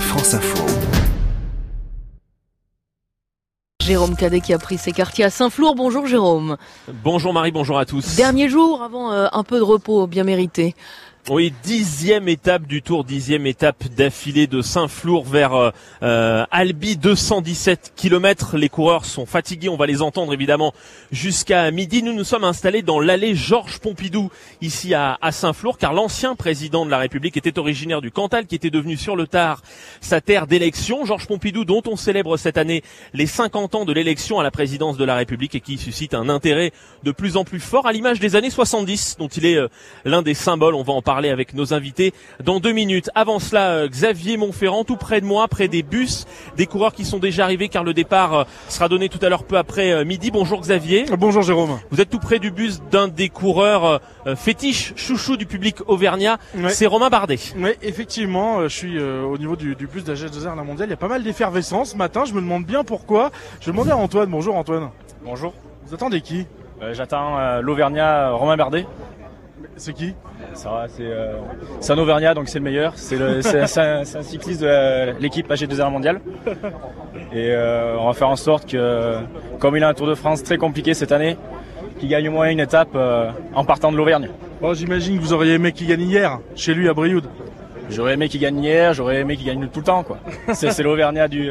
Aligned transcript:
France 0.00 0.34
Info. 0.34 0.64
Jérôme 3.80 4.16
Cadet 4.16 4.40
qui 4.40 4.52
a 4.52 4.58
pris 4.58 4.78
ses 4.78 4.90
quartiers 4.90 5.24
à 5.24 5.30
Saint-Flour. 5.30 5.76
Bonjour 5.76 6.06
Jérôme. 6.06 6.56
Bonjour 7.04 7.32
Marie, 7.32 7.52
bonjour 7.52 7.78
à 7.78 7.86
tous. 7.86 8.16
Dernier 8.16 8.48
jour 8.48 8.82
avant 8.82 9.12
euh, 9.12 9.28
un 9.32 9.44
peu 9.44 9.58
de 9.58 9.62
repos 9.62 10.06
bien 10.08 10.24
mérité. 10.24 10.74
Oui, 11.28 11.52
dixième 11.64 12.28
étape 12.28 12.68
du 12.68 12.82
Tour, 12.82 13.02
dixième 13.02 13.48
étape 13.48 13.88
d'affilée 13.88 14.46
de 14.46 14.62
Saint-Flour 14.62 15.24
vers 15.24 15.54
euh, 15.54 15.70
euh 16.04 16.44
Albi, 16.52 16.96
217 16.96 17.94
km. 17.96 18.56
Les 18.56 18.68
coureurs 18.68 19.04
sont 19.04 19.26
fatigués, 19.26 19.68
on 19.68 19.76
va 19.76 19.86
les 19.86 20.02
entendre 20.02 20.32
évidemment 20.32 20.72
jusqu'à 21.10 21.68
midi. 21.72 22.04
Nous 22.04 22.12
nous 22.12 22.22
sommes 22.22 22.44
installés 22.44 22.82
dans 22.82 23.00
l'allée 23.00 23.34
Georges 23.34 23.80
Pompidou, 23.80 24.30
ici 24.60 24.94
à, 24.94 25.18
à 25.20 25.32
Saint-Flour, 25.32 25.78
car 25.78 25.92
l'ancien 25.94 26.36
président 26.36 26.86
de 26.86 26.92
la 26.92 26.98
République 26.98 27.36
était 27.36 27.58
originaire 27.58 28.02
du 28.02 28.12
Cantal, 28.12 28.46
qui 28.46 28.54
était 28.54 28.70
devenu 28.70 28.96
sur 28.96 29.16
le 29.16 29.26
tard 29.26 29.62
sa 30.00 30.20
terre 30.20 30.46
d'élection. 30.46 31.04
Georges 31.06 31.26
Pompidou, 31.26 31.64
dont 31.64 31.82
on 31.88 31.96
célèbre 31.96 32.36
cette 32.36 32.56
année 32.56 32.84
les 33.14 33.26
50 33.26 33.74
ans 33.74 33.84
de 33.84 33.92
l'élection 33.92 34.38
à 34.38 34.44
la 34.44 34.52
présidence 34.52 34.96
de 34.96 35.04
la 35.04 35.16
République 35.16 35.56
et 35.56 35.60
qui 35.60 35.76
suscite 35.76 36.14
un 36.14 36.28
intérêt 36.28 36.70
de 37.02 37.10
plus 37.10 37.36
en 37.36 37.42
plus 37.42 37.58
fort, 37.58 37.88
à 37.88 37.92
l'image 37.92 38.20
des 38.20 38.36
années 38.36 38.50
70, 38.50 39.16
dont 39.18 39.26
il 39.26 39.44
est 39.44 39.56
euh, 39.56 39.66
l'un 40.04 40.22
des 40.22 40.34
symboles. 40.34 40.76
On 40.76 40.84
va 40.84 40.92
en 40.92 41.02
parler 41.02 41.15
parler 41.16 41.30
avec 41.30 41.54
nos 41.54 41.72
invités 41.72 42.12
dans 42.44 42.60
deux 42.60 42.72
minutes. 42.72 43.08
Avant 43.14 43.38
cela, 43.38 43.70
euh, 43.70 43.88
Xavier 43.88 44.36
Montferrand, 44.36 44.84
tout 44.84 44.98
près 44.98 45.22
de 45.22 45.24
moi, 45.24 45.48
près 45.48 45.66
des 45.66 45.82
bus, 45.82 46.26
des 46.58 46.66
coureurs 46.66 46.92
qui 46.92 47.06
sont 47.06 47.16
déjà 47.16 47.44
arrivés 47.44 47.70
car 47.70 47.84
le 47.84 47.94
départ 47.94 48.34
euh, 48.34 48.44
sera 48.68 48.90
donné 48.90 49.08
tout 49.08 49.18
à 49.22 49.30
l'heure 49.30 49.44
peu 49.44 49.56
après 49.56 49.92
euh, 49.92 50.04
midi. 50.04 50.30
Bonjour 50.30 50.60
Xavier. 50.60 51.06
Bonjour 51.16 51.40
Jérôme. 51.40 51.78
Vous 51.90 52.02
êtes 52.02 52.10
tout 52.10 52.18
près 52.18 52.38
du 52.38 52.50
bus 52.50 52.82
d'un 52.90 53.08
des 53.08 53.30
coureurs 53.30 54.02
fétiches, 54.36 54.92
chouchou 54.96 55.38
du 55.38 55.46
public 55.46 55.76
auvergnat. 55.86 56.36
C'est 56.68 56.84
Romain 56.84 57.08
Bardet. 57.08 57.38
Oui, 57.56 57.70
effectivement, 57.80 58.64
je 58.64 58.76
suis 58.76 59.00
au 59.00 59.38
niveau 59.38 59.56
du, 59.56 59.74
bus 59.74 60.04
de 60.04 60.12
la 60.12 60.18
G2R 60.18 60.54
la 60.54 60.64
mondiale. 60.64 60.88
Il 60.88 60.90
y 60.90 60.94
a 60.94 60.98
pas 60.98 61.08
mal 61.08 61.22
d'effervescence 61.22 61.92
ce 61.92 61.96
matin. 61.96 62.24
Je 62.26 62.34
me 62.34 62.42
demande 62.42 62.66
bien 62.66 62.84
pourquoi. 62.84 63.30
Je 63.60 63.66
vais 63.66 63.72
demander 63.72 63.92
à 63.92 63.96
Antoine. 63.96 64.28
Bonjour 64.28 64.54
Antoine. 64.54 64.90
Bonjour. 65.24 65.54
Vous 65.86 65.94
attendez 65.94 66.20
qui? 66.20 66.46
J'attends 66.92 67.60
l'Auvergnat 67.62 68.32
Romain 68.32 68.58
Bardet. 68.58 68.84
C'est 69.76 69.92
qui 69.92 70.14
euh, 71.00 71.38
c'est 71.80 71.92
un 71.92 71.98
Auvergnat, 71.98 72.34
donc 72.34 72.48
c'est 72.48 72.58
le 72.58 72.64
meilleur. 72.64 72.94
C'est 72.96 73.20
un, 73.20 74.04
cycliste 74.04 74.62
de 74.62 75.20
l'équipe 75.20 75.50
AG2R 75.50 75.90
mondiale. 75.90 76.20
Et 77.32 77.50
euh, 77.50 77.96
on 77.98 78.06
va 78.06 78.14
faire 78.14 78.28
en 78.28 78.36
sorte 78.36 78.70
que, 78.70 79.18
comme 79.58 79.76
il 79.76 79.84
a 79.84 79.88
un 79.88 79.94
Tour 79.94 80.06
de 80.06 80.14
France 80.14 80.42
très 80.42 80.56
compliqué 80.56 80.94
cette 80.94 81.12
année, 81.12 81.36
qu'il 81.98 82.08
gagne 82.08 82.28
au 82.28 82.32
moins 82.32 82.48
une 82.48 82.60
étape 82.60 82.90
euh, 82.94 83.30
en 83.54 83.64
partant 83.64 83.92
de 83.92 83.96
l'Auvergne. 83.96 84.30
Bon, 84.60 84.72
J'imagine 84.72 85.18
que 85.18 85.22
vous 85.22 85.32
auriez 85.34 85.54
aimé 85.54 85.72
qu'il 85.72 85.86
gagne 85.86 86.02
hier, 86.02 86.38
chez 86.54 86.72
lui 86.72 86.88
à 86.88 86.94
Brioude. 86.94 87.28
J'aurais 87.90 88.14
aimé 88.14 88.28
qu'il 88.28 88.40
gagne 88.40 88.62
hier, 88.62 88.94
j'aurais 88.94 89.20
aimé 89.20 89.36
qu'il 89.36 89.46
gagne 89.46 89.68
tout 89.68 89.80
le 89.80 89.84
temps. 89.84 90.04
C'est 90.54 90.82
l'Auvergnat 90.82 91.28
du, 91.28 91.50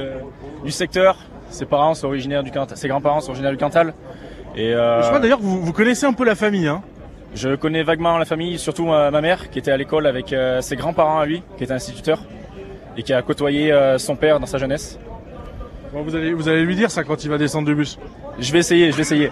secteur. 0.70 1.18
Ses 1.50 1.66
parents 1.66 1.94
sont 1.94 2.08
originaires 2.08 2.44
du 2.44 2.52
Cantal, 2.52 2.76
ses 2.76 2.88
grands-parents 2.88 3.22
sont 3.22 3.30
originaires 3.30 3.52
du 3.52 3.58
Cantal. 3.58 3.94
Et 4.56 4.72
Je 4.72 5.08
crois 5.08 5.20
d'ailleurs 5.20 5.38
que 5.38 5.44
vous, 5.44 5.62
vous 5.62 5.73
connaissez 5.73 6.06
un 6.06 6.14
peu 6.14 6.26
la 6.26 6.36
famille. 6.36 6.68
Hein 6.68 6.81
je 7.36 7.55
connais 7.55 7.83
vaguement 7.83 8.17
la 8.17 8.25
famille, 8.25 8.58
surtout 8.58 8.86
ma, 8.86 9.11
mère 9.22 9.50
qui 9.50 9.59
était 9.59 9.72
à 9.72 9.78
l'école 9.78 10.08
avec 10.08 10.31
euh, 10.31 10.61
ses 10.61 10.78
grands-parents 10.78 11.19
à 11.19 11.25
lui, 11.25 11.44
qui 11.58 11.66
était 11.66 11.73
instituteur 11.73 12.23
et 12.97 13.03
qui 13.03 13.14
a 13.14 13.22
côtoyé 13.22 13.73
euh, 13.73 13.97
son 13.97 14.16
père 14.16 14.39
dans 14.39 14.45
sa 14.45 14.58
jeunesse. 14.58 14.97
vous, 15.94 16.16
allez, 16.16 16.33
vous 16.33 16.47
allez 16.47 16.63
lui 16.63 16.75
dire 16.75 16.89
ça 16.89 17.03
quand 17.03 17.23
il 17.25 17.30
va 17.30 17.38
descendre 17.38 17.67
du 17.67 17.75
bus 17.75 18.00
Je 18.39 18.52
vais 18.53 18.59
essayer, 18.59 18.89
je 18.91 18.95
vais 18.95 19.02
essayer. 19.02 19.31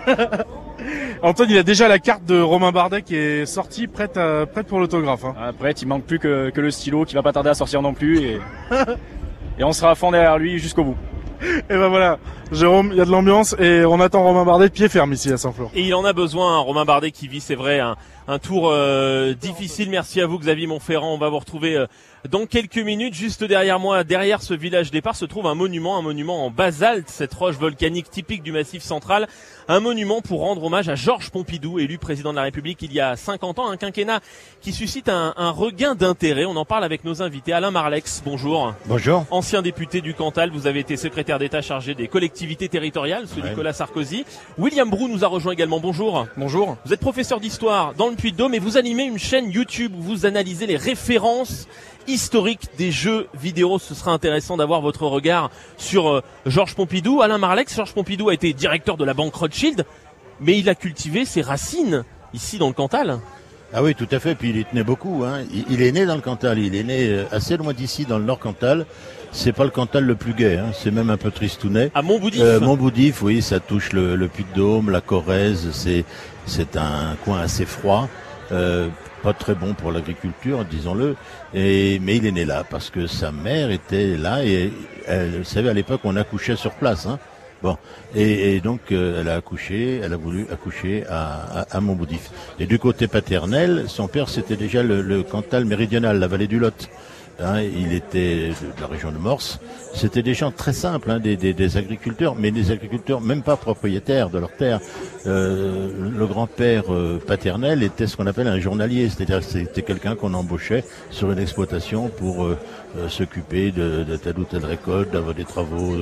Antoine, 1.23 1.49
il 1.49 1.57
a 1.57 1.63
déjà 1.63 1.87
la 1.87 1.99
carte 1.99 2.25
de 2.25 2.41
Romain 2.41 2.73
Bardet 2.73 3.03
qui 3.03 3.15
est 3.15 3.45
sortie, 3.45 3.87
prête, 3.87 4.19
prête 4.51 4.67
pour 4.67 4.81
l'autographe. 4.81 5.23
Hein. 5.23 5.35
Ah, 5.39 5.53
prête, 5.57 5.81
il 5.81 5.87
manque 5.87 6.03
plus 6.03 6.19
que, 6.19 6.51
le 6.53 6.71
stylo 6.71 7.05
qui 7.05 7.15
va 7.15 7.23
pas 7.23 7.31
tarder 7.31 7.51
à 7.51 7.53
sortir 7.53 7.81
non 7.81 7.93
plus. 7.93 8.19
Et, 8.19 8.41
et 9.59 9.63
on 9.63 9.71
sera 9.71 9.91
à 9.91 9.95
fond 9.95 10.11
derrière 10.11 10.37
lui 10.37 10.59
jusqu'au 10.59 10.83
bout. 10.83 10.97
Et 11.69 11.73
ben 11.73 11.87
voilà, 11.89 12.19
Jérôme, 12.51 12.89
il 12.91 12.97
y 12.97 13.01
a 13.01 13.05
de 13.05 13.11
l'ambiance 13.11 13.55
et 13.59 13.83
on 13.85 13.99
attend 13.99 14.23
Romain 14.23 14.45
Bardet 14.45 14.69
pied 14.69 14.87
ferme 14.87 15.13
ici 15.13 15.31
à 15.31 15.37
Saint-Flour. 15.37 15.71
Et 15.73 15.81
il 15.81 15.93
en 15.93 16.05
a 16.05 16.13
besoin, 16.13 16.57
Romain 16.59 16.85
Bardet 16.85 17.11
qui 17.11 17.27
vit, 17.27 17.41
c'est 17.41 17.55
vrai, 17.55 17.79
un, 17.79 17.95
un 18.27 18.39
tour 18.39 18.69
euh, 18.69 19.33
difficile. 19.33 19.89
Merci 19.89 20.21
à 20.21 20.27
vous 20.27 20.39
Xavier 20.39 20.67
Montferrand. 20.67 21.13
On 21.13 21.17
va 21.17 21.29
vous 21.29 21.39
retrouver 21.39 21.75
euh, 21.75 21.87
dans 22.29 22.45
quelques 22.45 22.77
minutes. 22.77 23.13
Juste 23.13 23.43
derrière 23.43 23.79
moi, 23.79 24.03
derrière 24.03 24.41
ce 24.41 24.53
village 24.53 24.91
départ, 24.91 25.15
se 25.15 25.25
trouve 25.25 25.47
un 25.47 25.55
monument, 25.55 25.97
un 25.97 26.01
monument 26.01 26.45
en 26.45 26.49
basalte, 26.49 27.09
cette 27.09 27.33
roche 27.33 27.55
volcanique 27.55 28.09
typique 28.09 28.43
du 28.43 28.51
Massif 28.51 28.83
central. 28.83 29.27
Un 29.67 29.79
monument 29.79 30.21
pour 30.21 30.41
rendre 30.41 30.63
hommage 30.63 30.89
à 30.89 30.95
Georges 30.95 31.29
Pompidou, 31.29 31.79
élu 31.79 31.97
président 31.97 32.31
de 32.31 32.35
la 32.37 32.43
République 32.43 32.81
il 32.81 32.93
y 32.93 32.99
a 32.99 33.15
50 33.15 33.59
ans. 33.59 33.69
Un 33.69 33.77
quinquennat 33.77 34.19
qui 34.61 34.73
suscite 34.73 35.09
un, 35.09 35.33
un 35.37 35.51
regain 35.51 35.95
d'intérêt. 35.95 36.45
On 36.45 36.55
en 36.55 36.65
parle 36.65 36.83
avec 36.83 37.03
nos 37.03 37.21
invités. 37.21 37.53
Alain 37.53 37.71
Marlex, 37.71 38.21
bonjour. 38.25 38.73
Bonjour. 38.85 39.25
Ancien 39.31 39.61
député 39.61 40.01
du 40.01 40.13
Cantal, 40.13 40.49
vous 40.51 40.67
avez 40.67 40.79
été 40.79 40.97
secrétaire 40.97 41.39
d'État 41.39 41.61
chargé 41.61 41.95
des 41.95 42.07
collectivités 42.07 42.69
territoriales 42.69 43.27
sous 43.27 43.41
Nicolas 43.41 43.73
Sarkozy. 43.73 44.25
William 44.57 44.89
Brou 44.89 45.07
nous 45.07 45.23
a 45.23 45.27
rejoint 45.27 45.53
également. 45.53 45.79
Bonjour. 45.79 46.27
Bonjour. 46.37 46.77
Vous 46.85 46.93
êtes 46.93 46.99
professeur 46.99 47.39
d'histoire 47.39 47.93
dans 47.93 48.09
le 48.09 48.15
Puy-de-Dôme 48.15 48.53
et 48.53 48.59
vous 48.59 48.77
animez 48.77 49.03
une 49.03 49.19
chaîne 49.19 49.49
YouTube 49.49 49.93
où 49.97 50.01
vous 50.01 50.25
analysez 50.25 50.67
les 50.67 50.77
références 50.77 51.67
historiques 52.07 52.69
des 52.77 52.91
jeux 52.91 53.27
vidéo. 53.33 53.79
Ce 53.79 53.93
sera 53.95 54.11
intéressant 54.11 54.57
d'avoir 54.57 54.81
votre 54.81 55.05
regard 55.05 55.51
sur 55.77 56.09
euh, 56.09 56.21
Georges 56.45 56.75
Pompidou. 56.75 57.21
Alain 57.21 57.37
Marlex, 57.37 57.75
Georges 57.75 57.93
Pompidou 57.93 58.29
a 58.29 58.33
été 58.33 58.53
directeur 58.53 58.97
de 58.97 59.05
la 59.05 59.13
banque 59.13 59.35
Rothschild, 59.35 59.85
mais 60.39 60.57
il 60.57 60.69
a 60.69 60.75
cultivé 60.75 61.25
ses 61.25 61.41
racines 61.41 62.03
ici 62.33 62.57
dans 62.57 62.67
le 62.67 62.73
Cantal. 62.73 63.19
Ah 63.73 63.81
oui, 63.81 63.95
tout 63.95 64.07
à 64.11 64.19
fait. 64.19 64.35
Puis 64.35 64.49
il 64.49 64.57
y 64.57 64.65
tenait 64.65 64.83
beaucoup. 64.83 65.23
Hein. 65.25 65.39
Il, 65.69 65.81
est 65.81 65.91
né 65.91 66.05
dans 66.05 66.15
le 66.15 66.21
Cantal. 66.21 66.59
Il 66.59 66.75
est 66.75 66.83
né 66.83 67.07
euh, 67.07 67.25
assez 67.31 67.57
loin 67.57 67.73
d'ici, 67.73 68.05
dans 68.05 68.19
le 68.19 68.25
Nord 68.25 68.39
Cantal. 68.39 68.85
C'est 69.31 69.51
pas 69.51 69.63
le 69.63 69.71
Cantal 69.71 70.03
le 70.03 70.15
plus 70.15 70.33
gai. 70.33 70.57
Hein. 70.57 70.71
C'est 70.73 70.91
même 70.91 71.09
un 71.09 71.17
peu 71.17 71.31
tristounet. 71.31 71.89
À 71.95 72.03
Montboudif. 72.03 72.41
Euh, 72.41 72.59
Montboudif, 72.59 73.23
oui, 73.23 73.41
ça 73.41 73.59
touche 73.59 73.91
le, 73.91 74.15
le 74.15 74.27
Puy-de-Dôme, 74.27 74.91
la 74.91 75.01
Corrèze. 75.01 75.69
C'est 75.71 76.05
c'est 76.45 76.77
un 76.77 77.15
coin 77.23 77.39
assez 77.39 77.65
froid. 77.65 78.09
Euh, 78.53 78.89
pas 79.23 79.33
très 79.33 79.55
bon 79.55 79.73
pour 79.73 79.91
l'agriculture, 79.91 80.63
disons-le. 80.65 81.15
Et 81.53 81.99
mais 81.99 82.17
il 82.17 82.25
est 82.25 82.31
né 82.31 82.45
là 82.45 82.63
parce 82.69 82.89
que 82.89 83.07
sa 83.07 83.31
mère 83.31 83.71
était 83.71 84.15
là 84.17 84.45
et 84.45 84.71
elle, 85.07 85.39
vous 85.39 85.43
savez 85.43 85.69
à 85.69 85.73
l'époque 85.73 86.01
on 86.03 86.15
accouchait 86.15 86.55
sur 86.55 86.71
place. 86.71 87.05
Hein. 87.07 87.19
Bon, 87.63 87.77
et, 88.13 88.59
donc 88.59 88.91
euh, 88.91 89.21
elle 89.21 89.29
a 89.29 89.35
accouché, 89.35 90.01
elle 90.03 90.11
a 90.11 90.17
voulu 90.17 90.45
accoucher 90.51 91.05
à, 91.09 91.61
à, 91.61 91.77
à, 91.77 91.79
Montboudif. 91.79 92.29
Et 92.59 92.65
du 92.65 92.77
côté 92.77 93.07
paternel, 93.07 93.85
son 93.87 94.09
père 94.09 94.27
c'était 94.27 94.57
déjà 94.57 94.83
le, 94.83 95.01
le, 95.01 95.23
Cantal 95.23 95.63
méridional, 95.63 96.19
la 96.19 96.27
vallée 96.27 96.47
du 96.47 96.59
Lot. 96.59 96.89
Hein, 97.39 97.61
il 97.61 97.93
était 97.93 98.49
de 98.49 98.81
la 98.81 98.85
région 98.85 99.11
de 99.11 99.17
Morse. 99.17 99.59
C'était 99.95 100.21
des 100.21 100.35
gens 100.35 100.51
très 100.51 100.71
simples, 100.71 101.09
hein, 101.09 101.19
des, 101.19 101.35
des, 101.35 101.53
des, 101.53 101.77
agriculteurs, 101.77 102.35
mais 102.37 102.51
des 102.51 102.69
agriculteurs 102.69 103.21
même 103.21 103.41
pas 103.41 103.57
propriétaires 103.57 104.29
de 104.29 104.37
leur 104.37 104.51
terre. 104.51 104.79
Euh, 105.25 105.89
le 106.15 106.27
grand-père 106.27 106.83
euh, 106.93 107.17
paternel 107.17 107.81
était 107.81 108.05
ce 108.05 108.17
qu'on 108.17 108.27
appelle 108.27 108.47
un 108.47 108.59
journalier, 108.59 109.09
c'est-à-dire 109.09 109.43
c'était 109.43 109.81
quelqu'un 109.81 110.15
qu'on 110.15 110.33
embauchait 110.35 110.83
sur 111.09 111.31
une 111.31 111.39
exploitation 111.39 112.09
pour 112.09 112.43
euh, 112.43 112.57
euh, 112.97 113.09
s'occuper 113.09 113.71
de, 113.71 114.03
de, 114.03 114.15
telle 114.15 114.37
ou 114.37 114.43
telle 114.43 114.65
récolte, 114.65 115.11
d'avoir 115.11 115.33
des 115.33 115.45
travaux 115.45 115.93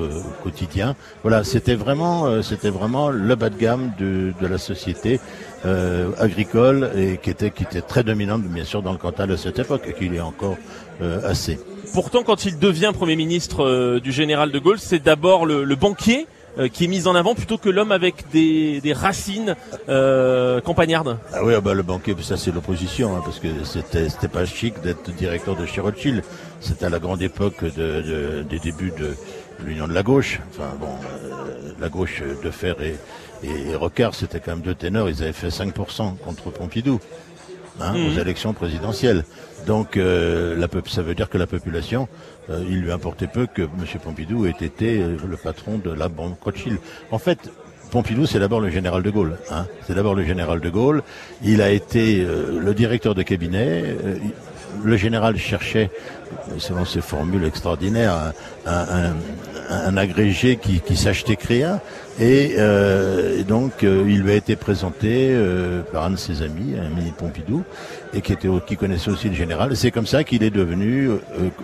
quotidiens. 0.43 0.95
Voilà, 1.21 1.45
c'était 1.45 1.75
vraiment, 1.75 2.41
c'était 2.41 2.69
vraiment 2.69 3.09
le 3.09 3.35
bas 3.35 3.49
de 3.49 3.57
gamme 3.57 3.91
de, 3.97 4.33
de 4.39 4.47
la 4.47 4.57
société 4.57 5.19
agricole 6.19 6.89
et 6.97 7.17
qui 7.17 7.29
était, 7.29 7.51
qui 7.51 7.63
était 7.63 7.81
très 7.81 8.03
dominante 8.03 8.41
bien 8.41 8.63
sûr 8.63 8.81
dans 8.81 8.91
le 8.91 8.97
Cantal 8.97 9.31
à 9.31 9.37
cette 9.37 9.59
époque 9.59 9.83
et 9.87 9.93
qu'il 9.93 10.15
est 10.15 10.19
encore 10.19 10.57
assez. 11.23 11.59
Pourtant, 11.93 12.23
quand 12.23 12.45
il 12.45 12.59
devient 12.59 12.91
Premier 12.93 13.15
ministre 13.15 13.99
du 13.99 14.11
général 14.11 14.51
de 14.51 14.59
Gaulle, 14.59 14.79
c'est 14.79 15.03
d'abord 15.03 15.45
le, 15.45 15.63
le 15.63 15.75
banquier 15.75 16.27
euh, 16.57 16.67
qui 16.67 16.83
est 16.83 16.87
mise 16.87 17.07
en 17.07 17.15
avant 17.15 17.33
plutôt 17.33 17.57
que 17.57 17.69
l'homme 17.69 17.93
avec 17.93 18.29
des, 18.33 18.81
des 18.81 18.91
racines 18.91 19.55
euh, 19.87 20.59
campagnardes. 20.59 21.17
Ah 21.33 21.45
oui, 21.45 21.53
ah 21.55 21.61
bah 21.61 21.73
le 21.73 21.81
banquier, 21.81 22.13
ça 22.21 22.35
c'est 22.35 22.51
l'opposition, 22.51 23.15
hein, 23.15 23.21
parce 23.23 23.39
que 23.39 23.47
c'était 23.63 24.09
c'était 24.09 24.27
pas 24.27 24.45
chic 24.45 24.81
d'être 24.81 25.11
directeur 25.15 25.55
de 25.55 25.65
chez 25.65 25.79
Rothschild. 25.79 26.23
C'était 26.59 26.87
à 26.87 26.89
la 26.89 26.99
grande 26.99 27.21
époque 27.21 27.63
de, 27.63 28.01
de, 28.01 28.43
des 28.43 28.59
débuts 28.59 28.91
de 28.99 29.15
l'union 29.65 29.87
de 29.87 29.93
la 29.93 30.03
gauche. 30.03 30.41
Enfin 30.49 30.73
bon, 30.77 30.87
euh, 30.87 31.71
la 31.79 31.87
gauche 31.87 32.21
de 32.43 32.51
Fer 32.51 32.75
et, 32.81 32.95
et, 33.47 33.73
Rocard, 33.73 34.13
c'était 34.13 34.41
quand 34.41 34.51
même 34.51 34.61
deux 34.61 34.75
ténors. 34.75 35.09
Ils 35.09 35.23
avaient 35.23 35.31
fait 35.31 35.47
5% 35.47 36.17
contre 36.17 36.51
Pompidou. 36.51 36.99
Hein, 37.81 37.93
mmh. 37.93 38.05
aux 38.07 38.19
élections 38.19 38.53
présidentielles. 38.53 39.23
Donc 39.67 39.97
euh, 39.97 40.55
la, 40.57 40.67
ça 40.87 41.01
veut 41.01 41.15
dire 41.15 41.29
que 41.29 41.37
la 41.37 41.47
population 41.47 42.07
euh, 42.49 42.63
il 42.67 42.81
lui 42.81 42.91
importait 42.91 43.27
peu 43.27 43.45
que 43.45 43.61
M. 43.61 43.85
Pompidou 44.03 44.45
ait 44.45 44.55
été 44.61 45.01
euh, 45.01 45.17
le 45.27 45.37
patron 45.37 45.77
de 45.77 45.91
la 45.91 46.09
banque 46.09 46.41
Rothschild. 46.41 46.79
En 47.11 47.19
fait, 47.19 47.51
Pompidou, 47.91 48.25
c'est 48.25 48.39
d'abord 48.39 48.59
le 48.59 48.69
général 48.69 49.03
de 49.03 49.09
Gaulle. 49.09 49.37
Hein. 49.51 49.65
C'est 49.85 49.93
d'abord 49.93 50.15
le 50.15 50.23
général 50.23 50.59
de 50.59 50.69
Gaulle. 50.69 51.03
Il 51.43 51.61
a 51.61 51.69
été 51.69 52.21
euh, 52.21 52.59
le 52.59 52.73
directeur 52.73 53.15
de 53.15 53.21
cabinet. 53.21 53.95
le 54.83 54.97
général 54.97 55.37
cherchait, 55.37 55.91
selon 56.57 56.85
ses 56.85 57.01
formules 57.01 57.43
extraordinaires, 57.43 58.33
un, 58.65 59.13
agrégé 59.97 60.57
qui, 60.57 60.81
qui 60.81 60.97
sache 60.97 61.23
écrire. 61.29 61.79
Et, 62.19 62.55
donc, 63.47 63.71
il 63.81 64.21
lui 64.21 64.31
a 64.31 64.35
été 64.35 64.55
présenté 64.55 65.35
par 65.91 66.05
un 66.05 66.11
de 66.11 66.15
ses 66.15 66.41
amis, 66.41 66.75
un 66.77 66.89
mini 66.89 67.11
Pompidou, 67.17 67.63
et 68.13 68.21
qui, 68.21 68.33
était, 68.33 68.49
qui 68.67 68.77
connaissait 68.77 69.09
aussi 69.09 69.29
le 69.29 69.35
général. 69.35 69.75
C'est 69.75 69.91
comme 69.91 70.07
ça 70.07 70.23
qu'il 70.23 70.43
est 70.43 70.49
devenu 70.49 71.09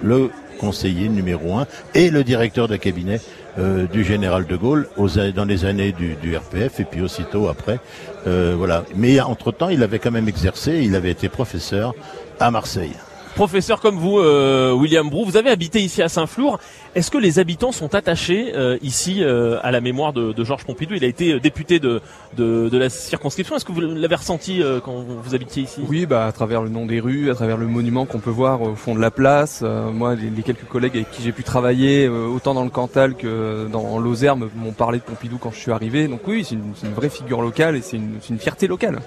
le 0.01 0.29
conseiller 0.57 1.07
numéro 1.09 1.55
un 1.57 1.67
et 1.93 2.09
le 2.09 2.23
directeur 2.23 2.67
de 2.67 2.75
cabinet 2.75 3.21
euh, 3.59 3.87
du 3.87 4.03
général 4.03 4.45
de 4.45 4.55
Gaulle 4.55 4.87
aux, 4.97 5.07
dans 5.33 5.45
les 5.45 5.65
années 5.65 5.91
du, 5.91 6.37
RPF 6.37 6.79
et 6.79 6.83
puis 6.83 7.01
aussitôt 7.01 7.47
après. 7.47 7.79
Euh, 8.27 8.53
voilà. 8.55 8.83
Mais 8.95 9.19
entre-temps, 9.19 9.69
il 9.69 9.81
avait 9.81 9.97
quand 9.97 10.11
même 10.11 10.27
exercé, 10.27 10.81
il 10.83 10.95
avait 10.95 11.11
été 11.11 11.29
professeur 11.29 11.93
à 12.39 12.51
Marseille 12.51 12.93
professeur 13.37 13.79
comme 13.79 13.97
vous, 13.97 14.17
euh, 14.17 14.71
William 14.71 15.07
Brou, 15.07 15.23
vous 15.23 15.37
avez 15.37 15.51
habité 15.51 15.79
ici 15.79 16.01
à 16.01 16.09
Saint-Flour. 16.09 16.57
Est-ce 16.97 17.11
que 17.11 17.19
les 17.19 17.37
habitants 17.37 17.71
sont 17.71 17.93
attachés 17.93 18.53
euh, 18.55 18.79
ici 18.81 19.19
euh, 19.21 19.59
à 19.61 19.69
la 19.69 19.81
mémoire 19.81 20.13
de, 20.13 20.43
Georges 20.43 20.65
Pompidou? 20.65 20.95
Il 20.95 21.03
a 21.03 21.07
été 21.07 21.39
député 21.39 21.79
de, 21.79 22.01
de, 22.35 22.75
la 22.75 22.89
circonscription. 22.89 23.55
Est-ce 23.55 23.65
que 23.65 23.71
vous 23.71 23.81
l'avez 23.81 24.15
ressenti 24.15 24.63
quand 24.83 25.05
vous 25.07 25.35
habitiez 25.35 25.61
ici? 25.61 25.81
Oui, 25.87 26.07
bah, 26.07 26.25
à 26.25 26.31
travers 26.31 26.63
le 26.63 26.69
nom 26.69 26.87
des 26.87 26.99
rues, 26.99 27.29
à 27.29 27.35
travers 27.35 27.57
le 27.57 27.67
monument 27.67 28.07
qu'on 28.07 28.17
peut 28.17 28.31
voir 28.31 28.63
au 28.63 28.73
fond 28.73 28.95
de 28.95 28.99
la 28.99 29.11
place. 29.11 29.61
moi, 29.93 30.15
les, 30.15 30.41
quelques 30.41 30.65
collègues 30.65 30.95
avec 30.95 31.11
qui 31.11 31.21
j'ai 31.21 31.31
pu 31.31 31.43
travailler, 31.43 32.07
autant 32.07 32.55
dans 32.55 32.63
le 32.63 32.71
Cantal 32.71 33.13
que 33.13 33.67
dans 33.71 33.99
Lozère, 33.99 34.35
m'ont 34.35 34.71
parlé 34.71 34.97
de 34.97 35.03
Pompidou 35.03 35.37
quand 35.37 35.51
je 35.51 35.59
suis 35.59 35.71
arrivé. 35.71 36.07
Donc 36.07 36.21
oui, 36.25 36.43
c'est 36.43 36.55
une, 36.55 36.73
une, 36.83 36.93
vraie 36.93 37.09
figure 37.09 37.43
locale 37.43 37.75
et 37.75 37.81
c'est 37.81 37.97
une, 37.97 38.15
une, 38.27 38.39
fierté 38.39 38.65
locale. 38.65 38.97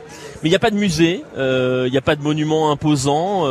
Mais 0.42 0.48
il 0.48 0.50
n'y 0.50 0.56
a 0.56 0.60
pas 0.60 0.70
de 0.70 0.76
musée, 0.76 1.24
il 1.36 1.90
n'y 1.90 1.98
a 1.98 2.02
pas 2.02 2.14
de 2.14 2.22
monument 2.22 2.70
imposant. 2.70 3.46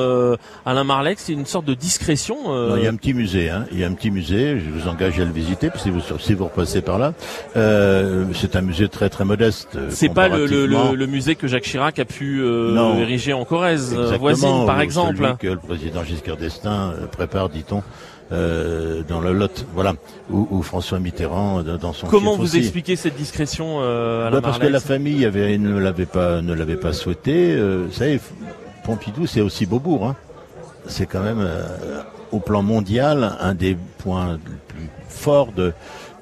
Alain 0.66 0.86
Marleix, 0.86 1.16
c'est 1.18 1.34
une 1.34 1.46
sorte 1.46 1.66
de 1.66 1.74
discrétion. 1.74 2.38
Euh. 2.48 2.76
il 2.78 2.86
y 2.86 2.88
a 2.88 2.90
un 2.90 2.96
petit 2.96 3.14
musée, 3.14 3.50
hein. 3.50 3.66
il 3.74 3.80
y 3.80 3.84
a 3.84 3.88
un 3.88 3.94
petit 3.94 4.12
musée. 4.12 4.29
Je 4.30 4.70
vous 4.70 4.88
engage 4.88 5.20
à 5.20 5.26
le 5.26 5.31
visiter 5.31 5.70
si 5.76 5.90
vous 5.90 6.02
si 6.20 6.34
vous 6.34 6.46
repassez 6.46 6.81
par 6.81 7.00
là. 7.00 7.14
Euh, 7.56 8.26
c'est 8.34 8.56
un 8.56 8.62
musée 8.62 8.88
très 8.88 9.10
très 9.10 9.26
modeste. 9.26 9.70
Euh, 9.76 9.88
c'est 9.90 10.10
pas 10.10 10.28
le, 10.28 10.46
le, 10.46 10.68
le, 10.68 11.08
musée 11.08 11.36
que 11.36 11.48
Jacques 11.48 11.64
Chirac 11.64 11.98
a 12.00 12.06
pu 12.06 12.42
euh, 12.42 12.96
ériger 13.00 13.34
en 13.34 13.46
Corrèze, 13.46 13.94
voisine 14.20 14.66
par 14.66 14.81
exemple. 14.81 15.18
Celui 15.18 15.38
que 15.38 15.48
le 15.48 15.58
président 15.58 16.04
Giscard 16.04 16.38
d'Estaing 16.38 16.94
prépare, 17.12 17.50
dit-on. 17.50 17.84
Euh, 18.31 19.02
dans 19.10 19.22
le 19.22 19.34
Lot, 19.34 19.66
voilà, 19.74 19.96
ou, 20.30 20.62
François 20.62 21.00
Mitterrand 21.00 21.64
dans 21.64 21.94
son. 21.94 22.06
Comment 22.06 22.38
vous 22.38 22.58
expliquez 22.58 22.96
cette 22.96 23.16
discrétion 23.16 23.80
euh, 23.81 24.30
bah 24.30 24.42
Parce 24.42 24.60
que 24.60 24.68
la 24.68 24.80
famille 24.80 25.26
avait, 25.26 25.58
ne 25.58 25.80
l'avait 25.80 26.06
pas, 26.06 26.40
ne 26.44 26.54
l'avait 26.54 26.76
pas 26.76 26.94
souhaité. 26.94 27.60
Vous 27.60 27.92
savez, 27.92 28.20
Pompidou, 28.84 29.26
c'est 29.26 29.42
aussi 29.42 29.66
Beaubourg. 29.66 30.06
Hein 30.06 30.16
c'est 30.86 31.08
quand 31.08 31.22
même 31.22 31.46
au 32.31 32.40
plan 32.40 32.62
mondial 32.62 33.36
un 33.40 33.54
des 33.54 33.78
points 33.98 34.34
les 34.34 34.56
plus 34.68 34.90
forts 35.08 35.52
de, 35.52 35.74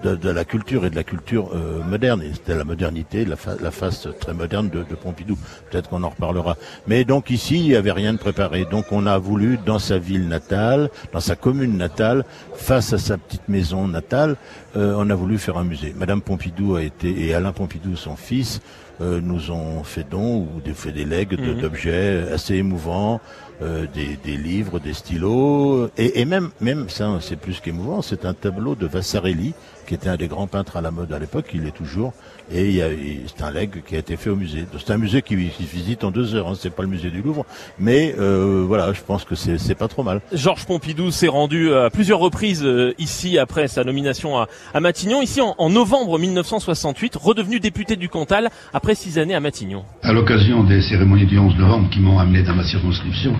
de, 0.04 0.30
la 0.30 0.46
culture 0.46 0.86
et 0.86 0.90
de 0.90 0.96
la 0.96 1.04
culture 1.04 1.52
euh, 1.54 1.84
moderne. 1.84 2.22
Et 2.22 2.34
c'était 2.34 2.56
la 2.56 2.64
modernité, 2.64 3.26
la, 3.26 3.36
la, 3.62 3.72
face 3.72 4.08
très 4.20 4.34
moderne 4.34 4.70
de, 4.70 4.80
de 4.80 4.96
Pompidou. 4.96 5.38
Peut-être 5.70 5.90
qu'on 5.90 6.04
en 6.04 6.10
reparlera. 6.10 6.58
Mais 6.88 7.04
donc 7.04 7.30
ici, 7.30 7.56
il 7.60 7.68
n'y 7.68 7.76
avait 7.76 7.92
rien 7.92 8.14
de 8.14 8.18
préparé. 8.18 8.66
Donc 8.66 8.86
on 8.92 9.06
a 9.06 9.18
voulu, 9.18 9.58
dans 9.66 9.80
sa 9.80 9.98
ville 9.98 10.28
natale, 10.28 10.90
dans 11.14 11.20
sa 11.20 11.36
commune 11.36 11.78
natale, 11.78 12.26
face 12.54 12.94
à 12.94 12.98
sa 12.98 13.18
petite 13.18 13.48
maison 13.50 13.88
natale, 13.88 14.36
euh, 14.76 14.96
on 14.98 15.10
a 15.10 15.16
voulu 15.16 15.38
faire 15.38 15.58
un 15.58 15.64
musée. 15.64 15.94
Madame 15.98 16.22
Pompidou 16.22 16.76
a 16.76 16.84
été, 16.84 17.28
et 17.28 17.34
Alain 17.34 17.52
Pompidou, 17.52 17.96
son 17.96 18.16
fils, 18.16 18.62
euh, 19.00 19.20
nous 19.22 19.52
ont 19.52 19.84
fait 19.84 20.06
don 20.10 20.38
ou 20.40 20.74
fait 20.74 20.92
des 20.92 21.06
legs 21.06 21.40
mhm. 21.40 21.62
d'objets 21.62 22.32
assez 22.34 22.56
émouvants, 22.56 23.22
euh, 23.62 23.88
des, 23.94 24.18
des, 24.18 24.38
livres, 24.38 24.80
des 24.80 24.94
stylos, 24.94 25.90
et, 25.98 26.22
et 26.22 26.26
même, 26.26 26.50
même 26.62 26.90
ça, 26.90 27.18
c'est 27.22 27.36
plus 27.36 27.60
qu'émouvant, 27.60 28.02
c'est 28.02 28.26
un 28.26 28.34
tableau 28.34 28.76
de 28.76 28.86
Vassarelli, 28.86 29.54
qui 29.88 29.96
était 29.96 30.10
un 30.10 30.18
des 30.18 30.28
grands 30.28 30.48
peintres 30.48 30.78
à 30.78 30.82
la 30.82 30.92
mode 30.92 31.12
à 31.12 31.20
l'époque, 31.20 31.50
il 31.54 31.66
est 31.66 31.72
toujours, 31.72 32.14
et 32.54 32.82
c'est 33.28 33.44
un 33.44 33.52
leg 33.52 33.84
qui 33.86 33.96
a 33.96 34.00
été 34.00 34.16
fait 34.16 34.30
au 34.30 34.36
musée. 34.36 34.66
C'est 34.78 34.94
un 34.94 34.98
musée 34.98 35.22
qui, 35.22 35.36
visite 35.36 36.04
en 36.04 36.12
deux 36.12 36.36
heures, 36.36 36.48
hein, 36.48 36.54
c'est 36.58 36.74
pas 36.74 36.84
le 36.84 36.90
musée 36.90 37.10
du 37.10 37.22
Louvre, 37.22 37.46
mais 37.80 38.16
euh, 38.18 38.64
voilà, 38.66 38.94
je 38.94 39.02
pense 39.02 39.26
que 39.26 39.36
c'est 39.36 39.76
pas 39.76 39.88
trop 39.88 40.04
mal. 40.04 40.22
Georges 40.32 40.66
Pompidou 40.66 41.12
s'est 41.12 41.28
rendu 41.28 41.74
à 41.74 41.90
plusieurs 41.90 42.20
reprises 42.20 42.64
euh, 42.64 42.94
ici 42.98 43.38
après 43.38 43.68
sa 43.68 43.84
nomination 43.84 44.38
à, 44.38 44.48
à 44.74 44.80
Matignon, 44.80 45.22
ici 45.22 45.42
en, 45.42 45.56
en, 45.58 45.70
novembre 45.70 46.20
1968, 46.20 47.16
redevenu 47.16 47.60
député 47.60 47.96
du 47.96 48.10
Cantal 48.10 48.50
après 48.74 48.96
six 48.96 49.20
années 49.20 49.36
à 49.36 49.40
Matignon. 49.40 49.84
À 50.04 50.14
l'occasion 50.14 50.64
des 50.64 50.82
cérémonies 50.82 51.26
du 51.26 51.38
11 51.38 51.58
novembre 51.58 51.90
qui 51.90 52.00
m'ont 52.00 52.20
amené 52.20 52.44
dans 52.44 52.56
ma 52.56 52.64
circonscription, 52.64 53.34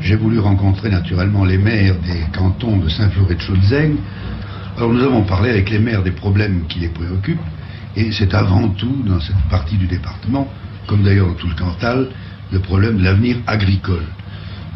j'ai 0.00 0.16
voulu 0.16 0.38
rencontrer 0.38 0.90
naturellement 0.90 1.44
les 1.44 1.58
maires 1.58 1.96
des 2.00 2.22
cantons 2.36 2.76
de 2.78 2.88
Saint-Flour 2.88 3.32
et 3.32 3.34
de 3.34 3.40
Chaudzeng. 3.40 3.96
Alors 4.76 4.92
nous 4.92 5.02
avons 5.02 5.24
parlé 5.24 5.50
avec 5.50 5.70
les 5.70 5.80
maires 5.80 6.04
des 6.04 6.12
problèmes 6.12 6.66
qui 6.68 6.78
les 6.78 6.88
préoccupent, 6.88 7.40
et 7.96 8.12
c'est 8.12 8.34
avant 8.34 8.68
tout 8.68 9.02
dans 9.06 9.20
cette 9.20 9.42
partie 9.50 9.76
du 9.76 9.86
département, 9.86 10.48
comme 10.86 11.02
d'ailleurs 11.02 11.28
dans 11.28 11.34
tout 11.34 11.48
le 11.48 11.54
Cantal, 11.54 12.08
le 12.52 12.58
problème 12.60 12.98
de 12.98 13.04
l'avenir 13.04 13.36
agricole. 13.46 14.04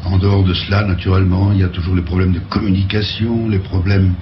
En 0.05 0.19
dehors 0.19 0.43
de 0.43 0.53
cela, 0.53 0.85
naturellement, 0.85 1.53
il 1.53 1.61
y 1.61 1.63
a 1.63 1.69
toujours 1.69 1.95
les 1.95 2.03
problèmes 2.03 2.33
de 2.33 2.41
communication, 2.41 3.49
les 3.49 3.61
problèmes 3.61 4.15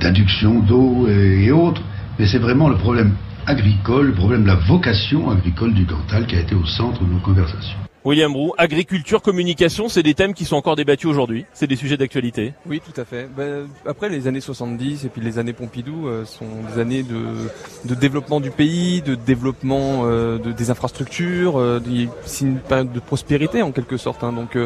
d'induction 0.00 0.60
d'eau 0.60 1.06
et, 1.08 1.50
autres, 1.52 1.82
mais 2.18 2.26
c'est 2.26 2.38
vraiment 2.38 2.68
le 2.68 2.76
problème 2.76 3.12
agricole, 3.46 4.06
le 4.06 4.14
problème 4.14 4.42
de 4.42 4.48
la 4.48 4.54
vocation 4.54 5.30
agricole 5.30 5.74
du 5.74 5.84
Cantal 5.84 6.26
qui 6.26 6.36
a 6.36 6.40
été 6.40 6.54
au 6.54 6.64
centre 6.64 7.04
de 7.04 7.12
nos 7.12 7.20
conversations. 7.20 7.87
William 8.08 8.34
Roux, 8.34 8.54
agriculture, 8.56 9.20
communication, 9.20 9.90
c'est 9.90 10.02
des 10.02 10.14
thèmes 10.14 10.32
qui 10.32 10.46
sont 10.46 10.56
encore 10.56 10.76
débattus 10.76 11.10
aujourd'hui, 11.10 11.44
c'est 11.52 11.66
des 11.66 11.76
sujets 11.76 11.98
d'actualité. 11.98 12.54
Oui, 12.66 12.80
tout 12.80 12.98
à 12.98 13.04
fait. 13.04 13.28
Ben, 13.36 13.68
après 13.84 14.08
les 14.08 14.26
années 14.26 14.40
70 14.40 15.04
et 15.04 15.10
puis 15.10 15.20
les 15.20 15.38
années 15.38 15.52
Pompidou 15.52 16.08
euh, 16.08 16.24
sont 16.24 16.46
des 16.72 16.80
années 16.80 17.02
de, 17.02 17.50
de, 17.84 17.94
développement 17.94 18.40
du 18.40 18.50
pays, 18.50 19.02
de 19.02 19.14
développement 19.14 20.04
euh, 20.06 20.38
de, 20.38 20.52
des 20.52 20.70
infrastructures, 20.70 21.60
euh, 21.60 21.82
c'est 22.24 22.46
une 22.46 22.60
période 22.60 22.92
de 22.92 22.98
prospérité 22.98 23.60
en 23.60 23.72
quelque 23.72 23.98
sorte. 23.98 24.24
Hein. 24.24 24.32
donc 24.32 24.56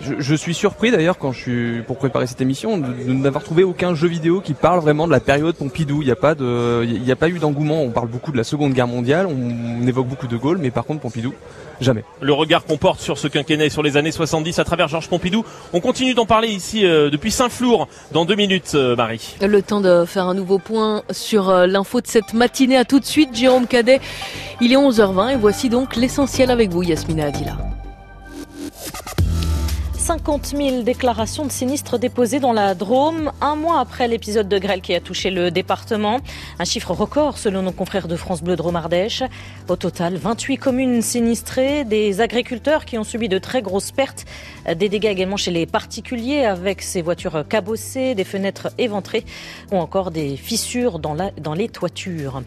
je, 0.00 0.14
je, 0.18 0.34
suis 0.34 0.52
surpris 0.52 0.90
d'ailleurs 0.90 1.18
quand 1.18 1.30
je 1.30 1.40
suis 1.40 1.82
pour 1.82 1.98
préparer 1.98 2.26
cette 2.26 2.40
émission 2.40 2.78
de, 2.78 2.88
de 2.88 3.12
n'avoir 3.12 3.44
trouvé 3.44 3.62
aucun 3.62 3.94
jeu 3.94 4.08
vidéo 4.08 4.40
qui 4.40 4.54
parle 4.54 4.80
vraiment 4.80 5.06
de 5.06 5.12
la 5.12 5.20
période 5.20 5.54
Pompidou. 5.54 6.02
Il 6.02 6.06
n'y 6.06 6.10
a 6.10 6.16
pas 6.16 6.34
de, 6.34 6.82
il 6.84 7.02
n'y 7.02 7.12
a 7.12 7.16
pas 7.16 7.28
eu 7.28 7.38
d'engouement. 7.38 7.80
On 7.80 7.90
parle 7.90 8.08
beaucoup 8.08 8.32
de 8.32 8.36
la 8.36 8.44
Seconde 8.44 8.72
Guerre 8.72 8.88
mondiale, 8.88 9.28
on, 9.28 9.82
on 9.84 9.86
évoque 9.86 10.08
beaucoup 10.08 10.26
de 10.26 10.36
Gaulle, 10.36 10.58
mais 10.58 10.72
par 10.72 10.84
contre 10.84 10.98
Pompidou 11.02 11.32
jamais. 11.82 12.04
Le 12.20 12.32
regard 12.32 12.64
qu'on 12.64 12.76
porte 12.76 13.00
sur 13.00 13.18
ce 13.18 13.28
quinquennat 13.28 13.66
et 13.66 13.70
sur 13.70 13.82
les 13.82 13.96
années 13.96 14.12
70 14.12 14.58
à 14.58 14.64
travers 14.64 14.88
Georges 14.88 15.08
Pompidou. 15.08 15.44
On 15.72 15.80
continue 15.80 16.14
d'en 16.14 16.26
parler 16.26 16.48
ici 16.48 16.84
euh, 16.84 17.10
depuis 17.10 17.30
Saint-Flour 17.30 17.88
dans 18.12 18.24
deux 18.24 18.34
minutes, 18.34 18.72
euh, 18.74 18.96
Marie. 18.96 19.36
Le 19.40 19.62
temps 19.62 19.80
de 19.80 20.04
faire 20.04 20.26
un 20.26 20.34
nouveau 20.34 20.58
point 20.58 21.02
sur 21.10 21.48
euh, 21.48 21.66
l'info 21.66 22.00
de 22.00 22.06
cette 22.06 22.34
matinée. 22.34 22.76
À 22.76 22.84
tout 22.84 23.00
de 23.00 23.04
suite, 23.04 23.34
Jérôme 23.34 23.66
Cadet. 23.66 24.00
Il 24.60 24.72
est 24.72 24.76
11h20 24.76 25.32
et 25.32 25.36
voici 25.36 25.68
donc 25.68 25.96
l'essentiel 25.96 26.50
avec 26.50 26.70
vous, 26.70 26.82
Yasmina 26.82 27.26
Adila. 27.26 27.56
50 30.02 30.46
000 30.56 30.82
déclarations 30.82 31.46
de 31.46 31.52
sinistres 31.52 31.96
déposées 31.96 32.40
dans 32.40 32.52
la 32.52 32.74
Drôme, 32.74 33.30
un 33.40 33.54
mois 33.54 33.78
après 33.78 34.08
l'épisode 34.08 34.48
de 34.48 34.58
grêle 34.58 34.80
qui 34.80 34.96
a 34.96 35.00
touché 35.00 35.30
le 35.30 35.52
département. 35.52 36.18
Un 36.58 36.64
chiffre 36.64 36.90
record 36.90 37.38
selon 37.38 37.62
nos 37.62 37.70
confrères 37.70 38.08
de 38.08 38.16
France 38.16 38.42
Bleu 38.42 38.56
Drôme 38.56 38.74
Ardèche. 38.74 39.22
Au 39.68 39.76
total, 39.76 40.16
28 40.16 40.56
communes 40.56 41.02
sinistrées, 41.02 41.84
des 41.84 42.20
agriculteurs 42.20 42.84
qui 42.84 42.98
ont 42.98 43.04
subi 43.04 43.28
de 43.28 43.38
très 43.38 43.62
grosses 43.62 43.92
pertes, 43.92 44.24
des 44.74 44.88
dégâts 44.88 45.04
également 45.04 45.36
chez 45.36 45.52
les 45.52 45.66
particuliers 45.66 46.46
avec 46.46 46.82
ces 46.82 47.00
voitures 47.00 47.44
cabossées, 47.48 48.16
des 48.16 48.24
fenêtres 48.24 48.70
éventrées 48.78 49.24
ou 49.70 49.76
encore 49.76 50.10
des 50.10 50.36
fissures 50.36 50.98
dans, 50.98 51.14
la, 51.14 51.30
dans 51.30 51.54
les 51.54 51.68
toitures. 51.68 52.42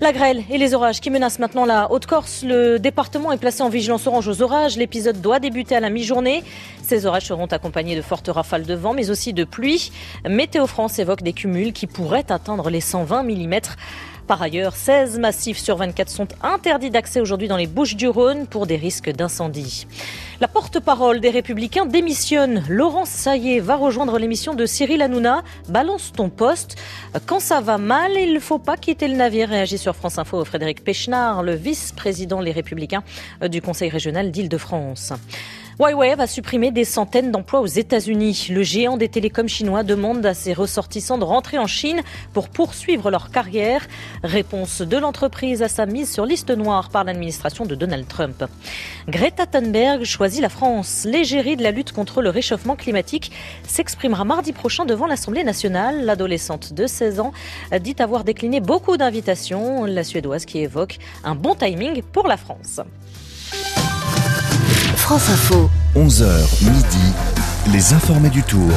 La 0.00 0.12
grêle 0.12 0.44
et 0.48 0.58
les 0.58 0.74
orages 0.74 1.00
qui 1.00 1.10
menacent 1.10 1.40
maintenant 1.40 1.64
la 1.64 1.90
Haute-Corse. 1.90 2.44
Le 2.44 2.78
département 2.78 3.32
est 3.32 3.36
placé 3.36 3.62
en 3.62 3.68
vigilance 3.68 4.06
orange 4.06 4.28
aux 4.28 4.42
orages. 4.42 4.76
L'épisode 4.76 5.20
doit 5.20 5.40
débuter 5.40 5.74
à 5.74 5.80
la 5.80 5.90
mi-journée. 5.90 6.44
Ces 6.84 7.04
orages 7.04 7.24
seront 7.26 7.46
accompagnés 7.46 7.96
de 7.96 8.02
fortes 8.02 8.28
rafales 8.28 8.64
de 8.64 8.74
vent, 8.74 8.94
mais 8.94 9.10
aussi 9.10 9.32
de 9.32 9.42
pluie. 9.42 9.90
Météo 10.24 10.68
France 10.68 11.00
évoque 11.00 11.22
des 11.22 11.32
cumuls 11.32 11.72
qui 11.72 11.88
pourraient 11.88 12.30
atteindre 12.30 12.70
les 12.70 12.80
120 12.80 13.24
mm. 13.24 13.60
Par 14.28 14.42
ailleurs, 14.42 14.76
16 14.76 15.18
massifs 15.18 15.56
sur 15.56 15.78
24 15.78 16.10
sont 16.10 16.28
interdits 16.42 16.90
d'accès 16.90 17.18
aujourd'hui 17.18 17.48
dans 17.48 17.56
les 17.56 17.66
Bouches 17.66 17.96
du 17.96 18.08
Rhône 18.08 18.46
pour 18.46 18.66
des 18.66 18.76
risques 18.76 19.08
d'incendie. 19.08 19.86
La 20.42 20.48
porte-parole 20.48 21.20
des 21.20 21.30
Républicains 21.30 21.86
démissionne. 21.86 22.62
Laurence 22.68 23.08
Saillé 23.08 23.58
va 23.60 23.76
rejoindre 23.76 24.18
l'émission 24.18 24.52
de 24.52 24.66
Cyril 24.66 25.00
Hanouna. 25.00 25.44
Balance 25.70 26.12
ton 26.12 26.28
poste. 26.28 26.76
Quand 27.24 27.40
ça 27.40 27.62
va 27.62 27.78
mal, 27.78 28.12
il 28.18 28.34
ne 28.34 28.38
faut 28.38 28.58
pas 28.58 28.76
quitter 28.76 29.08
le 29.08 29.16
navire. 29.16 29.48
Réagit 29.48 29.78
sur 29.78 29.96
France 29.96 30.18
Info 30.18 30.44
Frédéric 30.44 30.84
Pechnard, 30.84 31.42
le 31.42 31.54
vice-président 31.54 32.42
Les 32.42 32.52
Républicains 32.52 33.04
du 33.40 33.62
Conseil 33.62 33.88
régional 33.88 34.30
d'Île-de-France. 34.30 35.14
Huawei 35.80 36.16
va 36.16 36.26
supprimer 36.26 36.72
des 36.72 36.84
centaines 36.84 37.30
d'emplois 37.30 37.60
aux 37.60 37.66
États-Unis. 37.66 38.48
Le 38.50 38.64
géant 38.64 38.96
des 38.96 39.08
télécoms 39.08 39.46
chinois 39.46 39.84
demande 39.84 40.26
à 40.26 40.34
ses 40.34 40.52
ressortissants 40.52 41.18
de 41.18 41.24
rentrer 41.24 41.56
en 41.56 41.68
Chine 41.68 42.00
pour 42.32 42.48
poursuivre 42.48 43.12
leur 43.12 43.30
carrière. 43.30 43.86
Réponse 44.24 44.82
de 44.82 44.96
l'entreprise 44.96 45.62
à 45.62 45.68
sa 45.68 45.86
mise 45.86 46.12
sur 46.12 46.26
liste 46.26 46.50
noire 46.50 46.88
par 46.88 47.04
l'administration 47.04 47.64
de 47.64 47.76
Donald 47.76 48.08
Trump. 48.08 48.44
Greta 49.06 49.46
Thunberg 49.46 50.02
choisit 50.02 50.42
la 50.42 50.48
France. 50.48 51.06
L'égérie 51.08 51.54
de 51.54 51.62
la 51.62 51.70
lutte 51.70 51.92
contre 51.92 52.22
le 52.22 52.30
réchauffement 52.30 52.74
climatique 52.74 53.30
s'exprimera 53.62 54.24
mardi 54.24 54.52
prochain 54.52 54.84
devant 54.84 55.06
l'Assemblée 55.06 55.44
nationale. 55.44 56.04
L'adolescente 56.04 56.72
de 56.72 56.88
16 56.88 57.20
ans 57.20 57.32
dit 57.80 57.94
avoir 58.00 58.24
décliné 58.24 58.58
beaucoup 58.58 58.96
d'invitations. 58.96 59.84
La 59.84 60.02
Suédoise 60.02 60.44
qui 60.44 60.58
évoque 60.58 60.98
un 61.22 61.36
bon 61.36 61.54
timing 61.54 62.02
pour 62.02 62.26
la 62.26 62.36
France. 62.36 62.80
France 64.96 65.30
Info. 65.30 65.70
11h 65.96 66.64
midi, 66.64 67.12
les 67.72 67.92
informés 67.94 68.30
du 68.30 68.42
tour. 68.42 68.70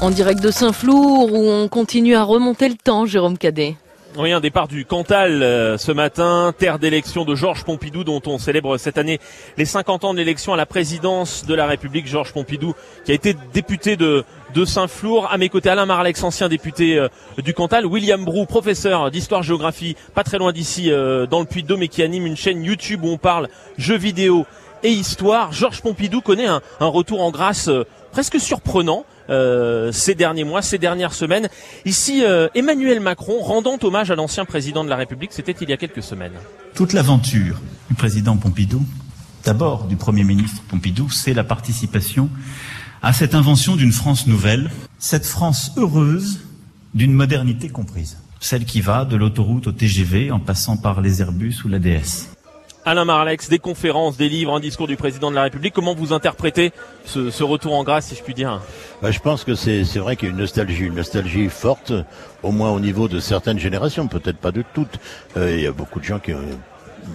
En 0.00 0.10
direct 0.10 0.40
de 0.40 0.50
Saint-Flour 0.50 1.32
où 1.32 1.48
on 1.48 1.68
continue 1.68 2.14
à 2.14 2.22
remonter 2.22 2.68
le 2.68 2.76
temps, 2.76 3.06
Jérôme 3.06 3.38
Cadet. 3.38 3.76
Oui, 4.20 4.32
un 4.32 4.40
départ 4.40 4.66
du 4.66 4.84
Cantal 4.84 5.44
euh, 5.44 5.78
ce 5.78 5.92
matin, 5.92 6.52
terre 6.58 6.80
d'élection 6.80 7.24
de 7.24 7.36
Georges 7.36 7.62
Pompidou 7.62 8.02
dont 8.02 8.20
on 8.26 8.38
célèbre 8.38 8.76
cette 8.76 8.98
année 8.98 9.20
les 9.56 9.64
50 9.64 10.02
ans 10.02 10.12
de 10.12 10.18
l'élection 10.18 10.52
à 10.52 10.56
la 10.56 10.66
présidence 10.66 11.46
de 11.46 11.54
la 11.54 11.66
République. 11.66 12.08
Georges 12.08 12.32
Pompidou 12.32 12.74
qui 13.04 13.12
a 13.12 13.14
été 13.14 13.36
député 13.52 13.96
de, 13.96 14.24
Saint-Flour. 14.66 15.28
À 15.30 15.38
mes 15.38 15.48
côtés, 15.48 15.68
Alain 15.68 15.86
Marlex, 15.86 16.20
ancien 16.24 16.48
député 16.48 16.98
euh, 16.98 17.06
du 17.44 17.54
Cantal. 17.54 17.86
William 17.86 18.24
Brou, 18.24 18.44
professeur 18.44 19.12
d'histoire-géographie, 19.12 19.94
pas 20.16 20.24
très 20.24 20.38
loin 20.38 20.50
d'ici 20.50 20.90
euh, 20.90 21.26
dans 21.26 21.38
le 21.38 21.46
Puy-de-Dôme 21.46 21.84
et 21.84 21.88
qui 21.88 22.02
anime 22.02 22.26
une 22.26 22.36
chaîne 22.36 22.64
YouTube 22.64 23.04
où 23.04 23.08
on 23.10 23.18
parle 23.18 23.48
jeux 23.76 23.98
vidéo 23.98 24.46
et 24.82 24.90
histoire. 24.90 25.52
Georges 25.52 25.80
Pompidou 25.80 26.22
connaît 26.22 26.46
un, 26.46 26.60
un 26.80 26.88
retour 26.88 27.22
en 27.22 27.30
grâce 27.30 27.70
presque 28.10 28.40
surprenant. 28.40 29.04
Euh, 29.30 29.92
ces 29.92 30.14
derniers 30.14 30.44
mois, 30.44 30.62
ces 30.62 30.78
dernières 30.78 31.12
semaines. 31.12 31.48
Ici, 31.84 32.24
euh, 32.24 32.48
Emmanuel 32.54 33.00
Macron 33.00 33.40
rendant 33.40 33.78
hommage 33.82 34.10
à 34.10 34.14
l'ancien 34.14 34.44
président 34.44 34.84
de 34.84 34.88
la 34.88 34.96
République, 34.96 35.32
c'était 35.32 35.54
il 35.60 35.68
y 35.68 35.72
a 35.72 35.76
quelques 35.76 36.02
semaines. 36.02 36.32
Toute 36.74 36.92
l'aventure 36.94 37.60
du 37.88 37.94
président 37.94 38.36
Pompidou, 38.36 38.82
d'abord 39.44 39.84
du 39.84 39.96
Premier 39.96 40.24
ministre 40.24 40.62
Pompidou, 40.68 41.10
c'est 41.10 41.34
la 41.34 41.44
participation 41.44 42.30
à 43.02 43.12
cette 43.12 43.34
invention 43.34 43.76
d'une 43.76 43.92
France 43.92 44.26
nouvelle, 44.26 44.70
cette 44.98 45.26
France 45.26 45.72
heureuse 45.76 46.40
d'une 46.94 47.12
modernité 47.12 47.68
comprise, 47.68 48.18
celle 48.40 48.64
qui 48.64 48.80
va 48.80 49.04
de 49.04 49.16
l'autoroute 49.16 49.66
au 49.66 49.72
TGV 49.72 50.30
en 50.30 50.40
passant 50.40 50.76
par 50.76 51.00
les 51.00 51.20
Airbus 51.20 51.56
ou 51.64 51.68
la 51.68 51.78
DS. 51.78 52.37
Alain 52.88 53.04
Marlex, 53.04 53.50
des 53.50 53.58
conférences, 53.58 54.16
des 54.16 54.30
livres, 54.30 54.56
un 54.56 54.60
discours 54.60 54.86
du 54.86 54.96
président 54.96 55.30
de 55.30 55.36
la 55.36 55.42
République. 55.42 55.74
Comment 55.74 55.94
vous 55.94 56.14
interprétez 56.14 56.72
ce, 57.04 57.30
ce 57.30 57.44
retour 57.44 57.74
en 57.74 57.84
grâce, 57.84 58.06
si 58.06 58.14
je 58.14 58.22
puis 58.22 58.32
dire 58.32 58.62
bah, 59.02 59.10
Je 59.10 59.18
pense 59.18 59.44
que 59.44 59.54
c'est 59.54 59.84
vrai 59.98 60.16
qu'il 60.16 60.28
y 60.28 60.30
a 60.30 60.34
une 60.34 60.40
nostalgie, 60.40 60.84
une 60.84 60.94
nostalgie 60.94 61.50
forte, 61.50 61.92
au 62.42 62.50
moins 62.50 62.70
au 62.70 62.80
niveau 62.80 63.06
de 63.06 63.20
certaines 63.20 63.58
générations, 63.58 64.08
peut-être 64.08 64.38
pas 64.38 64.52
de 64.52 64.64
toutes. 64.72 64.98
Euh, 65.36 65.54
il 65.54 65.64
y 65.64 65.66
a 65.66 65.72
beaucoup 65.72 66.00
de 66.00 66.04
gens 66.06 66.18
qui 66.18 66.32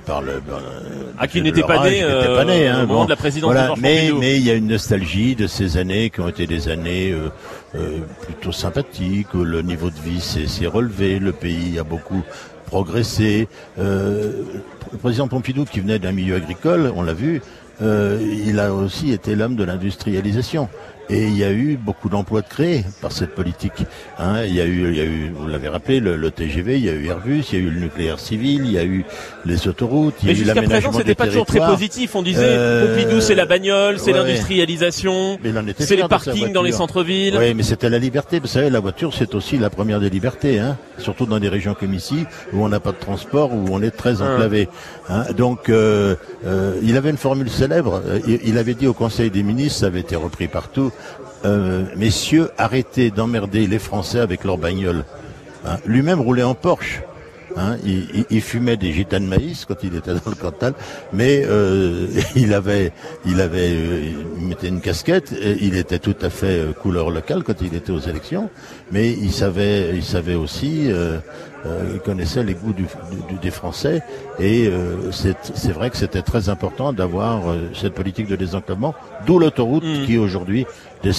parlent... 0.05 0.29
Euh, 0.29 1.11
ah, 1.17 1.27
qui 1.27 1.41
n'étaient 1.41 1.61
pas, 1.61 1.89
nés, 1.89 2.03
euh, 2.03 2.35
pas 2.35 2.45
nés 2.45 2.67
hein, 2.67 2.83
au 2.83 2.87
moment 2.87 2.99
bon, 2.99 3.05
de 3.05 3.09
la 3.09 3.15
présidence 3.15 3.51
voilà, 3.51 3.75
de 3.75 3.79
mais, 3.79 4.11
mais 4.19 4.37
il 4.37 4.43
y 4.43 4.51
a 4.51 4.55
une 4.55 4.67
nostalgie 4.67 5.35
de 5.35 5.47
ces 5.47 5.77
années 5.77 6.09
qui 6.09 6.19
ont 6.21 6.27
été 6.27 6.47
des 6.47 6.69
années 6.69 7.11
euh, 7.11 7.29
euh, 7.75 7.99
plutôt 8.21 8.51
sympathiques, 8.51 9.33
où 9.33 9.43
le 9.43 9.61
niveau 9.61 9.89
de 9.89 9.99
vie 9.99 10.21
s'est 10.21 10.67
relevé, 10.67 11.19
le 11.19 11.31
pays 11.31 11.79
a 11.79 11.83
beaucoup 11.83 12.23
progressé. 12.73 13.47
Euh, 13.77 14.31
le 14.91 14.97
président 14.97 15.27
Pompidou, 15.27 15.63
qui 15.63 15.79
venait 15.79 15.99
d'un 15.99 16.11
milieu 16.11 16.35
agricole, 16.35 16.91
on 16.95 17.03
l'a 17.03 17.13
vu, 17.13 17.39
euh, 17.83 18.19
il 18.47 18.59
a 18.59 18.73
aussi 18.73 19.11
été 19.11 19.35
l'homme 19.35 19.55
de 19.55 19.63
l'industrialisation. 19.63 20.69
Et 21.09 21.23
il 21.25 21.37
y 21.37 21.43
a 21.43 21.51
eu 21.51 21.77
beaucoup 21.77 22.07
d'emplois 22.07 22.41
de 22.41 22.47
créés 22.47 22.85
par 23.01 23.11
cette 23.11 23.35
politique. 23.35 23.83
Hein, 24.17 24.43
il 24.45 24.55
y 24.55 24.61
a 24.61 24.65
eu, 24.65 24.89
il 24.89 24.97
y 24.97 25.01
a 25.01 25.03
eu, 25.03 25.31
vous 25.35 25.47
l'avez 25.47 25.67
rappelé, 25.67 25.99
le, 25.99 26.15
le, 26.15 26.31
TGV, 26.31 26.77
il 26.77 26.85
y 26.85 26.89
a 26.89 26.93
eu 26.93 27.07
Airbus, 27.07 27.43
il 27.51 27.59
y 27.59 27.61
a 27.61 27.65
eu 27.65 27.69
le 27.69 27.79
nucléaire 27.81 28.19
civil, 28.19 28.61
il 28.65 28.71
y 28.71 28.77
a 28.77 28.85
eu 28.85 29.03
les 29.45 29.67
autoroutes, 29.67 30.15
il 30.23 30.23
y 30.23 30.27
Mais 30.27 30.31
a 30.31 30.33
eu 30.33 30.45
jusqu'à 30.45 30.61
présent, 30.61 30.91
c'était 30.93 31.15
pas 31.15 31.27
toujours 31.27 31.45
très 31.45 31.59
positif. 31.59 32.15
On 32.15 32.21
disait, 32.21 32.39
euh, 32.43 32.95
Pompidou, 32.95 33.21
c'est 33.21 33.35
la 33.35 33.45
bagnole, 33.45 33.99
c'est 33.99 34.13
ouais, 34.13 34.19
l'industrialisation, 34.19 35.39
c'est 35.77 35.95
les 35.97 36.07
parkings 36.07 36.53
dans 36.53 36.63
les 36.63 36.71
centres-villes. 36.71 37.35
Oui, 37.37 37.53
mais 37.53 37.63
c'était 37.63 37.89
la 37.89 37.99
liberté. 37.99 38.39
Vous 38.39 38.47
savez, 38.47 38.69
la 38.69 38.79
voiture, 38.79 39.13
c'est 39.13 39.35
aussi 39.35 39.57
la 39.57 39.69
première 39.69 39.99
des 39.99 40.09
libertés, 40.09 40.59
hein, 40.59 40.77
surtout 40.99 41.25
dans 41.25 41.39
des 41.39 41.49
régions 41.49 41.75
comme 41.77 41.93
ici, 41.93 42.25
où 42.53 42.63
on 42.63 42.69
n'a 42.69 42.79
pas 42.79 42.91
de 42.91 42.97
transport, 42.97 43.53
où 43.53 43.65
on 43.71 43.81
est 43.81 43.91
très 43.91 44.21
enclavé. 44.21 44.69
Hein. 45.09 45.25
Donc, 45.35 45.67
euh, 45.69 46.15
euh, 46.45 46.79
il 46.81 46.95
avait 46.95 47.09
une 47.09 47.17
formule 47.17 47.49
célèbre. 47.49 48.01
Il, 48.25 48.39
il 48.45 48.57
avait 48.57 48.73
dit 48.73 48.87
au 48.87 48.93
Conseil 48.93 49.29
des 49.29 49.43
ministres, 49.43 49.79
ça 49.79 49.87
avait 49.87 49.99
été 49.99 50.15
repris 50.15 50.47
partout, 50.47 50.91
euh, 51.45 51.83
messieurs, 51.95 52.49
arrêtez 52.57 53.11
d'emmerder 53.11 53.67
les 53.67 53.79
Français 53.79 54.19
avec 54.19 54.43
leur 54.43 54.57
bagnole. 54.57 55.05
Hein. 55.65 55.77
Lui-même 55.85 56.21
roulait 56.21 56.43
en 56.43 56.55
Porsche. 56.55 57.01
Hein. 57.57 57.77
Il, 57.85 58.07
il, 58.13 58.25
il, 58.29 58.41
fumait 58.41 58.77
des 58.77 58.91
gitanes 58.91 59.25
de 59.25 59.29
maïs 59.29 59.65
quand 59.65 59.83
il 59.83 59.95
était 59.95 60.13
dans 60.13 60.29
le 60.29 60.35
Cantal, 60.35 60.73
mais 61.11 61.43
euh, 61.45 62.07
il 62.35 62.53
avait, 62.53 62.91
il 63.25 63.41
avait, 63.41 63.71
euh, 63.71 64.11
il 64.39 64.47
mettait 64.47 64.69
une 64.69 64.81
casquette. 64.81 65.33
Et 65.33 65.57
il 65.61 65.77
était 65.77 65.99
tout 65.99 66.15
à 66.21 66.29
fait 66.29 66.65
couleur 66.81 67.09
locale 67.11 67.43
quand 67.43 67.61
il 67.61 67.75
était 67.75 67.91
aux 67.91 67.99
élections, 67.99 68.49
mais 68.91 69.11
il 69.11 69.31
savait, 69.31 69.95
il 69.95 70.03
savait 70.03 70.35
aussi. 70.35 70.85
Euh, 70.91 71.19
il 71.93 72.01
connaissait 72.01 72.43
les 72.43 72.55
goûts 72.55 72.73
du, 72.73 72.83
du, 73.29 73.35
des 73.41 73.49
Français 73.49 74.01
et 74.37 74.69
c'est 75.11 75.71
vrai 75.71 75.89
que 75.89 75.95
c'était 75.95 76.21
très 76.21 76.49
important 76.49 76.91
d'avoir 76.91 77.43
cette 77.73 77.93
politique 77.93 78.27
de 78.27 78.35
désenclavement, 78.35 78.93
d'où 79.25 79.39
l'autoroute 79.39 79.85
mmh. 79.85 80.05
qui 80.05 80.17
aujourd'hui 80.17 80.65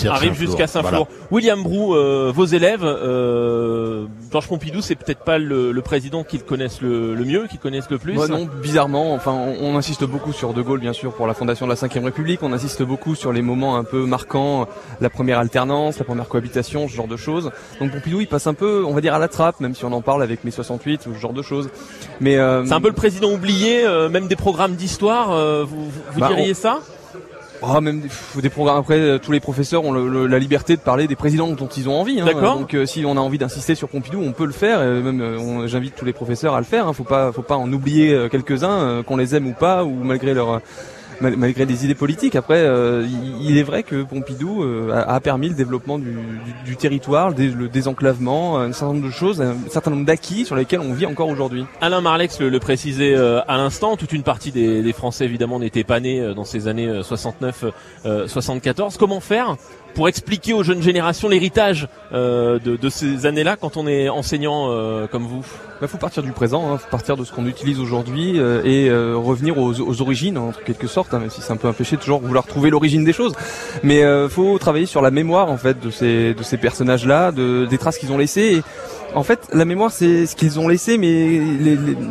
arrive 0.09 0.35
jusqu'à 0.35 0.67
Saint-Flour. 0.67 1.09
Voilà. 1.09 1.27
William 1.31 1.63
Brou, 1.63 1.95
euh, 1.95 2.33
vos 2.35 2.45
élèves, 2.45 2.85
euh, 2.85 4.07
Georges 4.33 4.49
Pompidou, 4.49 4.81
c'est 4.81 4.95
peut-être 4.95 5.25
pas 5.25 5.39
le, 5.39 5.73
le 5.73 5.83
président 5.83 6.25
qu'ils 6.25 6.43
connaissent 6.43 6.81
le, 6.81 7.15
le, 7.15 7.25
mieux, 7.25 7.47
qu'ils 7.47 7.59
connaissent 7.59 7.91
le 7.91 7.99
plus. 7.99 8.17
Ouais, 8.17 8.29
non, 8.29 8.49
bizarrement. 8.63 9.15
Enfin, 9.15 9.33
on, 9.33 9.57
on, 9.61 9.77
insiste 9.77 10.05
beaucoup 10.05 10.33
sur 10.33 10.55
De 10.55 10.63
Gaulle, 10.63 10.81
bien 10.81 10.93
sûr, 10.93 11.13
pour 11.13 11.27
la 11.27 11.35
fondation 11.35 11.67
de 11.67 11.73
la 11.73 11.77
Ve 11.77 12.05
République. 12.05 12.43
On 12.43 12.53
insiste 12.53 12.83
beaucoup 12.83 13.15
sur 13.15 13.33
les 13.33 13.43
moments 13.43 13.77
un 13.77 13.85
peu 13.85 14.05
marquants, 14.07 14.67
la 15.01 15.11
première 15.11 15.39
alternance, 15.39 15.99
la 15.99 16.05
première 16.05 16.29
cohabitation, 16.29 16.89
ce 16.89 16.95
genre 16.95 17.09
de 17.09 17.17
choses. 17.17 17.51
Donc 17.81 17.93
Pompidou, 17.93 18.21
il 18.21 18.29
passe 18.29 18.47
un 18.47 18.55
peu, 18.55 18.85
on 18.87 18.93
va 18.93 19.01
dire, 19.01 19.15
à 19.15 19.19
la 19.19 19.29
trappe, 19.29 19.61
même 19.61 19.75
si 19.75 19.85
on 19.85 19.93
en 19.93 20.03
parle 20.03 20.23
avec 20.23 20.45
mai 20.45 20.51
68 20.51 21.07
ou 21.07 21.15
ce 21.15 21.19
genre 21.19 21.33
de 21.33 21.43
choses. 21.43 21.71
Mais 22.21 22.37
euh, 22.37 22.65
c'est 22.65 22.73
un 22.73 22.81
peu 22.81 22.89
le 22.89 22.95
président 22.95 23.33
oublié, 23.33 23.85
euh, 23.85 24.09
même 24.09 24.29
des 24.29 24.37
programmes 24.37 24.75
d'histoire. 24.75 25.33
Euh, 25.33 25.65
vous, 25.65 25.91
vous 26.13 26.21
bah, 26.21 26.29
diriez 26.29 26.53
on... 26.53 26.55
ça? 26.55 26.81
Oh, 27.67 27.81
même 27.81 28.01
des, 28.01 28.43
des, 28.43 28.51
programmes 28.51 28.79
après, 28.79 28.99
euh, 28.99 29.19
tous 29.19 29.33
les 29.33 29.41
professeurs 29.41 29.85
ont 29.85 29.93
le, 29.93 30.09
le, 30.09 30.27
la 30.27 30.39
liberté 30.39 30.77
de 30.77 30.81
parler 30.81 31.07
des 31.07 31.17
présidents 31.17 31.49
dont 31.49 31.69
ils 31.69 31.89
ont 31.89 31.99
envie. 31.99 32.21
Hein. 32.21 32.27
D'accord. 32.27 32.59
Donc 32.59 32.75
euh, 32.75 32.87
si 32.87 33.05
on 33.07 33.17
a 33.17 33.21
envie 33.21 33.39
d'insister 33.39 33.75
sur 33.75 33.89
Pompidou, 33.89 34.21
on 34.23 34.33
peut 34.33 34.47
le 34.47 34.53
faire. 34.53 34.83
Et 34.83 35.01
même 35.01 35.21
euh, 35.21 35.67
j'invite 35.67 35.95
tous 35.95 36.05
les 36.05 36.13
professeurs 36.13 36.55
à 36.55 36.59
le 36.59 36.67
faire. 36.67 36.89
Hein. 36.89 36.93
Faut 36.93 37.05
pas, 37.05 37.33
faut 37.33 37.43
pas 37.43 37.57
en 37.57 37.73
oublier 37.73 38.29
quelques-uns, 38.31 39.03
qu'on 39.03 39.17
les 39.17 39.35
aime 39.35 39.47
ou 39.47 39.53
pas, 39.53 39.85
ou 39.85 39.93
malgré 40.03 40.35
leur 40.35 40.61
malgré 41.21 41.67
des 41.67 41.85
idées 41.85 41.95
politiques. 41.95 42.37
Après, 42.37 42.59
euh, 42.59 43.07
il 43.41 43.57
est 43.59 43.63
vrai 43.63 43.83
que 43.83 44.03
Pompidou 44.03 44.63
euh, 44.63 45.05
a, 45.07 45.21
permis 45.21 45.49
le 45.49 45.55
développement 45.55 45.99
du, 45.99 46.77
territoire, 46.77 47.31
le, 47.31 47.69
désenclavement, 47.69 48.59
un 48.59 48.73
certain 48.73 48.95
nombre 48.95 49.07
de 49.07 49.13
choses, 49.13 49.41
un 49.41 49.57
certain 49.71 49.91
nombre 49.91 50.05
d'acquis 50.05 50.45
sur 50.45 50.57
lesquels 50.57 50.81
on 50.81 50.93
vit 50.93 51.07
encore 51.07 51.29
aujourd'hui. 51.29 51.65
Alain 51.81 52.01
Marlex 52.01 52.41
le, 52.41 52.49
le 52.49 52.59
précisait 52.59 53.15
euh, 53.15 53.41
à 53.49 53.57
l'instant, 53.57 53.97
toute 53.97 54.13
une 54.13 54.23
partie 54.23 54.53
des, 54.53 54.83
des 54.83 54.93
Français 54.93 55.25
évidemment 55.25 55.59
n'étaient 55.59 55.85
pas 55.85 56.01
nés 56.01 56.35
dans 56.35 56.45
ces 56.45 56.69
années 56.69 57.01
69-74. 57.01 58.97
Comment 58.99 59.21
faire 59.21 59.57
pour 59.95 60.09
expliquer 60.09 60.53
aux 60.53 60.63
jeunes 60.63 60.83
générations 60.83 61.29
l'héritage 61.29 61.89
euh, 62.13 62.59
de, 62.59 62.77
de, 62.77 62.89
ces 62.89 63.27
années-là 63.27 63.57
quand 63.57 63.77
on 63.77 63.87
est 63.87 64.09
enseignant 64.09 64.67
euh, 64.69 65.07
comme 65.07 65.25
vous 65.25 65.45
Il 65.45 65.81
bah, 65.81 65.89
faut 65.89 65.99
partir 65.99 66.23
du 66.23 66.33
présent, 66.33 66.73
hein, 66.73 66.79
faut 66.79 66.91
partir 66.91 67.17
de 67.17 67.25
ce 67.25 67.33
qu'on 67.33 67.47
utilise 67.47 67.81
aujourd'hui 67.81 68.39
euh, 68.39 68.63
et 68.65 68.91
revenir 69.15 69.59
aux, 69.59 69.81
aux, 69.81 70.03
origines 70.03 70.37
en 70.37 70.53
quelque 70.53 70.87
sorte, 70.87 71.15
hein, 71.15 71.21
même 71.21 71.31
si 71.31 71.41
c'est 71.41 71.53
un 71.53 71.57
peu 71.57 71.69
un 71.69 71.73
péché 71.73 71.97
de 71.97 72.01
toujours 72.01 72.21
vouloir 72.21 72.47
trouver 72.47 72.71
l'origine 72.71 73.05
des 73.05 73.13
choses. 73.13 73.35
Mais 73.83 74.01
il 74.01 74.29
faut 74.29 74.59
travailler 74.59 74.87
sur 74.87 75.03
la 75.03 75.11
mémoire 75.11 75.51
en 75.51 75.57
fait 75.57 75.81
de 75.81 75.91
ces, 75.91 76.35
de 76.35 76.43
ces 76.43 76.57
personnages-là, 76.57 77.33
de, 77.33 77.67
des 77.67 77.79
traces 77.79 77.99
qu'ils 77.99 78.13
ont 78.13 78.19
laissées. 78.19 78.63
En 79.15 79.23
fait, 79.23 79.49
la 79.53 79.65
mémoire, 79.65 79.91
c'est 79.93 80.27
ce 80.27 80.37
qu'ils 80.37 80.59
ont 80.59 80.69
laissé, 80.69 80.99
mais 80.99 81.41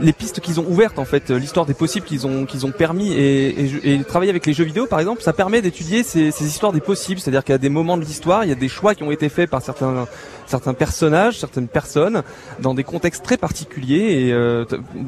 les, 0.02 0.14
pistes 0.14 0.40
qu'ils 0.40 0.60
ont 0.60 0.66
ouvertes, 0.68 1.00
en 1.00 1.06
fait, 1.06 1.30
l'histoire 1.30 1.66
des 1.66 1.74
possibles 1.74 2.06
qu'ils 2.06 2.26
ont 2.26 2.46
qu'ils 2.46 2.66
ont 2.66 2.72
permis, 2.72 3.14
et, 3.14 3.94
et, 3.94 4.04
travailler 4.04 4.30
avec 4.30 4.46
les 4.46 4.54
jeux 4.54 4.64
vidéo, 4.64 4.88
par 4.88 5.00
exemple, 5.00 5.22
ça 5.22 5.34
permet 5.34 5.62
d'étudier 5.62 6.04
ces, 6.04 6.32
ces, 6.32 6.46
histoires 6.46 6.72
des 6.72 6.82
possibles. 6.82 7.20
C'est-à-dire 7.20 7.44
qu'il 7.44 7.54
y 7.54 7.56
a 7.56 7.60
des 7.60 7.70
moments 7.70 7.98
de 7.98 8.04
l'histoire, 8.04 8.44
il 8.44 8.50
y 8.50 8.54
a 8.54 8.56
des 8.56 8.70
choix 8.70 8.96
qui 8.96 9.04
ont 9.04 9.12
été 9.12 9.30
faits 9.30 9.50
par 9.50 9.62
certains 9.62 10.08
certains 10.46 10.74
personnages, 10.74 11.40
certaines 11.40 11.68
personnes, 11.68 12.24
dans 12.60 12.74
des 12.74 12.84
contextes 12.84 13.24
très 13.24 13.38
particuliers. 13.38 14.28
Et 14.28 14.34
euh, 14.34 14.66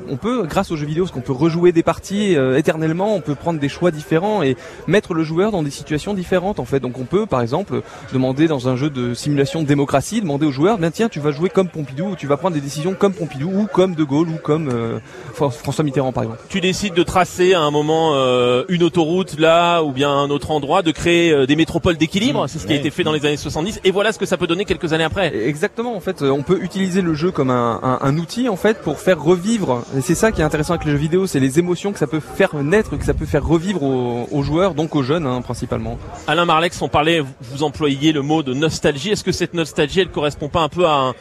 on 0.09 0.17
peut, 0.17 0.43
grâce 0.43 0.71
aux 0.71 0.75
jeux 0.75 0.85
vidéo, 0.85 1.05
parce 1.05 1.13
qu'on 1.13 1.21
peut 1.21 1.33
rejouer 1.33 1.71
des 1.71 1.83
parties 1.83 2.35
euh, 2.35 2.57
éternellement, 2.57 3.15
on 3.15 3.21
peut 3.21 3.35
prendre 3.35 3.59
des 3.59 3.69
choix 3.69 3.91
différents 3.91 4.43
et 4.43 4.55
mettre 4.87 5.13
le 5.13 5.23
joueur 5.23 5.51
dans 5.51 5.63
des 5.63 5.71
situations 5.71 6.13
différentes, 6.13 6.59
en 6.59 6.65
fait. 6.65 6.79
Donc 6.79 6.99
on 6.99 7.05
peut, 7.05 7.25
par 7.25 7.41
exemple, 7.41 7.81
demander 8.13 8.47
dans 8.47 8.69
un 8.69 8.75
jeu 8.75 8.89
de 8.89 9.13
simulation 9.13 9.61
de 9.61 9.67
démocratie, 9.67 10.21
demander 10.21 10.45
au 10.45 10.51
joueur, 10.51 10.77
bien 10.77 10.91
tiens, 10.91 11.09
tu 11.09 11.19
vas 11.19 11.31
jouer 11.31 11.49
comme 11.49 11.69
Pompidou, 11.69 12.11
ou 12.11 12.15
tu 12.15 12.27
vas 12.27 12.37
prendre 12.37 12.55
des 12.55 12.61
décisions 12.61 12.93
comme 12.93 13.13
Pompidou, 13.13 13.49
ou 13.49 13.67
comme 13.67 13.95
De 13.95 14.03
Gaulle, 14.03 14.29
ou 14.29 14.37
comme 14.37 14.69
euh, 14.69 14.99
François 15.33 15.83
Mitterrand, 15.83 16.11
par 16.11 16.23
exemple. 16.23 16.41
Tu 16.49 16.61
décides 16.61 16.93
de 16.93 17.03
tracer 17.03 17.53
à 17.53 17.61
un 17.61 17.71
moment 17.71 18.11
euh, 18.13 18.63
une 18.69 18.83
autoroute 18.83 19.39
là, 19.39 19.81
ou 19.81 19.91
bien 19.91 20.09
un 20.09 20.29
autre 20.29 20.51
endroit, 20.51 20.81
de 20.81 20.91
créer 20.91 21.31
euh, 21.31 21.45
des 21.45 21.55
métropoles 21.55 21.97
d'équilibre. 21.97 22.43
Mmh, 22.43 22.47
C'est 22.47 22.59
ce 22.59 22.63
qui 22.63 22.71
ouais. 22.71 22.77
a 22.77 22.79
été 22.79 22.89
fait 22.89 23.03
dans 23.03 23.13
les 23.13 23.25
années 23.25 23.37
70. 23.37 23.81
Et 23.83 23.91
voilà 23.91 24.11
ce 24.11 24.19
que 24.19 24.25
ça 24.25 24.37
peut 24.37 24.47
donner 24.47 24.65
quelques 24.65 24.93
années 24.93 25.03
après. 25.03 25.24
Exactement. 25.33 25.95
En 25.95 25.99
fait, 25.99 26.21
on 26.21 26.43
peut 26.43 26.61
utiliser 26.61 27.01
le 27.01 27.13
jeu 27.13 27.31
comme 27.31 27.49
un, 27.49 27.79
un, 27.81 27.99
un 28.01 28.17
outil 28.17 28.49
en 28.49 28.55
fait 28.55 28.81
pour 28.81 28.99
faire 28.99 29.21
revivre. 29.21 29.83
Et 29.97 30.01
c'est 30.01 30.15
ça 30.15 30.31
qui 30.31 30.41
est 30.41 30.43
intéressant 30.43 30.73
avec 30.73 30.85
les 30.85 30.91
jeux 30.91 30.97
vidéo, 30.97 31.27
c'est 31.27 31.39
les 31.39 31.59
émotions 31.59 31.93
que 31.93 31.99
ça 31.99 32.07
peut 32.07 32.19
faire 32.19 32.55
naître, 32.55 32.97
que 32.97 33.05
ça 33.05 33.13
peut 33.13 33.25
faire 33.25 33.45
revivre 33.45 33.83
aux, 33.83 34.27
aux 34.31 34.43
joueurs, 34.43 34.73
donc 34.73 34.95
aux 34.95 35.03
jeunes 35.03 35.25
hein, 35.25 35.41
principalement. 35.41 35.97
Alain 36.27 36.45
Marlex, 36.45 36.81
on 36.81 36.89
parlait, 36.89 37.23
vous 37.41 37.63
employiez 37.63 38.11
le 38.11 38.21
mot 38.21 38.43
de 38.43 38.53
nostalgie. 38.53 39.11
Est-ce 39.11 39.23
que 39.23 39.31
cette 39.31 39.53
nostalgie, 39.53 40.01
elle 40.01 40.09
correspond 40.09 40.49
pas 40.49 40.61
un 40.61 40.69
peu 40.69 40.85
à 40.85 40.93
un 40.93 41.13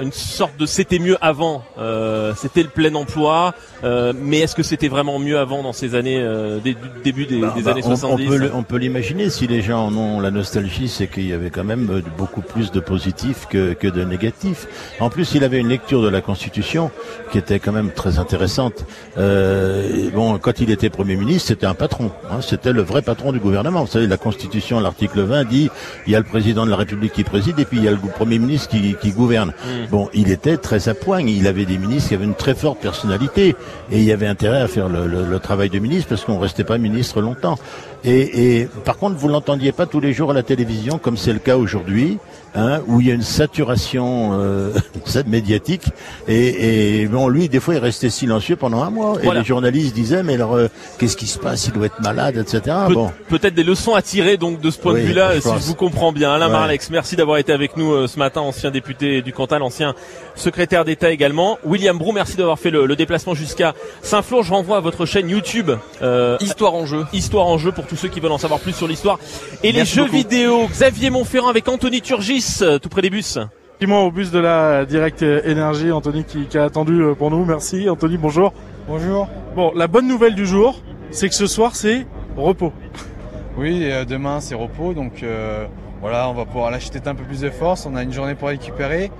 une 0.00 0.12
sorte 0.12 0.56
de 0.58 0.66
c'était 0.66 0.98
mieux 0.98 1.16
avant. 1.20 1.64
Euh, 1.78 2.32
c'était 2.36 2.62
le 2.62 2.68
plein 2.68 2.94
emploi, 2.94 3.54
euh, 3.84 4.12
mais 4.16 4.38
est-ce 4.40 4.54
que 4.54 4.62
c'était 4.62 4.88
vraiment 4.88 5.18
mieux 5.18 5.38
avant 5.38 5.62
dans 5.62 5.72
ces 5.72 5.94
années, 5.94 6.18
euh, 6.20 6.58
des, 6.58 6.76
début 7.04 7.26
des, 7.26 7.40
Bah, 7.40 7.52
des 7.56 7.62
bah, 7.62 7.72
années 7.72 7.82
on- 7.84 7.96
70 7.96 8.50
On, 8.54 8.62
peut, 8.62 8.76
l'imaginer 8.76 9.30
si 9.30 9.46
les 9.46 9.62
gens 9.62 9.86
en 9.86 9.96
ont 9.96 10.20
la 10.20 10.30
nostalgie, 10.30 10.88
c'est 10.88 11.06
qu'il 11.08 11.26
y 11.28 11.32
avait 11.32 11.50
quand 11.50 11.64
même 11.64 11.88
euh, 11.90 12.02
beaucoup 12.16 12.40
plus 12.42 12.70
de 12.70 12.80
positifs 12.80 13.46
que, 13.50 13.72
que 13.74 13.88
de 13.88 14.04
négatifs. 14.04 14.66
En 15.00 15.10
plus, 15.10 15.34
il 15.34 15.44
avait 15.44 15.58
une 15.58 15.68
lecture 15.68 16.02
de 16.02 16.08
la 16.08 16.20
Constitution 16.20 16.90
qui 17.32 17.38
était 17.38 17.58
quand 17.58 17.72
même 17.72 17.90
très 17.90 18.18
intéressante. 18.18 18.84
Euh, 19.18 20.10
bon, 20.14 20.38
quand 20.38 20.60
il 20.60 20.70
était 20.70 20.90
Premier 20.90 21.16
ministre, 21.16 21.48
c'était 21.48 21.66
un 21.66 21.74
patron. 21.74 22.10
hein, 22.30 22.40
c'était 22.40 22.72
le 22.72 22.82
vrai 22.82 23.02
patron 23.02 23.32
du 23.32 23.38
gouvernement. 23.40 23.80
Vous 23.80 23.90
savez, 23.90 24.06
la 24.06 24.16
Constitution, 24.16 24.80
l'article 24.80 25.20
20 25.22 25.44
dit 25.44 25.70
il 26.06 26.12
y 26.12 26.16
a 26.16 26.18
le 26.18 26.24
président 26.24 26.64
de 26.64 26.70
la 26.70 26.76
République 26.76 27.12
qui 27.12 27.24
préside 27.24 27.58
et 27.58 27.64
puis 27.64 27.78
il 27.78 27.84
y 27.84 27.88
a 27.88 27.90
le 27.90 27.98
Premier 27.98 28.38
ministre 28.38 28.68
qui, 28.68 28.94
qui 29.00 29.10
gouverne. 29.10 29.52
Bon, 29.90 30.10
il 30.12 30.30
était 30.30 30.58
très 30.58 30.90
à 30.90 30.94
poigne. 30.94 31.28
Il 31.30 31.46
avait 31.46 31.64
des 31.64 31.78
ministres 31.78 32.08
qui 32.10 32.14
avaient 32.14 32.24
une 32.24 32.34
très 32.34 32.54
forte 32.54 32.78
personnalité 32.78 33.56
et 33.90 33.98
il 33.98 34.02
y 34.02 34.12
avait 34.12 34.26
intérêt 34.26 34.60
à 34.60 34.68
faire 34.68 34.88
le, 34.88 35.38
travail 35.38 35.70
de 35.70 35.78
ministre 35.78 36.10
parce 36.10 36.24
qu'on 36.24 36.38
restait 36.38 36.64
pas 36.64 36.76
ministre 36.76 37.22
longtemps. 37.22 37.58
Et, 38.04 38.60
et 38.60 38.68
par 38.84 38.98
contre, 38.98 39.16
vous 39.16 39.28
l'entendiez 39.28 39.72
pas 39.72 39.86
tous 39.86 40.00
les 40.00 40.12
jours 40.12 40.32
à 40.32 40.34
la 40.34 40.42
télévision 40.42 40.98
comme 40.98 41.16
c'est 41.16 41.32
le 41.32 41.38
cas 41.38 41.56
aujourd'hui, 41.56 42.18
hein, 42.58 42.80
où 42.86 43.00
il 43.00 43.06
y 43.06 43.10
a 43.10 43.14
une 43.14 43.22
saturation 43.22 44.30
euh, 44.32 44.72
médiatique. 45.26 45.86
Et, 46.26 47.02
et 47.02 47.06
bon, 47.06 47.28
lui, 47.28 47.48
des 47.48 47.60
fois, 47.60 47.74
il 47.74 47.78
restait 47.80 48.10
silencieux 48.10 48.56
pendant 48.56 48.82
un 48.82 48.90
mois. 48.90 49.14
Voilà. 49.22 49.40
Et 49.40 49.42
les 49.42 49.46
journalistes 49.46 49.94
disaient 49.94 50.22
mais 50.22 50.34
alors 50.34 50.54
euh, 50.54 50.68
qu'est-ce 50.98 51.16
qui 51.16 51.26
se 51.26 51.38
passe? 51.38 51.66
Il 51.66 51.72
doit 51.72 51.86
être 51.86 52.00
malade, 52.00 52.36
etc. 52.36 52.76
Bon. 52.90 53.10
Peut-être 53.28 53.54
des 53.54 53.64
leçons 53.64 53.94
à 53.94 54.02
tirer 54.02 54.36
donc 54.36 54.60
de 54.60 54.70
ce 54.70 54.78
point 54.78 54.94
Oui, 54.94 55.02
de 55.02 55.06
vue-là, 55.06 55.40
si 55.40 55.48
je 55.48 55.66
vous 55.66 55.74
comprends 55.74 56.12
bien. 56.12 56.32
Alain 56.32 56.46
Ouais. 56.48 56.52
Marlex, 56.52 56.88
merci 56.90 57.14
d'avoir 57.14 57.36
été 57.38 57.52
avec 57.52 57.76
nous 57.76 57.92
euh, 57.92 58.06
ce 58.06 58.18
matin, 58.18 58.40
ancien 58.40 58.70
député 58.70 59.20
du 59.22 59.32
Cantal, 59.32 59.62
ancien 59.62 59.94
secrétaire 60.38 60.84
d'État 60.84 61.10
également. 61.10 61.58
William 61.64 61.96
Brou, 61.98 62.12
merci 62.12 62.36
d'avoir 62.36 62.58
fait 62.58 62.70
le, 62.70 62.86
le 62.86 62.96
déplacement 62.96 63.34
jusqu'à 63.34 63.74
Saint-Flour. 64.02 64.42
Je 64.42 64.52
renvoie 64.52 64.78
à 64.78 64.80
votre 64.80 65.04
chaîne 65.06 65.28
YouTube. 65.28 65.70
euh, 66.02 66.36
Histoire 66.40 66.74
en 66.74 66.86
jeu. 66.86 67.04
Histoire 67.12 67.46
en 67.46 67.58
jeu 67.58 67.72
pour 67.72 67.86
tous 67.86 67.96
ceux 67.96 68.08
qui 68.08 68.20
veulent 68.20 68.32
en 68.32 68.38
savoir 68.38 68.60
plus 68.60 68.72
sur 68.72 68.88
l'histoire 68.88 69.18
et 69.62 69.72
les 69.72 69.84
jeux 69.84 70.04
beaucoup. 70.04 70.16
vidéo. 70.16 70.66
Xavier 70.70 71.10
Montferrand 71.10 71.48
avec 71.48 71.68
Anthony 71.68 72.00
Turgis, 72.00 72.58
euh, 72.62 72.78
tout 72.78 72.88
près 72.88 73.02
des 73.02 73.10
bus. 73.10 73.38
Effectivement, 73.80 74.06
au 74.06 74.10
bus 74.10 74.30
de 74.32 74.38
la 74.40 74.84
Direct 74.84 75.22
Énergie, 75.22 75.92
Anthony 75.92 76.24
qui, 76.24 76.46
qui 76.46 76.58
a 76.58 76.64
attendu 76.64 77.00
euh, 77.02 77.14
pour 77.14 77.30
nous. 77.30 77.44
Merci, 77.44 77.88
Anthony. 77.88 78.16
Bonjour. 78.16 78.52
Bonjour. 78.88 79.28
Bon, 79.54 79.72
la 79.74 79.86
bonne 79.86 80.08
nouvelle 80.08 80.34
du 80.34 80.46
jour, 80.46 80.80
c'est 81.10 81.28
que 81.28 81.34
ce 81.34 81.46
soir, 81.46 81.76
c'est 81.76 82.06
repos. 82.36 82.72
Oui, 83.56 83.80
euh, 83.90 84.04
demain 84.04 84.40
c'est 84.40 84.54
repos, 84.54 84.94
donc 84.94 85.22
euh, 85.22 85.66
voilà, 86.00 86.28
on 86.28 86.32
va 86.32 86.44
pouvoir 86.44 86.70
lâcher 86.70 86.90
peut-être 86.90 87.08
un 87.08 87.14
peu 87.14 87.24
plus 87.24 87.40
de 87.40 87.50
force. 87.50 87.86
On 87.86 87.96
a 87.96 88.02
une 88.02 88.12
journée 88.12 88.34
pour 88.34 88.48
récupérer. 88.48 89.10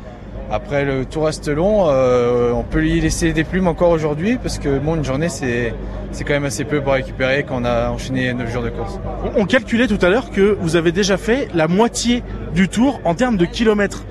Après, 0.50 0.84
le 0.84 1.04
tout 1.04 1.20
reste 1.20 1.48
long. 1.48 1.88
euh, 1.88 2.52
on 2.52 2.62
peut 2.62 2.80
lui 2.80 3.00
laisser 3.00 3.32
des 3.32 3.44
plumes 3.44 3.68
encore 3.68 3.90
aujourd'hui, 3.90 4.38
parce 4.38 4.58
que 4.58 4.78
bon, 4.78 4.96
une 4.96 5.04
journée 5.04 5.28
c'est 5.28 5.74
c'est 6.10 6.24
quand 6.24 6.32
même 6.32 6.46
assez 6.46 6.64
peu 6.64 6.80
pour 6.80 6.94
récupérer 6.94 7.44
quand 7.46 7.60
on 7.60 7.64
a 7.66 7.90
enchaîné 7.90 8.32
9 8.32 8.50
jours 8.50 8.62
de 8.62 8.70
course. 8.70 8.98
On, 9.36 9.44
calculait 9.44 9.86
tout 9.86 9.98
à 10.00 10.08
l'heure 10.08 10.30
que 10.30 10.56
vous 10.58 10.76
avez 10.76 10.90
déjà 10.90 11.18
fait 11.18 11.48
la 11.54 11.68
moitié 11.68 12.22
du 12.54 12.68
tour 12.68 13.00
en 13.04 13.14
termes 13.14 13.36
de 13.36 13.44
kilomètres. 13.44 14.04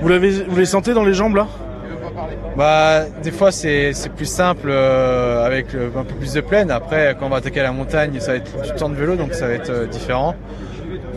Vous, 0.00 0.08
l'avez, 0.08 0.30
vous 0.30 0.56
les 0.56 0.64
sentez 0.64 0.94
dans 0.94 1.04
les 1.04 1.12
jambes 1.12 1.36
là? 1.36 1.46
Bah, 2.56 3.04
des 3.22 3.32
fois 3.32 3.50
c'est 3.50 3.92
c'est 3.92 4.10
plus 4.10 4.26
simple 4.26 4.68
euh, 4.70 5.44
avec 5.44 5.66
un 5.74 6.04
peu 6.04 6.14
plus 6.14 6.32
de 6.32 6.40
plaine. 6.40 6.70
Après, 6.70 7.14
quand 7.18 7.26
on 7.26 7.30
va 7.30 7.36
attaquer 7.36 7.60
la 7.60 7.72
montagne, 7.72 8.20
ça 8.20 8.32
va 8.32 8.38
être 8.38 8.62
du 8.62 8.72
temps 8.72 8.88
de 8.88 8.94
vélo, 8.94 9.16
donc 9.16 9.34
ça 9.34 9.48
va 9.48 9.52
être 9.52 9.70
euh, 9.70 9.86
différent. 9.86 10.34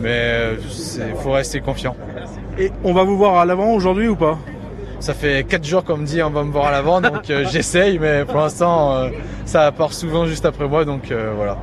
Mais 0.00 0.56
il 0.96 1.16
faut 1.22 1.32
rester 1.32 1.60
confiant. 1.60 1.96
Et 2.58 2.70
on 2.84 2.92
va 2.92 3.04
vous 3.04 3.16
voir 3.16 3.38
à 3.38 3.46
l'avant 3.46 3.72
aujourd'hui 3.72 4.08
ou 4.08 4.16
pas? 4.16 4.38
Ça 5.00 5.14
fait 5.14 5.44
4 5.48 5.64
jours 5.64 5.84
qu'on 5.84 5.96
me 5.96 6.06
dit 6.06 6.22
on 6.22 6.30
va 6.30 6.42
me 6.42 6.50
voir 6.50 6.66
à 6.66 6.70
l'avant, 6.72 7.00
donc 7.00 7.30
euh, 7.30 7.44
j'essaye, 7.52 7.98
mais 7.98 8.24
pour 8.24 8.36
l'instant 8.36 8.94
euh, 8.94 9.10
ça 9.44 9.70
part 9.72 9.92
souvent 9.92 10.26
juste 10.26 10.44
après 10.44 10.66
moi, 10.66 10.84
donc 10.84 11.10
euh, 11.10 11.32
voilà. 11.36 11.56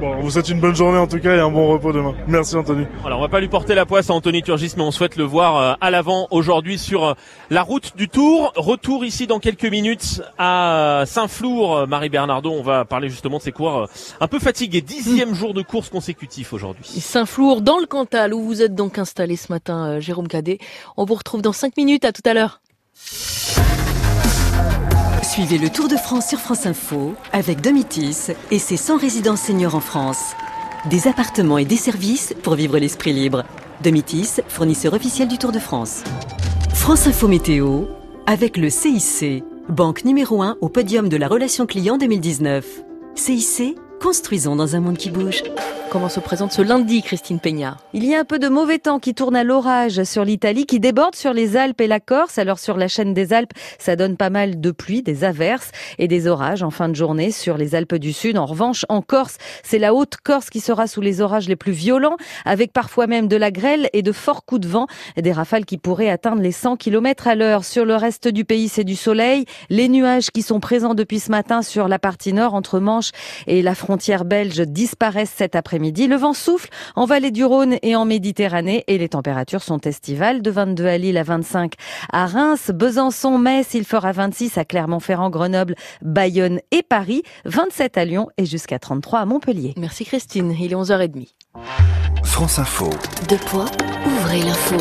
Bon, 0.00 0.14
on 0.14 0.20
vous 0.20 0.30
souhaite 0.30 0.48
une 0.48 0.60
bonne 0.60 0.76
journée 0.76 0.98
en 0.98 1.08
tout 1.08 1.18
cas 1.18 1.34
et 1.34 1.40
un 1.40 1.50
bon 1.50 1.66
repos 1.68 1.92
demain. 1.92 2.14
Merci 2.28 2.54
Anthony. 2.56 2.86
Alors 3.04 3.18
on 3.18 3.22
va 3.22 3.28
pas 3.28 3.40
lui 3.40 3.48
porter 3.48 3.74
la 3.74 3.84
poisse 3.84 4.10
à 4.10 4.14
Anthony 4.14 4.42
Turgis, 4.42 4.74
mais 4.76 4.82
on 4.84 4.92
souhaite 4.92 5.16
le 5.16 5.24
voir 5.24 5.56
euh, 5.56 5.74
à 5.80 5.90
l'avant 5.90 6.28
aujourd'hui 6.30 6.78
sur 6.78 7.04
euh, 7.04 7.14
la 7.50 7.62
route 7.62 7.96
du 7.96 8.08
Tour. 8.08 8.52
Retour 8.54 9.04
ici 9.04 9.26
dans 9.26 9.40
quelques 9.40 9.64
minutes 9.64 10.22
à 10.38 11.02
Saint-Flour. 11.04 11.76
Euh, 11.76 11.86
Marie 11.86 12.10
Bernardo, 12.10 12.50
on 12.52 12.62
va 12.62 12.84
parler 12.84 13.08
justement 13.08 13.38
de 13.38 13.42
ces 13.42 13.52
coureurs 13.52 13.88
un 14.20 14.28
peu 14.28 14.38
fatigués. 14.38 14.82
Dixième 14.82 15.34
jour 15.34 15.52
de 15.52 15.62
course 15.62 15.88
consécutif 15.88 16.52
aujourd'hui. 16.52 16.84
Saint-Flour, 16.84 17.60
dans 17.60 17.78
le 17.78 17.86
Cantal, 17.86 18.34
où 18.34 18.42
vous 18.42 18.62
êtes 18.62 18.74
donc 18.74 18.98
installé 18.98 19.34
ce 19.36 19.52
matin, 19.52 19.86
euh, 19.86 20.00
Jérôme 20.00 20.28
Cadet. 20.28 20.58
On 20.96 21.04
vous 21.04 21.14
retrouve 21.14 21.42
dans 21.42 21.52
5 21.52 21.76
minutes. 21.76 22.04
À 22.04 22.12
tout 22.12 22.22
à 22.24 22.34
l'heure. 22.34 22.60
Suivez 25.22 25.58
le 25.58 25.70
Tour 25.70 25.88
de 25.88 25.96
France 25.96 26.26
sur 26.28 26.40
France 26.40 26.66
Info 26.66 27.14
avec 27.32 27.60
Domitis 27.60 28.32
et 28.50 28.58
ses 28.58 28.76
100 28.76 28.96
résidences 28.96 29.42
seniors 29.42 29.76
en 29.76 29.80
France. 29.80 30.32
Des 30.90 31.06
appartements 31.06 31.58
et 31.58 31.64
des 31.64 31.76
services 31.76 32.34
pour 32.42 32.54
vivre 32.54 32.78
l'esprit 32.78 33.12
libre. 33.12 33.44
Domitis, 33.82 34.40
fournisseur 34.48 34.94
officiel 34.94 35.28
du 35.28 35.38
Tour 35.38 35.52
de 35.52 35.60
France. 35.60 36.02
France 36.74 37.06
Info 37.06 37.28
Météo 37.28 37.84
avec 38.26 38.56
le 38.56 38.68
CIC, 38.68 39.44
banque 39.68 40.04
numéro 40.04 40.42
1 40.42 40.56
au 40.60 40.68
podium 40.68 41.08
de 41.08 41.16
la 41.16 41.28
relation 41.28 41.66
client 41.66 41.98
2019. 41.98 42.64
CIC, 43.14 43.76
construisons 44.02 44.56
dans 44.56 44.74
un 44.76 44.80
monde 44.80 44.96
qui 44.96 45.10
bouge. 45.10 45.42
Comment 45.90 46.10
se 46.10 46.20
présente 46.20 46.52
ce 46.52 46.60
lundi, 46.60 47.00
Christine 47.00 47.40
Peña 47.40 47.78
Il 47.94 48.04
y 48.04 48.14
a 48.14 48.20
un 48.20 48.24
peu 48.24 48.38
de 48.38 48.48
mauvais 48.48 48.78
temps 48.78 48.98
qui 48.98 49.14
tourne 49.14 49.34
à 49.34 49.42
l'orage 49.42 50.02
sur 50.02 50.22
l'Italie, 50.22 50.66
qui 50.66 50.80
déborde 50.80 51.14
sur 51.14 51.32
les 51.32 51.56
Alpes 51.56 51.80
et 51.80 51.86
la 51.86 51.98
Corse. 51.98 52.36
Alors 52.36 52.58
sur 52.58 52.76
la 52.76 52.88
chaîne 52.88 53.14
des 53.14 53.32
Alpes, 53.32 53.52
ça 53.78 53.96
donne 53.96 54.18
pas 54.18 54.28
mal 54.28 54.60
de 54.60 54.70
pluie, 54.70 55.02
des 55.02 55.24
averses 55.24 55.70
et 55.98 56.06
des 56.06 56.26
orages 56.26 56.62
en 56.62 56.70
fin 56.70 56.90
de 56.90 56.94
journée 56.94 57.30
sur 57.30 57.56
les 57.56 57.74
Alpes 57.74 57.94
du 57.94 58.12
Sud. 58.12 58.36
En 58.36 58.44
revanche, 58.44 58.84
en 58.90 59.00
Corse, 59.00 59.38
c'est 59.62 59.78
la 59.78 59.94
haute 59.94 60.16
Corse 60.22 60.50
qui 60.50 60.60
sera 60.60 60.88
sous 60.88 61.00
les 61.00 61.22
orages 61.22 61.48
les 61.48 61.56
plus 61.56 61.72
violents, 61.72 62.18
avec 62.44 62.74
parfois 62.74 63.06
même 63.06 63.26
de 63.26 63.36
la 63.36 63.50
grêle 63.50 63.88
et 63.94 64.02
de 64.02 64.12
forts 64.12 64.44
coups 64.44 64.60
de 64.60 64.68
vent, 64.68 64.88
des 65.16 65.32
rafales 65.32 65.64
qui 65.64 65.78
pourraient 65.78 66.10
atteindre 66.10 66.42
les 66.42 66.52
100 66.52 66.76
km 66.76 67.28
à 67.28 67.34
l'heure. 67.34 67.64
Sur 67.64 67.86
le 67.86 67.96
reste 67.96 68.28
du 68.28 68.44
pays, 68.44 68.68
c'est 68.68 68.84
du 68.84 68.96
soleil. 68.96 69.46
Les 69.70 69.88
nuages 69.88 70.30
qui 70.32 70.42
sont 70.42 70.60
présents 70.60 70.94
depuis 70.94 71.18
ce 71.18 71.30
matin 71.30 71.62
sur 71.62 71.88
la 71.88 71.98
partie 71.98 72.34
nord, 72.34 72.52
entre 72.52 72.78
Manche 72.78 73.12
et 73.46 73.62
la 73.62 73.74
frontière 73.74 74.26
belge, 74.26 74.60
disparaissent 74.60 75.32
cet 75.34 75.56
après-midi. 75.56 75.77
Le 75.78 76.16
vent 76.16 76.32
souffle 76.32 76.68
en 76.96 77.04
vallée 77.04 77.30
du 77.30 77.44
Rhône 77.44 77.76
et 77.82 77.94
en 77.94 78.04
Méditerranée 78.04 78.84
et 78.88 78.98
les 78.98 79.08
températures 79.08 79.62
sont 79.62 79.80
estivales 79.80 80.42
de 80.42 80.50
22 80.50 80.86
à 80.86 80.98
Lille 80.98 81.16
à 81.16 81.22
25 81.22 81.74
à 82.12 82.26
Reims, 82.26 82.70
Besançon, 82.74 83.38
Metz, 83.38 83.74
il 83.74 83.84
fera 83.84 84.12
26 84.12 84.58
à 84.58 84.64
Clermont-Ferrand, 84.64 85.30
Grenoble, 85.30 85.74
Bayonne 86.02 86.60
et 86.70 86.82
Paris, 86.82 87.22
27 87.44 87.96
à 87.96 88.04
Lyon 88.04 88.28
et 88.38 88.44
jusqu'à 88.44 88.78
33 88.78 89.20
à 89.20 89.24
Montpellier. 89.24 89.74
Merci 89.76 90.04
Christine, 90.04 90.54
il 90.58 90.72
est 90.72 90.76
11h30. 90.76 91.28
France 92.24 92.58
Info. 92.58 92.90
Deux 93.28 93.36
points, 93.36 93.70
ouvrez 94.04 94.40
l'info? 94.42 94.76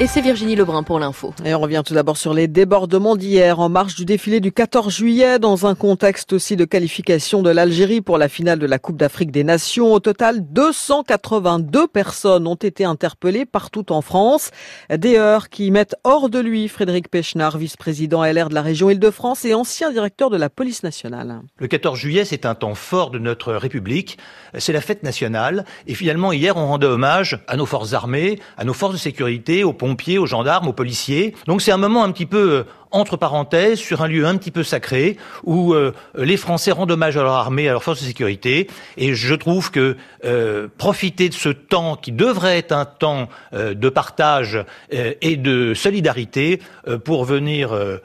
Et 0.00 0.06
c'est 0.06 0.20
Virginie 0.20 0.54
Lebrun 0.54 0.84
pour 0.84 1.00
l'info. 1.00 1.34
Et 1.44 1.52
on 1.56 1.58
revient 1.58 1.82
tout 1.84 1.92
d'abord 1.92 2.16
sur 2.16 2.32
les 2.32 2.46
débordements 2.46 3.16
d'hier 3.16 3.58
en 3.58 3.68
marge 3.68 3.96
du 3.96 4.04
défilé 4.04 4.38
du 4.38 4.52
14 4.52 4.94
juillet 4.94 5.40
dans 5.40 5.66
un 5.66 5.74
contexte 5.74 6.32
aussi 6.32 6.54
de 6.54 6.64
qualification 6.64 7.42
de 7.42 7.50
l'Algérie 7.50 8.00
pour 8.00 8.16
la 8.16 8.28
finale 8.28 8.60
de 8.60 8.66
la 8.66 8.78
Coupe 8.78 8.96
d'Afrique 8.96 9.32
des 9.32 9.42
Nations. 9.42 9.92
Au 9.92 9.98
total, 9.98 10.46
282 10.52 11.88
personnes 11.88 12.46
ont 12.46 12.54
été 12.54 12.84
interpellées 12.84 13.44
partout 13.44 13.90
en 13.90 14.00
France. 14.00 14.52
Des 14.88 15.18
heures 15.18 15.48
qui 15.48 15.72
mettent 15.72 15.96
hors 16.04 16.30
de 16.30 16.38
lui 16.38 16.68
Frédéric 16.68 17.10
Pechnard, 17.10 17.58
vice-président 17.58 18.24
LR 18.24 18.50
de 18.50 18.54
la 18.54 18.62
région 18.62 18.90
Île-de-France 18.90 19.44
et 19.46 19.54
ancien 19.54 19.90
directeur 19.90 20.30
de 20.30 20.36
la 20.36 20.48
police 20.48 20.84
nationale. 20.84 21.40
Le 21.58 21.66
14 21.66 21.98
juillet, 21.98 22.24
c'est 22.24 22.46
un 22.46 22.54
temps 22.54 22.76
fort 22.76 23.10
de 23.10 23.18
notre 23.18 23.52
République. 23.52 24.16
C'est 24.58 24.72
la 24.72 24.80
fête 24.80 25.02
nationale. 25.02 25.64
Et 25.88 25.94
finalement, 25.94 26.30
hier, 26.30 26.56
on 26.56 26.68
rendait 26.68 26.86
hommage 26.86 27.40
à 27.48 27.56
nos 27.56 27.66
forces 27.66 27.94
armées, 27.94 28.38
à 28.56 28.64
nos 28.64 28.74
forces 28.74 28.92
de 28.92 29.00
sécurité, 29.00 29.64
aux 29.64 29.72
pompiers, 29.88 30.18
aux 30.18 30.26
gendarmes, 30.26 30.68
aux 30.68 30.72
policiers. 30.72 31.34
Donc 31.46 31.62
c'est 31.62 31.72
un 31.72 31.78
moment 31.78 32.04
un 32.04 32.12
petit 32.12 32.26
peu 32.26 32.50
euh, 32.50 32.62
entre 32.90 33.16
parenthèses, 33.16 33.78
sur 33.78 34.02
un 34.02 34.08
lieu 34.08 34.26
un 34.26 34.36
petit 34.36 34.50
peu 34.50 34.62
sacré, 34.62 35.16
où 35.44 35.74
euh, 35.74 35.92
les 36.16 36.36
Français 36.36 36.72
rendent 36.72 36.90
hommage 36.90 37.16
à 37.16 37.22
leur 37.22 37.32
armée, 37.32 37.68
à 37.68 37.72
leurs 37.72 37.82
forces 37.82 38.00
de 38.00 38.06
sécurité. 38.06 38.68
Et 38.96 39.14
je 39.14 39.34
trouve 39.34 39.70
que 39.70 39.96
euh, 40.24 40.68
profiter 40.78 41.28
de 41.28 41.34
ce 41.34 41.48
temps 41.48 41.96
qui 41.96 42.12
devrait 42.12 42.58
être 42.58 42.72
un 42.72 42.84
temps 42.84 43.28
euh, 43.52 43.74
de 43.74 43.88
partage 43.88 44.64
euh, 44.92 45.14
et 45.20 45.36
de 45.36 45.74
solidarité 45.74 46.60
euh, 46.86 46.98
pour 46.98 47.24
venir 47.24 47.72
euh, 47.72 47.98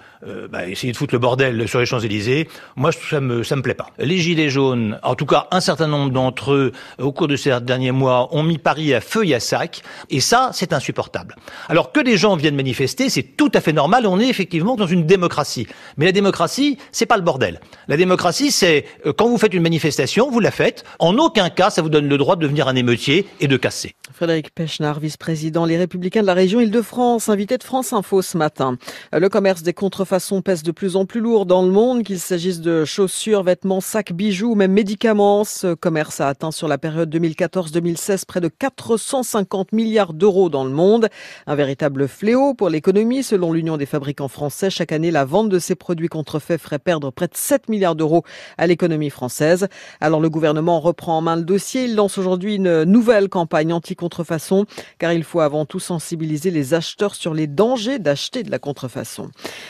bah, 0.50 0.68
essayer 0.68 0.94
de 0.94 0.98
foutre 0.98 1.14
le 1.14 1.20
bordel 1.20 1.68
sur 1.68 1.80
les 1.80 1.86
Champs-Élysées, 1.86 2.48
moi 2.78 2.92
ça 2.94 3.20
me 3.20 3.44
ça 3.44 3.58
me 3.58 3.62
plaît 3.62 3.74
pas. 3.74 3.90
Les 3.98 4.20
gilets 4.20 4.50
jaunes, 4.50 4.98
en 5.04 5.16
tout 5.16 5.26
cas 5.26 5.48
un 5.52 5.60
certain 5.60 5.88
nombre 5.88 6.12
d'entre 6.12 6.54
eux, 6.54 6.72
au 6.98 7.12
cours 7.12 7.28
de 7.28 7.36
ces 7.36 7.60
derniers 7.60 7.92
mois, 7.92 8.34
ont 8.34 8.44
mis 8.44 8.58
Paris 8.58 8.94
à 8.94 9.02
feu 9.02 9.28
et 9.28 9.36
à 9.36 9.42
sac, 9.42 9.82
et 10.10 10.22
ça 10.22 10.52
c'est 10.54 10.72
insupportable. 10.72 11.36
Alors 11.68 11.92
que 11.92 12.00
des 12.00 12.16
gens 12.16 12.38
viennent 12.38 12.56
manifester, 12.56 13.10
c'est 13.10 13.36
tout 13.36 13.52
à 13.54 13.60
fait 13.60 13.74
normal. 13.74 14.08
On 14.08 14.18
est 14.20 14.30
effectivement 14.30 14.73
dans 14.76 14.88
une 14.88 15.06
démocratie. 15.06 15.68
Mais 15.98 16.06
la 16.06 16.12
démocratie, 16.12 16.78
c'est 16.92 17.06
pas 17.06 17.18
le 17.18 17.24
bordel. 17.24 17.60
La 17.88 17.98
démocratie, 17.98 18.52
c'est 18.52 18.86
euh, 19.06 19.14
quand 19.14 19.28
vous 19.28 19.38
faites 19.38 19.54
une 19.54 19.64
manifestation, 19.64 20.30
vous 20.30 20.40
la 20.40 20.52
faites. 20.52 20.84
En 21.00 21.18
aucun 21.18 21.50
cas, 21.50 21.70
ça 21.70 21.82
vous 21.82 21.90
donne 21.90 22.08
le 22.08 22.18
droit 22.18 22.36
de 22.36 22.42
devenir 22.42 22.68
un 22.68 22.76
émeutier 22.76 23.28
et 23.40 23.48
de 23.48 23.58
casser. 23.58 23.96
Frédéric 24.12 24.54
Pechnard, 24.54 25.00
vice-président 25.00 25.66
Les 25.66 25.78
Républicains 25.78 26.22
de 26.22 26.28
la 26.28 26.34
région 26.34 26.60
Île-de-France, 26.60 27.30
invité 27.30 27.58
de 27.58 27.64
France 27.64 27.94
Info 27.94 28.22
ce 28.22 28.38
matin. 28.38 28.78
Le 29.12 29.28
commerce 29.30 29.64
des 29.64 29.74
contrefaçons 29.74 30.42
pèse 30.42 30.64
de 30.64 30.72
plus 30.72 30.96
en 30.96 31.06
plus 31.06 31.20
lourd 31.20 31.46
dans 31.46 31.64
le 31.64 31.72
monde, 31.72 32.04
qu'il 32.04 32.20
s'agisse 32.20 32.62
de 32.62 32.86
chaussures, 32.86 33.44
vêtements, 33.44 33.82
sacs, 33.82 34.14
bijoux 34.14 34.52
ou 34.52 34.56
même 34.56 34.72
médicaments. 34.72 35.44
Ce 35.44 35.74
commerce 35.74 36.22
a 36.22 36.28
atteint 36.28 36.52
sur 36.52 36.68
la 36.68 36.78
période 36.78 37.14
2014-2016 37.14 38.26
près 38.26 38.42
de 38.42 38.48
450 38.48 39.72
milliards 39.72 40.14
d'euros 40.14 40.50
dans 40.50 40.64
le 40.64 40.72
monde. 40.72 41.10
Un 41.48 41.56
véritable 41.56 42.08
fléau 42.08 42.54
pour 42.54 42.70
l'économie. 42.70 43.24
Selon 43.24 43.52
l'Union 43.52 43.78
des 43.78 43.86
fabricants 43.86 44.28
français, 44.28 44.63
chaque 44.70 44.92
année, 44.92 45.12
la 45.12 45.26
vente 45.26 45.50
de 45.50 45.60
ces 45.60 45.76
produits 45.76 46.08
contrefaits 46.08 46.60
ferait 46.60 46.80
perdre 46.80 47.12
près 47.12 47.28
de 47.28 47.36
7 47.36 47.70
milliards 47.70 47.96
d'euros 47.96 48.24
à 48.58 48.68
l'économie 48.68 49.10
française. 49.10 49.68
Alors 50.02 50.20
le 50.20 50.30
gouvernement 50.30 50.80
reprend 50.80 51.18
en 51.18 51.22
main 51.22 51.36
le 51.36 51.44
dossier. 51.44 51.86
Il 51.86 51.96
lance 51.96 52.18
aujourd'hui 52.18 52.56
une 52.56 52.84
nouvelle 52.84 53.30
campagne 53.30 53.74
anti-contrefaçon, 53.74 54.66
car 55.00 55.14
il 55.14 55.24
faut 55.24 55.40
avant 55.40 55.66
tout 55.66 55.80
sensibiliser 55.80 56.52
les 56.52 56.74
acheteurs 56.74 57.16
sur 57.16 57.34
les 57.34 57.48
dangers 57.48 58.00
d'acheter 58.00 58.44
de 58.44 58.52
la 58.52 58.60
contrefaçon. 58.60 59.30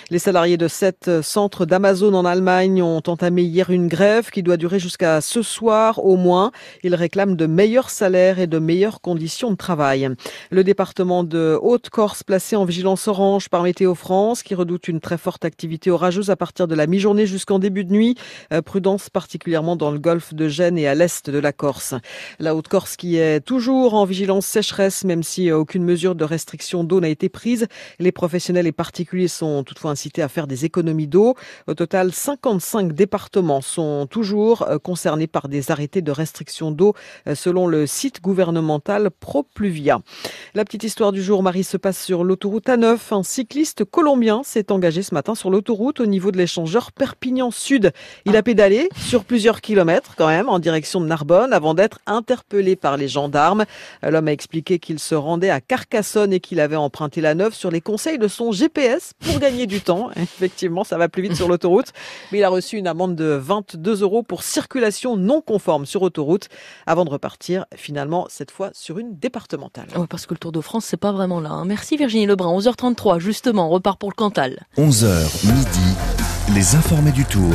Les 0.10 0.20
salariés 0.20 0.58
de 0.58 0.68
sept 0.68 1.22
centres 1.22 1.66
d'Amazon 1.66 2.14
en 2.14 2.26
Allemagne 2.26 2.82
ont 2.82 3.04
entamé 3.08 3.44
hier 3.44 3.70
une 3.70 3.88
grève 3.88 4.30
qui 4.30 4.44
doit 4.44 4.58
durer 4.58 4.80
jusqu'à 4.80 5.22
ce 5.22 5.42
soir 5.42 6.04
au 6.04 6.18
moins. 6.18 6.52
Ils 6.84 6.96
réclament 6.96 7.36
de 7.36 7.46
meilleurs 7.46 7.90
salaires 7.90 8.40
et 8.40 8.48
de 8.48 8.60
meilleures 8.60 9.02
conditions 9.02 9.52
de 9.52 9.56
travail. 9.56 10.10
Le 10.50 10.64
département 10.64 11.24
de 11.24 11.58
Haute-Corse 11.62 12.24
placé 12.24 12.56
en 12.56 12.66
vigilance 12.66 13.08
orange 13.08 13.50
par 13.50 13.64
Météo 13.64 13.96
France 13.96 14.44
qui 14.44 14.56
redoute 14.56 14.83
une 14.88 15.00
très 15.00 15.18
forte 15.18 15.46
activité 15.46 15.92
orageuse 15.92 16.30
à 16.30 16.36
partir 16.36 16.68
de 16.68 16.76
la 16.76 16.88
mi-journée 16.88 17.26
jusqu'en 17.26 17.60
début 17.60 17.84
de 17.84 17.92
nuit. 17.92 18.16
Euh, 18.52 18.62
prudence 18.62 19.10
particulièrement 19.10 19.76
dans 19.76 19.92
le 19.92 20.00
golfe 20.00 20.34
de 20.34 20.48
Gênes 20.48 20.78
et 20.78 20.88
à 20.88 20.96
l'est 20.96 21.30
de 21.30 21.40
la 21.40 21.52
Corse. 21.52 21.96
La 22.40 22.56
Haute-Corse 22.56 22.96
qui 22.96 23.18
est 23.18 23.40
toujours 23.40 23.94
en 23.94 24.06
vigilance 24.06 24.46
sécheresse 24.46 25.04
même 25.04 25.24
si 25.24 25.52
aucune 25.52 25.84
mesure 25.84 26.16
de 26.16 26.24
restriction 26.24 26.84
d'eau 26.84 27.00
n'a 27.00 27.10
été 27.10 27.30
prise. 27.30 27.68
Les 28.00 28.12
professionnels 28.12 28.68
et 28.68 28.72
particuliers 28.72 29.28
sont 29.28 29.64
toutefois 29.64 29.92
incités 29.92 30.22
à 30.22 30.28
faire 30.28 30.48
des 30.48 30.66
économies 30.66 31.08
d'eau. 31.08 31.36
Au 31.68 31.74
total, 31.74 32.12
55 32.12 32.94
départements 32.94 33.62
sont 33.62 34.08
toujours 34.08 34.64
euh, 34.64 34.78
concernés 34.78 35.28
par 35.28 35.48
des 35.48 35.72
arrêtés 35.72 36.02
de 36.02 36.12
restriction 36.12 36.72
d'eau 36.72 36.94
euh, 37.28 37.36
selon 37.36 37.68
le 37.68 37.88
site 37.88 38.22
gouvernemental 38.22 39.10
ProPluvia. 39.12 40.02
La 40.54 40.66
petite 40.66 40.84
histoire 40.84 41.12
du 41.12 41.24
jour, 41.24 41.44
Marie, 41.44 41.64
se 41.64 41.78
passe 41.78 42.04
sur 42.04 42.24
l'autoroute 42.24 42.68
A9. 42.68 42.98
Un 43.12 43.24
cycliste 43.24 43.86
colombien 43.86 44.42
s'est 44.44 44.72
engagé 44.74 45.04
ce 45.04 45.14
matin 45.14 45.36
sur 45.36 45.50
l'autoroute 45.50 46.00
au 46.00 46.06
niveau 46.06 46.32
de 46.32 46.38
l'échangeur 46.38 46.92
Perpignan 46.92 47.52
Sud. 47.52 47.92
Il 48.26 48.36
a 48.36 48.44
pédalé 48.44 48.90
sur 48.98 49.24
plusieurs 49.24 49.62
kilomètres 49.62 50.16
quand 50.18 50.28
même 50.28 50.50
en 50.50 50.60
direction 50.60 51.00
de 51.00 51.06
Narbonne 51.06 51.54
avant 51.54 51.74
d'être 51.74 52.00
interpellé 52.06 52.76
par 52.76 52.98
les 52.98 53.08
gendarmes. 53.08 53.66
L'homme 54.02 54.28
a 54.28 54.32
expliqué 54.32 54.80
qu'il 54.80 55.00
se 55.00 55.16
rendait 55.16 55.50
à 55.50 55.62
Carcassonne 55.62 56.34
et 56.34 56.40
qu'il 56.40 56.60
avait 56.60 56.76
emprunté 56.76 57.22
la 57.22 57.36
9 57.36 57.54
sur 57.54 57.72
les 57.72 57.82
conseils 57.82 58.18
de 58.18 58.28
son 58.28 58.52
GPS 58.52 59.14
pour 59.20 59.40
gagner 59.40 59.66
du 59.68 59.82
temps. 59.82 60.10
Effectivement, 60.16 60.84
ça 60.84 60.98
va 60.98 61.10
plus 61.10 61.22
vite 61.24 61.36
sur 61.36 61.48
l'autoroute. 61.48 61.94
Mais 62.32 62.40
il 62.40 62.44
a 62.44 62.50
reçu 62.50 62.78
une 62.78 62.88
amende 62.88 63.16
de 63.16 63.26
22 63.26 64.02
euros 64.02 64.24
pour 64.24 64.44
circulation 64.44 65.16
non 65.18 65.42
conforme 65.42 65.86
sur 65.86 66.02
autoroute 66.02 66.50
avant 66.86 67.06
de 67.06 67.10
repartir 67.10 67.66
finalement 67.76 68.26
cette 68.30 68.52
fois 68.52 68.72
sur 68.74 69.00
une 69.00 69.18
départementale. 69.18 69.88
Ouais, 69.96 70.08
parce 70.08 70.26
que 70.26 70.34
le 70.34 70.40
Tour 70.40 70.52
de 70.52 70.62
France, 70.62 70.86
c'est 70.86 70.98
pas 70.98 71.12
vraiment 71.12 71.40
là. 71.40 71.50
hein. 71.52 71.66
Merci 71.66 71.98
Virginie 71.98 72.26
Lebrun. 72.26 72.58
11h33, 72.60 73.20
justement, 73.20 73.70
repart 73.70 74.00
pour 74.00 74.10
le 74.10 74.16
Cantal. 74.16 74.63
11h 74.78 75.46
midi, 75.46 76.56
les 76.56 76.76
informés 76.76 77.12
du 77.12 77.26
Tour. 77.26 77.54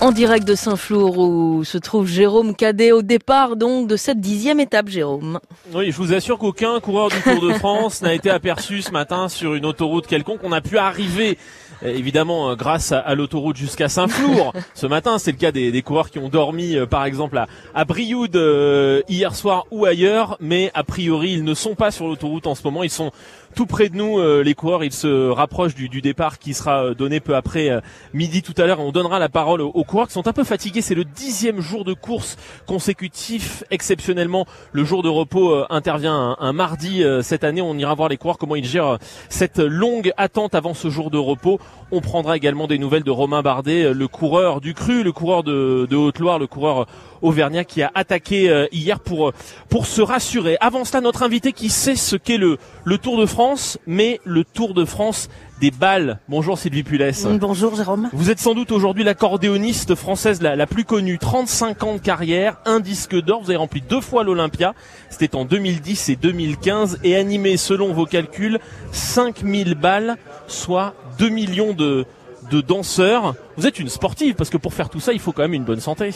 En 0.00 0.12
direct 0.12 0.48
de 0.48 0.54
Saint-Flour 0.54 1.18
où 1.18 1.62
se 1.62 1.76
trouve 1.76 2.08
Jérôme 2.08 2.56
Cadet 2.56 2.90
au 2.90 3.02
départ 3.02 3.54
donc 3.54 3.86
de 3.86 3.96
cette 3.96 4.18
dixième 4.18 4.58
étape, 4.58 4.88
Jérôme. 4.88 5.40
Oui, 5.74 5.92
je 5.92 5.96
vous 5.98 6.14
assure 6.14 6.38
qu'aucun 6.38 6.80
coureur 6.80 7.10
du 7.10 7.20
Tour 7.20 7.40
de 7.40 7.52
France 7.52 8.00
n'a 8.00 8.14
été 8.14 8.30
aperçu 8.30 8.80
ce 8.80 8.90
matin 8.92 9.28
sur 9.28 9.54
une 9.54 9.66
autoroute 9.66 10.06
quelconque. 10.06 10.40
On 10.42 10.52
a 10.52 10.62
pu 10.62 10.78
arriver 10.78 11.36
euh, 11.82 11.94
évidemment 11.94 12.50
euh, 12.50 12.54
grâce 12.56 12.92
à, 12.92 13.14
l'autoroute 13.14 13.56
jusqu'à 13.56 13.90
Saint-Flour 13.90 14.54
ce 14.74 14.86
matin. 14.86 15.18
C'est 15.18 15.32
le 15.32 15.36
cas 15.36 15.52
des, 15.52 15.70
des 15.70 15.82
coureurs 15.82 16.10
qui 16.10 16.18
ont 16.18 16.30
dormi 16.30 16.76
euh, 16.76 16.86
par 16.86 17.04
exemple 17.04 17.36
à, 17.36 17.46
à 17.74 17.84
Brioude 17.84 18.36
euh, 18.36 19.02
hier 19.06 19.34
soir 19.34 19.66
ou 19.70 19.84
ailleurs, 19.84 20.38
mais 20.40 20.70
a 20.72 20.82
priori 20.82 21.32
ils 21.32 21.44
ne 21.44 21.54
sont 21.54 21.74
pas 21.74 21.90
sur 21.90 22.06
l'autoroute 22.06 22.46
en 22.46 22.54
ce 22.54 22.62
moment. 22.64 22.82
Ils 22.82 22.90
sont 22.90 23.10
tout 23.54 23.66
près 23.66 23.88
de 23.88 23.96
nous, 23.96 24.18
euh, 24.18 24.42
les 24.42 24.54
coureurs. 24.54 24.84
Ils 24.84 24.92
se 24.92 25.28
rapprochent 25.28 25.74
du, 25.74 25.88
du 25.88 26.00
départ 26.00 26.38
qui 26.38 26.54
sera 26.54 26.84
euh, 26.84 26.94
donné 26.94 27.20
peu 27.20 27.34
après 27.34 27.68
euh, 27.68 27.80
midi 28.14 28.42
tout 28.42 28.54
à 28.56 28.66
l'heure. 28.66 28.80
On 28.80 28.92
donnera 28.92 29.18
la 29.18 29.28
parole 29.28 29.60
aux, 29.60 29.68
aux 29.70 29.84
coureurs 29.84 30.06
qui 30.06 30.14
sont 30.14 30.28
un 30.28 30.32
peu 30.32 30.44
fatigués. 30.44 30.82
C'est 30.82 30.94
le 30.94 31.04
dixième 31.04 31.60
jour 31.60 31.84
de 31.84 31.92
course 31.92 32.36
consécutif. 32.66 33.64
Exceptionnellement, 33.70 34.46
le 34.72 34.84
jour 34.84 35.02
de 35.02 35.08
repos 35.08 35.64
intervient 35.70 36.14
un, 36.14 36.36
un 36.38 36.52
mardi 36.52 37.02
cette 37.22 37.44
année. 37.44 37.60
On 37.60 37.76
ira 37.76 37.94
voir 37.94 38.08
les 38.08 38.16
coureurs 38.16 38.38
comment 38.38 38.56
ils 38.56 38.64
gèrent 38.64 38.98
cette 39.28 39.58
longue 39.58 40.12
attente 40.16 40.54
avant 40.54 40.74
ce 40.74 40.88
jour 40.88 41.10
de 41.10 41.18
repos. 41.18 41.58
On 41.90 42.00
prendra 42.00 42.36
également 42.36 42.66
des 42.66 42.78
nouvelles 42.78 43.02
de 43.02 43.10
Romain 43.10 43.42
Bardet, 43.42 43.92
le 43.92 44.08
coureur 44.08 44.60
du 44.60 44.74
cru, 44.74 45.02
le 45.02 45.12
coureur 45.12 45.42
de, 45.42 45.86
de 45.90 45.96
Haute-Loire, 45.96 46.38
le 46.38 46.46
coureur 46.46 46.86
auvergnat 47.22 47.64
qui 47.64 47.82
a 47.82 47.90
attaqué 47.94 48.66
hier 48.72 49.00
pour 49.00 49.32
pour 49.68 49.86
se 49.86 50.00
rassurer. 50.00 50.56
Avant 50.60 50.84
cela, 50.84 51.00
notre 51.00 51.22
invité 51.22 51.52
qui 51.52 51.68
sait 51.68 51.96
ce 51.96 52.16
qu'est 52.16 52.38
le 52.38 52.58
le 52.84 52.98
Tour 52.98 53.18
de 53.18 53.26
France, 53.26 53.39
mais 53.86 54.20
le 54.24 54.44
Tour 54.44 54.74
de 54.74 54.84
France 54.84 55.30
des 55.60 55.70
balles. 55.70 56.18
Bonjour 56.28 56.58
Sylvie 56.58 56.82
Pulès. 56.82 57.26
Bonjour 57.26 57.74
Jérôme. 57.74 58.10
Vous 58.12 58.30
êtes 58.30 58.38
sans 58.38 58.54
doute 58.54 58.70
aujourd'hui 58.70 59.02
l'accordéoniste 59.02 59.94
française 59.94 60.42
la, 60.42 60.56
la 60.56 60.66
plus 60.66 60.84
connue. 60.84 61.18
35 61.18 61.82
ans 61.84 61.94
de 61.94 62.00
carrière, 62.00 62.58
un 62.66 62.80
disque 62.80 63.14
d'or. 63.14 63.40
Vous 63.42 63.48
avez 63.50 63.56
rempli 63.56 63.80
deux 63.80 64.02
fois 64.02 64.24
l'Olympia. 64.24 64.74
C'était 65.08 65.34
en 65.34 65.46
2010 65.46 66.10
et 66.10 66.16
2015 66.16 66.98
et 67.02 67.16
animé 67.16 67.56
selon 67.56 67.94
vos 67.94 68.04
calculs 68.04 68.58
5000 68.92 69.74
balles, 69.74 70.18
soit 70.46 70.94
2 71.18 71.30
millions 71.30 71.72
de 71.72 72.06
de 72.50 72.60
danseurs. 72.60 73.34
Vous 73.56 73.66
êtes 73.66 73.78
une 73.78 73.88
sportive 73.88 74.34
parce 74.34 74.50
que 74.50 74.56
pour 74.56 74.74
faire 74.74 74.90
tout 74.90 75.00
ça, 75.00 75.12
il 75.12 75.20
faut 75.20 75.32
quand 75.32 75.42
même 75.42 75.54
une 75.54 75.64
bonne 75.64 75.80
santé. 75.80 76.10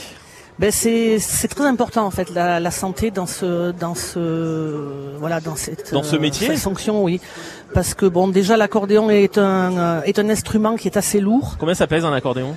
Ben 0.57 0.71
c'est 0.71 1.19
c'est 1.19 1.49
très 1.49 1.65
important 1.67 2.07
en 2.07 2.13
fait 2.13 2.31
la, 2.33 2.61
la 2.61 2.71
santé 2.71 3.11
dans 3.11 3.27
ce 3.27 3.73
dans 3.73 3.97
ce 3.97 5.17
voilà 5.19 5.41
dans 5.41 5.57
cette 5.57 5.93
Dans 5.93 6.05
ce 6.05 6.15
métier 6.15 6.47
cette 6.47 6.59
fonction 6.59 7.03
oui. 7.03 7.21
Parce 7.73 7.93
que 7.95 8.07
bon 8.07 8.29
déjà 8.29 8.57
l'accordéon 8.57 9.11
est 9.11 9.37
un 9.37 9.77
euh, 9.77 10.03
est 10.03 10.21
un 10.21 10.29
instrument 10.31 10.77
qui 10.77 10.87
est 10.87 10.97
assez 10.97 11.19
lourd. 11.19 11.57
Combien 11.59 11.75
ça 11.75 11.89
pèse 11.89 12.05
un 12.05 12.13
accordéon? 12.13 12.55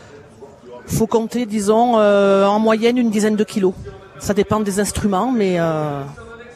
Faut 0.86 1.08
compter 1.08 1.48
disons 1.48 1.98
euh, 1.98 2.46
en 2.46 2.60
moyenne 2.60 3.00
une 3.00 3.10
dizaine 3.10 3.36
de 3.36 3.44
kilos. 3.44 3.74
Ça 4.20 4.36
dépend 4.36 4.60
des 4.60 4.80
instruments 4.80 5.32
mais 5.32 5.56
euh, 5.60 6.04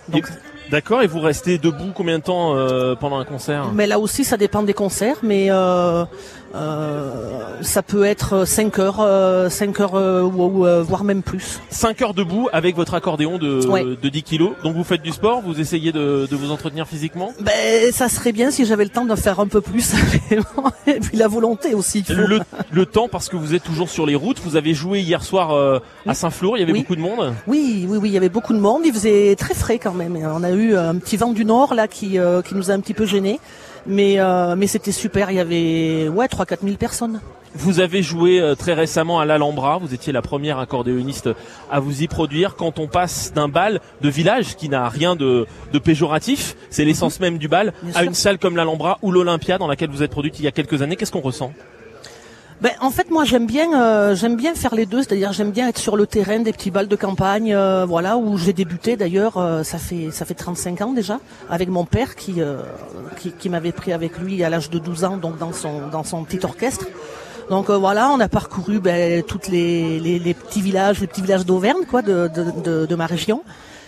donc, 0.09 0.27
D'accord, 0.69 1.01
et 1.01 1.07
vous 1.07 1.19
restez 1.19 1.57
debout 1.57 1.91
combien 1.93 2.19
de 2.19 2.23
temps 2.23 2.55
euh, 2.55 2.95
pendant 2.95 3.17
un 3.17 3.25
concert? 3.25 3.71
Mais 3.73 3.87
là 3.87 3.99
aussi 3.99 4.23
ça 4.23 4.37
dépend 4.37 4.61
des 4.61 4.75
concerts 4.75 5.17
mais 5.23 5.47
euh, 5.49 6.05
euh, 6.55 7.61
ça 7.61 7.81
peut 7.81 8.03
être 8.03 8.45
5 8.45 8.79
heures 8.79 8.99
euh, 8.99 9.49
5 9.49 9.79
heures 9.79 9.95
euh, 9.95 10.21
ou, 10.23 10.65
euh, 10.65 10.81
voire 10.81 11.03
même 11.03 11.21
plus 11.21 11.59
5 11.69 12.01
heures 12.01 12.13
debout 12.13 12.49
avec 12.53 12.75
votre 12.75 12.93
accordéon 12.93 13.37
de, 13.37 13.65
Ouais. 13.67 13.83
de 13.83 14.09
10 14.09 14.23
kilos. 14.23 14.51
Donc 14.63 14.75
vous 14.75 14.83
faites 14.83 15.01
du 15.01 15.11
sport, 15.11 15.41
vous 15.41 15.59
essayez 15.59 15.91
de, 15.91 16.27
de 16.29 16.35
vous 16.35 16.51
entretenir 16.51 16.87
physiquement? 16.87 17.33
Ben, 17.39 17.91
ça 17.91 18.09
serait 18.09 18.31
bien 18.31 18.51
si 18.51 18.65
j'avais 18.65 18.83
le 18.83 18.89
temps 18.89 19.05
d'en 19.05 19.15
faire 19.15 19.39
un 19.39 19.47
peu 19.47 19.61
plus. 19.61 19.93
Et 20.87 20.99
puis 20.99 21.17
la 21.17 21.27
volonté 21.27 21.73
aussi. 21.73 22.03
le, 22.09 22.39
le 22.71 22.85
temps 22.85 23.07
parce 23.07 23.29
que 23.29 23.35
vous 23.35 23.53
êtes 23.53 23.63
toujours 23.63 23.89
sur 23.89 24.05
les 24.05 24.15
routes. 24.15 24.39
Vous 24.43 24.55
avez 24.55 24.73
joué 24.73 25.01
hier 25.01 25.23
soir 25.23 25.51
euh, 25.51 25.79
à 26.07 26.13
Saint-Flour, 26.13 26.57
il 26.57 26.61
y 26.61 26.63
avait 26.63 26.73
Oui. 26.73 26.79
beaucoup 26.81 26.95
de 26.95 27.01
monde? 27.01 27.33
Oui, 27.47 27.85
oui, 27.87 27.97
oui, 28.01 28.09
il 28.09 28.13
y 28.13 28.17
avait 28.17 28.29
beaucoup 28.29 28.53
de 28.53 28.59
monde. 28.59 28.81
Il 28.85 28.93
faisait 28.93 29.35
très 29.37 29.53
frais 29.53 29.77
quand 29.79 29.93
même. 29.93 30.17
On 30.17 30.43
a 30.43 30.51
eu 30.51 30.75
un 30.75 30.95
petit 30.95 31.17
vent 31.17 31.31
du 31.31 31.45
nord 31.45 31.73
là 31.73 31.87
qui, 31.87 32.17
euh, 32.19 32.41
qui 32.41 32.55
nous 32.55 32.71
a 32.71 32.73
un 32.73 32.79
petit 32.79 32.93
peu 32.93 33.05
gênés. 33.05 33.39
Mais, 33.87 34.19
euh, 34.19 34.55
mais 34.55 34.67
c'était 34.67 34.91
super. 34.91 35.31
Il 35.31 35.37
y 35.37 35.39
avait 35.39 36.07
ouais 36.09 36.27
3-4 36.27 36.57
000 36.63 36.75
personnes. 36.77 37.19
Vous 37.53 37.81
avez 37.81 38.01
joué 38.01 38.39
euh, 38.39 38.55
très 38.55 38.73
récemment 38.73 39.19
à 39.19 39.25
l'Alhambra, 39.25 39.77
vous 39.77 39.93
étiez 39.93 40.13
la 40.13 40.21
première 40.21 40.57
accordéoniste 40.57 41.29
à 41.69 41.81
vous 41.81 42.01
y 42.01 42.07
produire. 42.07 42.55
Quand 42.55 42.79
on 42.79 42.87
passe 42.87 43.33
d'un 43.33 43.49
bal 43.49 43.81
de 43.99 44.07
village 44.09 44.55
qui 44.55 44.69
n'a 44.69 44.87
rien 44.87 45.17
de, 45.17 45.45
de 45.73 45.79
péjoratif, 45.79 46.55
c'est 46.69 46.85
l'essence 46.85 47.19
même 47.19 47.37
du 47.37 47.49
bal, 47.49 47.73
Bien 47.83 47.91
à 47.93 47.99
sûr. 47.99 48.07
une 48.07 48.13
salle 48.13 48.37
comme 48.37 48.55
l'Alhambra 48.55 48.99
ou 49.01 49.11
l'Olympia 49.11 49.57
dans 49.57 49.67
laquelle 49.67 49.89
vous 49.89 50.01
êtes 50.01 50.11
produite 50.11 50.39
il 50.39 50.45
y 50.45 50.47
a 50.47 50.51
quelques 50.51 50.81
années, 50.81 50.95
qu'est-ce 50.95 51.11
qu'on 51.11 51.19
ressent? 51.19 51.51
Ben, 52.61 52.71
en 52.79 52.91
fait, 52.91 53.09
moi, 53.09 53.25
j'aime 53.25 53.47
bien, 53.47 53.73
euh, 53.73 54.13
j'aime 54.13 54.35
bien 54.35 54.53
faire 54.53 54.75
les 54.75 54.85
deux. 54.85 54.99
C'est-à-dire, 54.99 55.33
j'aime 55.33 55.49
bien 55.49 55.67
être 55.67 55.79
sur 55.79 55.97
le 55.97 56.05
terrain 56.05 56.39
des 56.39 56.53
petits 56.53 56.69
balles 56.69 56.87
de 56.87 56.95
campagne, 56.95 57.53
euh, 57.55 57.85
voilà, 57.87 58.17
où 58.17 58.37
j'ai 58.37 58.53
débuté. 58.53 58.97
D'ailleurs, 58.97 59.37
euh, 59.37 59.63
ça 59.63 59.79
fait 59.79 60.09
ça 60.11 60.25
fait 60.25 60.35
35 60.35 60.81
ans 60.81 60.93
déjà, 60.93 61.19
avec 61.49 61.69
mon 61.69 61.85
père 61.85 62.15
qui 62.15 62.35
euh, 62.37 62.61
qui, 63.19 63.31
qui 63.31 63.49
m'avait 63.49 63.71
pris 63.71 63.93
avec 63.93 64.19
lui 64.19 64.43
à 64.43 64.49
l'âge 64.49 64.69
de 64.69 64.77
12 64.77 65.03
ans, 65.05 65.17
donc 65.17 65.39
dans 65.39 65.53
son 65.53 65.87
dans 65.91 66.03
son 66.03 66.23
petit 66.23 66.45
orchestre. 66.45 66.85
Donc 67.49 67.69
euh, 67.71 67.77
voilà, 67.77 68.09
on 68.11 68.19
a 68.19 68.29
parcouru 68.29 68.79
ben, 68.79 69.23
toutes 69.23 69.47
les, 69.47 69.99
les, 69.99 70.19
les 70.19 70.33
petits 70.35 70.61
villages, 70.61 71.01
les 71.01 71.07
petits 71.07 71.21
villages 71.21 71.45
d'Auvergne, 71.45 71.85
quoi, 71.89 72.03
de, 72.03 72.29
de, 72.33 72.61
de, 72.63 72.85
de 72.85 72.95
ma 72.95 73.07
région. 73.07 73.41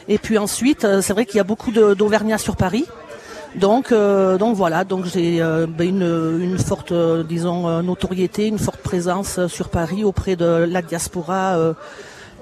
Et 0.08 0.18
puis 0.18 0.38
ensuite, 0.38 0.84
euh, 0.84 1.02
c'est 1.02 1.14
vrai 1.14 1.26
qu'il 1.26 1.38
y 1.38 1.40
a 1.40 1.46
beaucoup 1.46 1.72
d'Auvergnats 1.72 2.38
sur 2.38 2.56
Paris. 2.56 2.86
Donc, 3.56 3.92
euh, 3.92 4.38
donc 4.38 4.56
voilà, 4.56 4.84
donc 4.84 5.06
j'ai 5.06 5.42
euh, 5.42 5.68
ben, 5.68 5.88
une, 5.88 6.42
une 6.42 6.58
forte, 6.58 6.92
euh, 6.92 7.24
disons, 7.24 7.82
notoriété, 7.84 8.48
une 8.48 8.58
forte 8.58 8.80
présence 8.82 9.46
sur 9.48 9.70
Paris 9.70 10.04
auprès 10.04 10.36
de 10.36 10.46
la 10.46 10.82
diaspora 10.82 11.58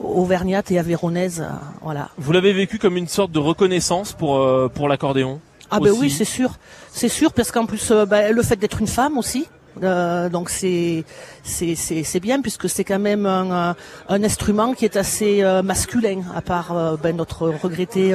auvergnate 0.01 0.71
et 0.71 0.79
avéronaise. 0.79 1.45
voilà. 1.81 2.09
Vous 2.17 2.31
l'avez 2.31 2.53
vécu 2.53 2.79
comme 2.79 2.97
une 2.97 3.07
sorte 3.07 3.31
de 3.31 3.39
reconnaissance 3.39 4.13
pour 4.13 4.39
pour 4.73 4.87
l'accordéon 4.87 5.39
Ah 5.69 5.79
ben 5.79 5.91
oui, 5.91 6.09
c'est 6.09 6.25
sûr, 6.25 6.51
c'est 6.91 7.09
sûr, 7.09 7.33
parce 7.33 7.51
qu'en 7.51 7.65
plus, 7.65 7.91
ben, 8.07 8.33
le 8.33 8.41
fait 8.41 8.55
d'être 8.55 8.79
une 8.79 8.87
femme 8.87 9.17
aussi. 9.17 9.47
Euh, 9.83 10.29
donc 10.29 10.49
c'est 10.49 11.05
c'est 11.43 12.19
bien 12.19 12.41
puisque 12.41 12.69
c'est 12.69 12.83
quand 12.83 12.99
même 12.99 13.25
un, 13.25 13.75
un, 14.09 14.23
instrument 14.23 14.73
qui 14.73 14.85
est 14.85 14.97
assez 14.97 15.43
euh, 15.43 15.63
masculin 15.63 16.21
à 16.35 16.41
part 16.41 16.75
euh, 16.75 16.97
ben, 17.01 17.15
notre 17.15 17.47
regretté 17.49 18.13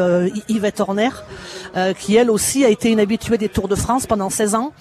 Yvette 0.49 0.81
Horner 0.81 1.11
qui 1.99 2.17
elle 2.17 2.31
aussi 2.31 2.65
a 2.65 2.69
été 2.69 2.91
une 2.91 3.05
des 3.05 3.49
Tours 3.49 3.69
de 3.69 3.75
France 3.75 4.07
pendant 4.07 4.31
16 4.31 4.55
ans. 4.55 4.73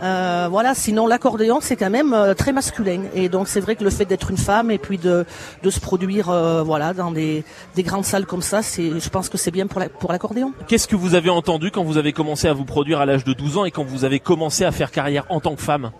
voilà, 0.00 0.74
sinon 0.74 1.06
l'accordéon 1.06 1.58
c'est 1.60 1.76
quand 1.76 1.90
même 1.90 2.16
très 2.36 2.52
masculin 2.52 3.02
et 3.14 3.28
donc 3.28 3.48
c'est 3.48 3.60
vrai 3.60 3.76
que 3.76 3.84
le 3.84 3.90
fait 3.90 4.04
d'être 4.04 4.30
une 4.30 4.36
femme 4.36 4.70
et 4.70 4.78
puis 4.78 4.98
de, 4.98 5.24
de 5.62 5.70
se 5.70 5.80
produire 5.80 6.26
voilà 6.64 6.94
dans 6.94 7.10
des, 7.10 7.44
des 7.74 7.82
grandes 7.82 8.04
salles 8.04 8.26
comme 8.26 8.42
ça, 8.42 8.62
c'est 8.62 9.00
je 9.00 9.08
pense 9.08 9.28
que 9.28 9.38
c'est 9.38 9.50
bien 9.50 9.66
pour 9.66 9.80
la, 9.80 9.88
pour 9.88 10.12
l'accordéon. 10.12 10.52
Qu'est-ce 10.68 10.88
que 10.88 10.96
vous 10.96 11.14
avez 11.14 11.30
entendu 11.30 11.70
quand 11.70 11.84
vous 11.84 11.98
avez 11.98 12.12
commencé 12.12 12.48
à 12.48 12.52
vous 12.52 12.64
produire 12.64 13.00
à 13.00 13.06
l'âge 13.06 13.24
de 13.24 13.32
12 13.32 13.58
ans 13.58 13.64
et 13.64 13.70
quand 13.70 13.84
vous 13.84 14.04
avez 14.04 14.20
commencé 14.20 14.64
à 14.64 14.72
faire 14.72 14.90
carrière 14.90 15.24
en 15.28 15.40
tant 15.40 15.54
que 15.54 15.62
femme? 15.62 15.90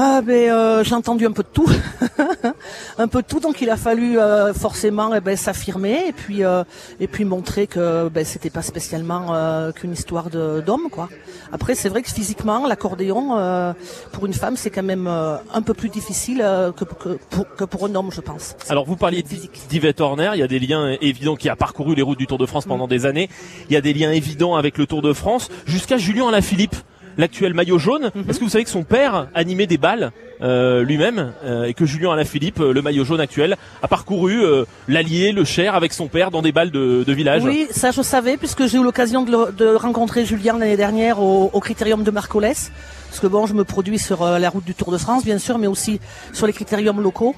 Ah 0.00 0.20
ben 0.24 0.48
euh, 0.48 0.84
j'ai 0.84 0.94
entendu 0.94 1.26
un 1.26 1.32
peu 1.32 1.42
de 1.42 1.48
tout, 1.52 1.68
un 2.98 3.08
peu 3.08 3.20
de 3.20 3.26
tout. 3.26 3.40
Donc 3.40 3.60
il 3.60 3.68
a 3.68 3.76
fallu 3.76 4.16
euh, 4.16 4.54
forcément 4.54 5.12
eh 5.12 5.20
ben, 5.20 5.36
s'affirmer 5.36 6.04
et 6.06 6.12
puis 6.12 6.44
euh, 6.44 6.62
et 7.00 7.08
puis 7.08 7.24
montrer 7.24 7.66
que 7.66 8.08
ben, 8.08 8.24
c'était 8.24 8.48
pas 8.48 8.62
spécialement 8.62 9.34
qu'une 9.72 9.92
histoire 9.92 10.30
d'homme 10.30 10.88
quoi. 10.88 11.08
Après 11.50 11.74
c'est 11.74 11.88
vrai 11.88 12.02
que 12.02 12.10
physiquement 12.10 12.64
l'accordéon 12.68 13.74
pour 14.12 14.26
une 14.26 14.34
femme 14.34 14.56
c'est 14.56 14.70
quand 14.70 14.84
même 14.84 15.08
un 15.08 15.62
peu 15.62 15.74
plus 15.74 15.88
difficile 15.88 16.46
que, 16.76 16.84
pour, 16.84 16.98
que, 17.56 17.64
pour, 17.64 17.86
un 17.86 17.94
homme 17.96 18.12
je 18.12 18.20
pense. 18.20 18.54
Alors 18.68 18.84
vous 18.84 18.96
parliez 18.96 19.24
d'Yvette 19.68 20.00
Horner, 20.00 20.30
il 20.34 20.38
y 20.38 20.44
a 20.44 20.48
des 20.48 20.60
liens 20.60 20.96
évidents 21.00 21.34
qui 21.34 21.48
a 21.48 21.56
parcouru 21.56 21.96
les 21.96 22.02
routes 22.02 22.18
du 22.18 22.28
Tour 22.28 22.38
de 22.38 22.46
France 22.46 22.66
pendant 22.66 22.86
mm. 22.86 22.90
des 22.90 23.06
années. 23.06 23.28
Il 23.68 23.72
y 23.72 23.76
a 23.76 23.80
des 23.80 23.92
liens 23.92 24.12
évidents 24.12 24.54
avec 24.54 24.78
le 24.78 24.86
Tour 24.86 25.02
de 25.02 25.12
France 25.12 25.48
jusqu'à 25.66 25.98
Julien 25.98 26.28
Alaphilippe 26.28 26.76
l'actuel 27.18 27.52
maillot 27.52 27.78
jaune. 27.78 28.10
Mhm. 28.14 28.24
Est-ce 28.30 28.38
que 28.38 28.44
vous 28.44 28.50
savez 28.50 28.64
que 28.64 28.70
son 28.70 28.84
père 28.84 29.28
animait 29.34 29.66
des 29.66 29.76
balles 29.76 30.12
euh, 30.40 30.82
lui-même 30.82 31.32
euh, 31.44 31.64
et 31.64 31.74
que 31.74 31.84
Julien 31.84 32.12
Alaphilippe, 32.12 32.60
euh, 32.60 32.72
le 32.72 32.80
maillot 32.80 33.04
jaune 33.04 33.20
actuel, 33.20 33.56
a 33.82 33.88
parcouru 33.88 34.38
l'Allier, 34.86 35.32
le 35.32 35.44
Cher 35.44 35.74
avec 35.74 35.92
son 35.92 36.08
père 36.08 36.30
dans 36.30 36.42
des 36.42 36.52
balles 36.52 36.70
de, 36.70 37.04
de 37.04 37.12
village 37.12 37.42
Oui, 37.44 37.66
ça 37.70 37.90
je 37.90 38.02
savais 38.02 38.36
puisque 38.36 38.66
j'ai 38.66 38.78
eu 38.78 38.82
l'occasion 38.82 39.22
de, 39.22 39.74
rencontrer 39.74 40.24
Julien 40.24 40.58
l'année 40.58 40.76
dernière 40.76 41.20
au, 41.20 41.50
au 41.52 41.60
Critérium 41.60 42.02
de 42.02 42.10
Marcolès. 42.10 42.70
Parce 43.08 43.20
que 43.20 43.26
bon, 43.26 43.46
je 43.46 43.54
me 43.54 43.64
produis 43.64 43.98
sur 43.98 44.22
la 44.22 44.50
route 44.50 44.64
du 44.64 44.74
Tour 44.74 44.92
de 44.92 44.98
France, 44.98 45.24
bien 45.24 45.38
sûr, 45.38 45.56
mais 45.56 45.66
aussi 45.66 45.98
sur 46.34 46.46
les 46.46 46.52
critériums 46.52 47.00
locaux. 47.00 47.34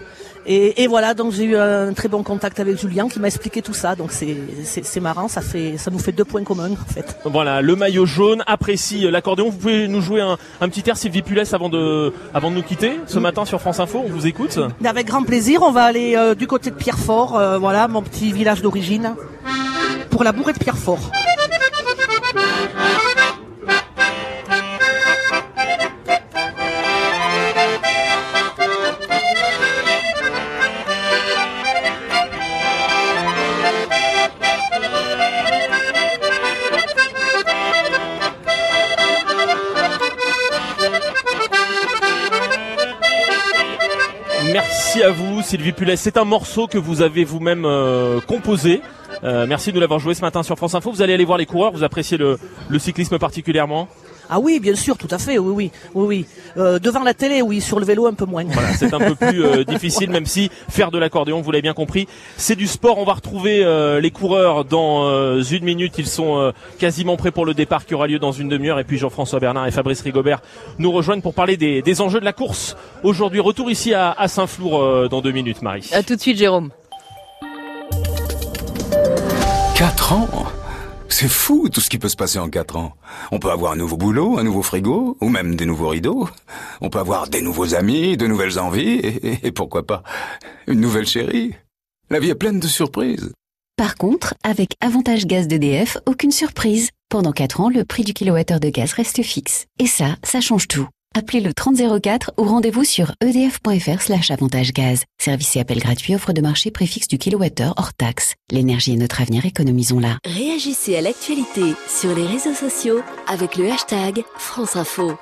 Et, 0.46 0.86
voilà, 0.88 1.14
donc 1.14 1.32
j'ai 1.32 1.44
eu 1.44 1.56
un 1.56 1.92
très 1.92 2.08
bon 2.08 2.22
contact 2.22 2.58
avec 2.60 2.80
Julien 2.80 3.08
qui 3.08 3.20
m'a 3.20 3.28
expliqué 3.28 3.62
tout 3.62 3.74
ça. 3.74 3.94
Donc 3.94 4.10
c'est 4.10 5.00
marrant, 5.00 5.28
ça 5.28 5.42
fait 5.42 5.76
ça 5.76 5.90
nous 5.90 5.98
fait 5.98 6.12
deux 6.12 6.24
points 6.24 6.42
communs 6.42 6.72
en 6.72 6.92
fait. 6.92 7.18
Voilà, 7.24 7.60
le 7.60 7.76
maillot 7.76 8.06
jaune 8.06 8.42
apprécie 8.46 9.08
l'accordéon. 9.10 9.50
Vous 9.50 9.58
pouvez 9.58 9.86
nous 9.86 10.00
jouer 10.00 10.20
un, 10.20 10.68
petit 10.68 10.88
air 10.88 10.96
Sylvie 10.96 11.22
Pulès 11.22 11.52
avant 11.52 11.68
de 11.68 12.12
avant 12.34 12.50
de 12.50 12.56
nous 12.56 12.62
quitter 12.62 12.89
ce 13.06 13.18
matin 13.18 13.44
sur 13.44 13.60
France 13.60 13.80
Info. 13.80 14.02
On 14.04 14.10
vous 14.10 14.26
écoute. 14.26 14.58
Avec 14.84 15.06
grand 15.06 15.22
plaisir. 15.22 15.62
On 15.62 15.72
va 15.72 15.84
aller 15.84 16.16
euh, 16.16 16.34
du 16.34 16.46
côté 16.46 16.70
de 16.70 16.74
Pierrefort, 16.76 17.36
euh, 17.36 17.58
voilà 17.58 17.88
mon 17.88 18.02
petit 18.02 18.32
village 18.32 18.62
d'origine, 18.62 19.14
pour 20.10 20.24
la 20.24 20.32
bourrée 20.32 20.52
de 20.52 20.58
Pierrefort. 20.58 21.10
Merci 44.92 45.04
à 45.04 45.12
vous, 45.12 45.40
Sylvie 45.40 45.70
Pulet. 45.70 45.94
C'est 45.94 46.16
un 46.16 46.24
morceau 46.24 46.66
que 46.66 46.76
vous 46.76 47.00
avez 47.00 47.22
vous-même 47.22 47.64
euh, 47.64 48.20
composé. 48.20 48.80
Euh, 49.22 49.46
merci 49.46 49.70
de 49.70 49.78
l'avoir 49.78 50.00
joué 50.00 50.14
ce 50.14 50.20
matin 50.20 50.42
sur 50.42 50.56
France 50.56 50.74
Info. 50.74 50.90
Vous 50.90 51.00
allez 51.00 51.14
aller 51.14 51.24
voir 51.24 51.38
les 51.38 51.46
coureurs. 51.46 51.70
Vous 51.70 51.84
appréciez 51.84 52.18
le 52.18 52.38
cyclisme 52.80 53.16
particulièrement 53.16 53.86
ah 54.30 54.38
oui, 54.38 54.60
bien 54.60 54.76
sûr, 54.76 54.96
tout 54.96 55.08
à 55.10 55.18
fait, 55.18 55.38
oui, 55.38 55.52
oui, 55.52 55.70
oui, 55.94 56.06
oui. 56.06 56.26
Euh, 56.56 56.78
devant 56.78 57.02
la 57.02 57.14
télé, 57.14 57.42
oui, 57.42 57.60
sur 57.60 57.80
le 57.80 57.84
vélo 57.84 58.06
un 58.06 58.14
peu 58.14 58.26
moins. 58.26 58.44
Voilà, 58.44 58.74
c'est 58.74 58.94
un 58.94 58.98
peu 58.98 59.16
plus 59.16 59.44
euh, 59.44 59.64
difficile, 59.68 60.10
même 60.10 60.26
si 60.26 60.50
faire 60.68 60.92
de 60.92 60.98
l'accordéon, 60.98 61.40
vous 61.40 61.50
l'avez 61.50 61.62
bien 61.62 61.74
compris, 61.74 62.06
c'est 62.36 62.54
du 62.54 62.68
sport. 62.68 62.98
On 62.98 63.04
va 63.04 63.14
retrouver 63.14 63.64
euh, 63.64 64.00
les 64.00 64.12
coureurs 64.12 64.64
dans 64.64 65.40
une 65.42 65.64
minute. 65.64 65.94
Ils 65.98 66.06
sont 66.06 66.52
quasiment 66.78 67.16
prêts 67.16 67.32
pour 67.32 67.44
le 67.44 67.54
départ 67.54 67.84
qui 67.84 67.94
aura 67.94 68.06
lieu 68.06 68.18
dans 68.18 68.32
une 68.32 68.48
demi-heure. 68.48 68.78
Et 68.78 68.84
puis 68.84 68.98
Jean-François 68.98 69.40
Bernard 69.40 69.66
et 69.66 69.70
Fabrice 69.70 70.00
Rigobert 70.02 70.40
nous 70.78 70.92
rejoignent 70.92 71.22
pour 71.22 71.34
parler 71.34 71.56
des, 71.56 71.82
des 71.82 72.00
enjeux 72.00 72.20
de 72.20 72.24
la 72.24 72.32
course. 72.32 72.76
Aujourd'hui, 73.02 73.40
retour 73.40 73.70
ici 73.70 73.94
à, 73.94 74.12
à 74.12 74.28
Saint-Flour 74.28 75.08
dans 75.08 75.20
deux 75.20 75.32
minutes, 75.32 75.62
Marie. 75.62 75.90
À 75.92 76.02
tout 76.02 76.14
de 76.14 76.20
suite, 76.20 76.38
Jérôme. 76.38 76.70
4 79.76 80.12
ans 80.12 80.28
c'est 81.12 81.28
fou 81.28 81.68
tout 81.68 81.80
ce 81.80 81.90
qui 81.90 81.98
peut 81.98 82.08
se 82.08 82.16
passer 82.16 82.38
en 82.38 82.48
quatre 82.48 82.76
ans. 82.76 82.94
On 83.30 83.38
peut 83.38 83.50
avoir 83.50 83.72
un 83.72 83.76
nouveau 83.76 83.96
boulot, 83.96 84.38
un 84.38 84.42
nouveau 84.42 84.62
frigo, 84.62 85.16
ou 85.20 85.28
même 85.28 85.56
des 85.56 85.66
nouveaux 85.66 85.88
rideaux. 85.88 86.28
On 86.80 86.90
peut 86.90 86.98
avoir 86.98 87.28
des 87.28 87.42
nouveaux 87.42 87.74
amis, 87.74 88.16
de 88.16 88.26
nouvelles 88.26 88.58
envies, 88.58 89.00
et, 89.02 89.52
pourquoi 89.52 89.86
pas 89.86 90.02
une 90.66 90.80
nouvelle 90.80 91.06
chérie. 91.06 91.54
La 92.10 92.20
vie 92.20 92.30
est 92.30 92.34
pleine 92.34 92.60
de 92.60 92.66
surprises. 92.66 93.32
Par 93.76 93.96
contre, 93.96 94.34
avec 94.42 94.74
Avantage 94.80 95.26
Gaz 95.26 95.48
d'EDF, 95.48 95.98
aucune 96.06 96.32
surprise. 96.32 96.90
Pendant 97.08 97.32
4 97.32 97.60
ans, 97.60 97.70
le 97.70 97.84
prix 97.84 98.04
du 98.04 98.12
kilowattheure 98.12 98.60
de 98.60 98.68
gaz 98.68 98.92
reste 98.92 99.22
fixe. 99.22 99.66
Et 99.78 99.86
ça, 99.86 100.16
ça 100.22 100.40
change 100.40 100.68
tout. 100.68 100.88
Appelez 101.18 101.40
le 101.40 101.52
3004 101.52 102.34
ou 102.38 102.44
rendez-vous 102.44 102.84
sur 102.84 103.16
edf.fr 103.20 104.00
slash 104.00 104.30
avantage 104.30 104.72
gaz. 104.72 105.02
Service 105.18 105.56
et 105.56 105.60
appel 105.60 105.80
gratuit, 105.80 106.14
offre 106.14 106.32
de 106.32 106.40
marché 106.40 106.70
préfixe 106.70 107.08
du 107.08 107.18
kilowattheure 107.18 107.74
hors 107.78 107.92
taxe. 107.92 108.34
L'énergie 108.52 108.92
est 108.92 108.96
notre 108.96 109.20
avenir, 109.20 109.44
économisons-la. 109.44 110.18
Réagissez 110.24 110.96
à 110.96 111.00
l'actualité 111.00 111.74
sur 111.88 112.14
les 112.14 112.24
réseaux 112.24 112.54
sociaux 112.54 113.00
avec 113.26 113.56
le 113.56 113.72
hashtag 113.72 114.22
France 114.38 114.76
Info. 114.76 115.18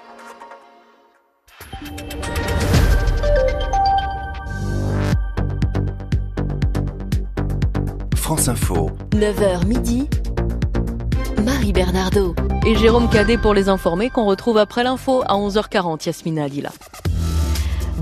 France 8.14 8.48
Info. 8.48 8.90
9h 9.12 9.66
midi. 9.66 10.06
Marie 11.48 11.72
Bernardo. 11.72 12.34
Et 12.66 12.76
Jérôme 12.76 13.08
Cadet 13.08 13.38
pour 13.38 13.54
les 13.54 13.70
informer 13.70 14.10
qu'on 14.10 14.26
retrouve 14.26 14.58
après 14.58 14.84
l'info 14.84 15.22
à 15.26 15.36
11h40, 15.36 16.04
Yasmina 16.04 16.44
Alila. 16.44 16.70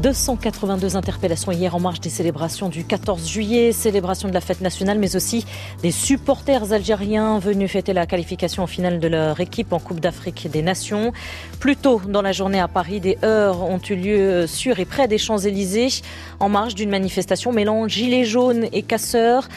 282 0.02 0.96
interpellations 0.96 1.52
hier 1.52 1.74
en 1.74 1.80
marge 1.80 2.00
des 2.00 2.10
célébrations 2.10 2.68
du 2.68 2.84
14 2.84 3.26
juillet, 3.26 3.70
célébration 3.72 4.28
de 4.28 4.34
la 4.34 4.40
fête 4.40 4.60
nationale, 4.60 4.98
mais 4.98 5.14
aussi 5.14 5.46
des 5.80 5.92
supporters 5.92 6.72
algériens 6.72 7.38
venus 7.38 7.70
fêter 7.70 7.92
la 7.92 8.04
qualification 8.06 8.64
en 8.64 8.66
finale 8.66 8.98
de 8.98 9.08
leur 9.08 9.38
équipe 9.40 9.72
en 9.72 9.78
Coupe 9.78 10.00
d'Afrique 10.00 10.50
des 10.50 10.62
Nations. 10.62 11.12
Plus 11.60 11.76
tôt 11.76 12.02
dans 12.06 12.22
la 12.22 12.32
journée 12.32 12.60
à 12.60 12.68
Paris, 12.68 13.00
des 13.00 13.16
heurts 13.24 13.62
ont 13.62 13.80
eu 13.88 13.94
lieu 13.94 14.46
sur 14.46 14.80
et 14.80 14.84
près 14.84 15.06
des 15.06 15.18
Champs-Élysées 15.18 16.02
en 16.40 16.48
marge 16.48 16.74
d'une 16.74 16.90
manifestation 16.90 17.52
mêlant 17.52 17.86
gilets 17.86 18.24
jaunes 18.24 18.66
et 18.72 18.82
casseurs. 18.82 19.48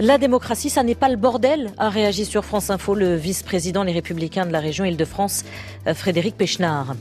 La 0.00 0.16
démocratie, 0.16 0.70
ça 0.70 0.84
n'est 0.84 0.94
pas 0.94 1.08
le 1.08 1.16
bordel, 1.16 1.72
a 1.76 1.88
réagi 1.88 2.24
sur 2.24 2.44
France 2.44 2.70
Info 2.70 2.94
le 2.94 3.16
vice-président 3.16 3.82
Les 3.82 3.90
Républicains 3.90 4.46
de 4.46 4.52
la 4.52 4.60
région 4.60 4.84
Île-de-France, 4.84 5.44
euh, 5.88 5.94
Frédéric 5.94 6.36
Pechnard. 6.36 6.94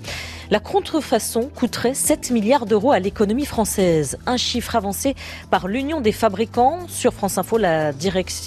La 0.50 0.62
contrefaçon 0.62 1.50
coûterait 1.54 1.94
7 1.94 2.32
milliards 2.32 2.66
d'euros 2.66 2.94
à 2.94 3.00
l'économie 3.00 3.46
française. 3.46 4.18
Un 4.26 4.38
chiffre 4.38 4.78
avancé 4.78 5.14
par 5.52 5.68
l'Union 5.68 6.00
des 6.00 6.14
fabricants. 6.14 6.88
Sur 6.88 7.14
France 7.14 7.38
Info, 7.38 7.58
la, 7.58 7.92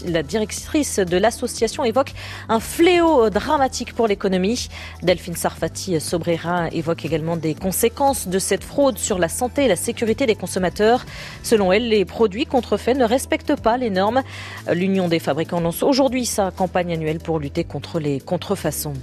la 0.06 0.22
directrice 0.22 0.98
de 0.98 1.16
l'association 1.18 1.84
évoque 1.84 2.14
un 2.48 2.58
fléau 2.58 3.28
dramatique 3.28 3.94
pour 3.94 4.06
l'économie. 4.08 4.68
Delphine 5.02 5.36
Sarfati 5.36 6.00
Sobrera 6.00 6.68
évoque 6.72 7.04
également 7.04 7.36
des 7.36 7.54
conséquences 7.54 8.28
de 8.28 8.38
cette 8.38 8.64
fraude 8.64 8.96
sur 8.96 9.18
la 9.18 9.28
santé 9.28 9.66
et 9.66 9.68
la 9.68 9.76
sécurité 9.76 10.24
des 10.24 10.36
consommateurs. 10.36 11.04
Selon 11.42 11.70
elle, 11.70 11.88
les 11.88 12.06
produits 12.06 12.46
contrefaits 12.46 12.96
ne 12.96 13.04
respectent 13.04 13.60
pas 13.60 13.76
les 13.76 13.90
normes. 13.90 14.22
L'Union 14.72 15.08
des 15.08 15.18
fabricants 15.18 15.60
lance 15.60 15.82
aujourd'hui 15.82 16.26
sa 16.26 16.50
campagne 16.50 16.92
annuelle 16.92 17.18
pour 17.18 17.38
lutter 17.38 17.64
contre 17.64 17.98
les 17.98 18.20
contrefaçons. 18.20 18.94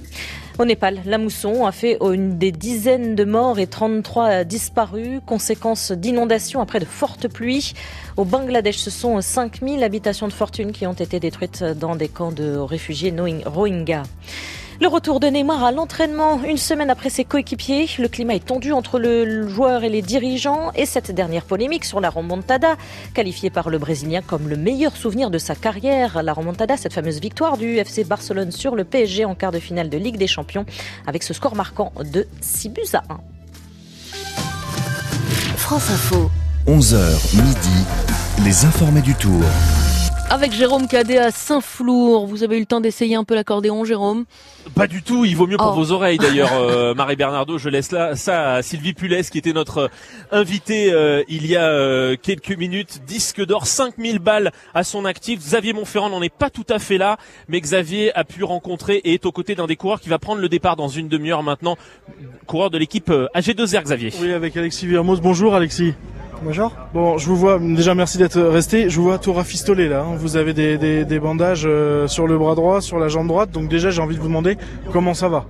Au 0.59 0.65
Népal, 0.65 1.01
la 1.05 1.19
mousson 1.19 1.67
a 1.67 1.71
fait 1.71 1.99
une 2.01 2.39
des 2.39 2.51
dizaines 2.51 3.13
de 3.13 3.23
morts 3.25 3.59
et 3.59 3.67
33 3.67 4.43
disparus, 4.43 5.19
conséquence 5.23 5.91
d'inondations 5.91 6.61
après 6.61 6.79
de 6.79 6.85
fortes 6.85 7.27
pluies. 7.27 7.73
Au 8.17 8.25
Bangladesh, 8.25 8.77
ce 8.77 8.89
sont 8.89 9.21
5000 9.21 9.83
habitations 9.83 10.27
de 10.27 10.33
fortune 10.33 10.71
qui 10.71 10.87
ont 10.87 10.93
été 10.93 11.19
détruites 11.19 11.63
dans 11.63 11.95
des 11.95 12.07
camps 12.07 12.31
de 12.31 12.57
réfugiés 12.57 13.13
Rohingya. 13.45 14.01
Le 14.79 14.87
retour 14.87 15.19
de 15.19 15.25
Neymar 15.25 15.63
à 15.63 15.71
l'entraînement 15.71 16.43
une 16.43 16.57
semaine 16.57 16.91
après 16.91 17.09
ses 17.09 17.25
coéquipiers. 17.25 17.89
Le 17.97 18.07
climat 18.07 18.35
est 18.35 18.45
tendu 18.45 18.71
entre 18.73 18.99
le 18.99 19.47
joueur 19.47 19.83
et 19.83 19.89
les 19.89 20.03
dirigeants. 20.03 20.71
Et 20.75 20.85
cette 20.85 21.09
dernière 21.11 21.45
polémique 21.45 21.83
sur 21.83 21.99
la 21.99 22.11
remontada, 22.11 22.75
qualifiée 23.15 23.49
par 23.49 23.71
le 23.71 23.79
Brésilien 23.79 24.21
comme 24.21 24.47
le 24.47 24.55
meilleur 24.55 24.95
souvenir 24.95 25.31
de 25.31 25.39
sa 25.39 25.55
carrière. 25.55 26.21
La 26.21 26.31
remontada, 26.31 26.77
cette 26.77 26.93
fameuse 26.93 27.19
victoire 27.19 27.57
du 27.57 27.77
FC 27.77 28.03
Barcelone 28.03 28.51
sur 28.51 28.75
le 28.75 28.83
PSG 28.83 29.25
en 29.25 29.33
quart 29.33 29.51
de 29.51 29.59
finale 29.59 29.89
de 29.89 29.97
Ligue 29.97 30.17
des 30.17 30.27
Champions, 30.27 30.65
avec 31.07 31.23
ce 31.23 31.33
score 31.33 31.55
marquant 31.55 31.91
de 32.13 32.27
6 32.41 32.69
buts 32.69 32.81
à 32.93 33.01
1. 33.09 33.17
France 35.57 35.89
Info. 35.89 36.29
11h 36.67 37.35
midi, 37.35 37.85
les 38.45 38.65
informés 38.65 39.01
du 39.01 39.15
tour. 39.15 39.41
Avec 40.29 40.51
Jérôme 40.51 40.87
Cadet 40.89 41.17
à 41.19 41.31
Saint-Flour. 41.31 42.27
Vous 42.27 42.43
avez 42.43 42.57
eu 42.57 42.59
le 42.59 42.65
temps 42.65 42.81
d'essayer 42.81 43.15
un 43.15 43.23
peu 43.23 43.33
l'accordéon, 43.33 43.85
Jérôme? 43.85 44.25
Pas 44.75 44.85
du 44.85 45.01
tout. 45.01 45.23
Il 45.23 45.37
vaut 45.37 45.47
mieux 45.47 45.55
pour 45.55 45.71
Oh. 45.71 45.75
vos 45.75 45.91
oreilles 45.93 46.17
d'ailleurs, 46.17 46.51
euh, 46.59 46.93
Marie 46.93 47.15
Bernardo. 47.15 47.57
Je 47.57 47.69
laisse 47.69 47.93
là 47.93 48.13
ça 48.17 48.55
à 48.55 48.61
Sylvie 48.61 48.93
Pulès 48.93 49.29
qui 49.29 49.37
était 49.37 49.53
notre 49.53 49.89
invitée 50.31 50.91
euh, 50.91 51.23
il 51.29 51.45
y 51.47 51.55
a 51.55 51.69
euh, 51.69 52.17
quelques 52.21 52.51
minutes. 52.57 53.03
Disque 53.07 53.43
d'or, 53.45 53.67
5000 53.67 54.19
balles 54.19 54.51
à 54.73 54.83
son 54.83 55.05
actif. 55.05 55.39
Xavier 55.39 55.71
Montferrand 55.71 56.09
n'en 56.09 56.21
est 56.21 56.33
pas 56.33 56.49
tout 56.49 56.65
à 56.69 56.77
fait 56.77 56.97
là, 56.97 57.15
mais 57.47 57.61
Xavier 57.61 58.13
a 58.13 58.25
pu 58.25 58.43
rencontrer 58.43 58.97
et 58.97 59.13
est 59.13 59.25
aux 59.25 59.31
côtés 59.31 59.55
d'un 59.55 59.65
des 59.65 59.77
coureurs 59.77 60.01
qui 60.01 60.09
va 60.09 60.19
prendre 60.19 60.41
le 60.41 60.49
départ 60.49 60.75
dans 60.75 60.89
une 60.89 61.07
demi-heure 61.07 61.41
maintenant. 61.41 61.77
Coureur 62.47 62.69
de 62.69 62.77
l'équipe 62.77 63.09
euh, 63.11 63.27
AG2R, 63.33 63.83
Xavier. 63.83 64.11
Oui, 64.21 64.33
avec 64.33 64.57
Alexis 64.57 64.87
Villermoz. 64.87 65.21
Bonjour 65.21 65.55
Alexis. 65.55 65.93
Bonjour. 66.43 66.71
Bon, 66.93 67.17
je 67.17 67.27
vous 67.27 67.35
vois, 67.35 67.57
déjà 67.59 67.95
merci 67.95 68.17
d'être 68.17 68.39
resté. 68.39 68.89
Je 68.89 68.97
vous 68.97 69.03
vois 69.05 69.17
tout 69.17 69.33
rafistolé 69.33 69.87
là. 69.89 70.01
hein. 70.01 70.15
Vous 70.17 70.37
avez 70.37 70.53
des, 70.53 70.77
des- 70.77 71.03
des 71.03 71.19
bandages 71.19 71.63
euh, 71.65 72.07
sur 72.07 72.27
le 72.27 72.37
bras 72.37 72.55
droit, 72.55 72.79
sur 72.81 72.99
la 72.99 73.07
jambe 73.07 73.27
droite. 73.27 73.51
Donc 73.51 73.67
déjà, 73.69 73.89
j'ai 73.89 74.01
envie 74.01 74.15
de 74.15 74.21
vous 74.21 74.27
demander 74.27 74.57
comment 74.93 75.13
ça 75.13 75.29
va. 75.29 75.45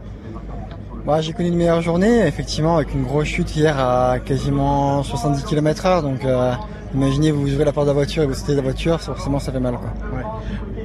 Bah, 1.05 1.21
j'ai 1.21 1.33
connu 1.33 1.49
une 1.49 1.55
meilleure 1.57 1.81
journée, 1.81 2.25
effectivement, 2.27 2.77
avec 2.77 2.93
une 2.93 3.03
grosse 3.03 3.27
chute 3.27 3.55
hier 3.55 3.77
à 3.79 4.19
quasiment 4.19 5.03
70 5.03 5.43
km 5.43 5.85
heure. 5.85 6.03
Donc, 6.03 6.23
euh, 6.25 6.53
imaginez, 6.93 7.31
vous 7.31 7.51
ouvrez 7.53 7.65
la 7.65 7.71
porte 7.73 7.85
de 7.87 7.91
la 7.91 7.95
voiture 7.95 8.23
et 8.23 8.27
vous 8.27 8.33
sautez 8.33 8.53
de 8.53 8.57
la 8.57 8.63
voiture, 8.63 8.99
forcément, 8.99 9.39
ça 9.39 9.51
fait 9.51 9.59
mal, 9.59 9.75
quoi. 9.75 9.89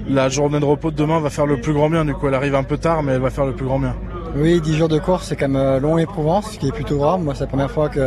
La 0.08 0.28
journée 0.28 0.58
de 0.60 0.64
repos 0.64 0.90
de 0.90 0.96
demain 0.96 1.20
va 1.20 1.30
faire 1.30 1.46
le 1.46 1.60
plus 1.60 1.72
grand 1.72 1.88
bien. 1.90 2.04
Du 2.04 2.12
coup, 2.14 2.26
elle 2.28 2.34
arrive 2.34 2.54
un 2.54 2.62
peu 2.64 2.76
tard, 2.76 3.02
mais 3.02 3.12
elle 3.12 3.20
va 3.20 3.30
faire 3.30 3.46
le 3.46 3.52
plus 3.52 3.64
grand 3.66 3.78
bien. 3.78 3.94
Oui, 4.34 4.60
10 4.60 4.74
jours 4.76 4.88
de 4.88 4.98
course, 4.98 5.26
c'est 5.28 5.36
quand 5.36 5.48
même 5.48 5.60
euh, 5.62 5.78
long 5.78 5.98
et 5.98 6.02
éprouvant, 6.02 6.40
ce 6.40 6.58
qui 6.58 6.68
est 6.68 6.72
plutôt 6.72 6.98
rare. 7.00 7.18
Moi, 7.18 7.34
c'est 7.34 7.40
la 7.42 7.46
première 7.48 7.70
fois 7.70 7.88
que, 7.88 8.06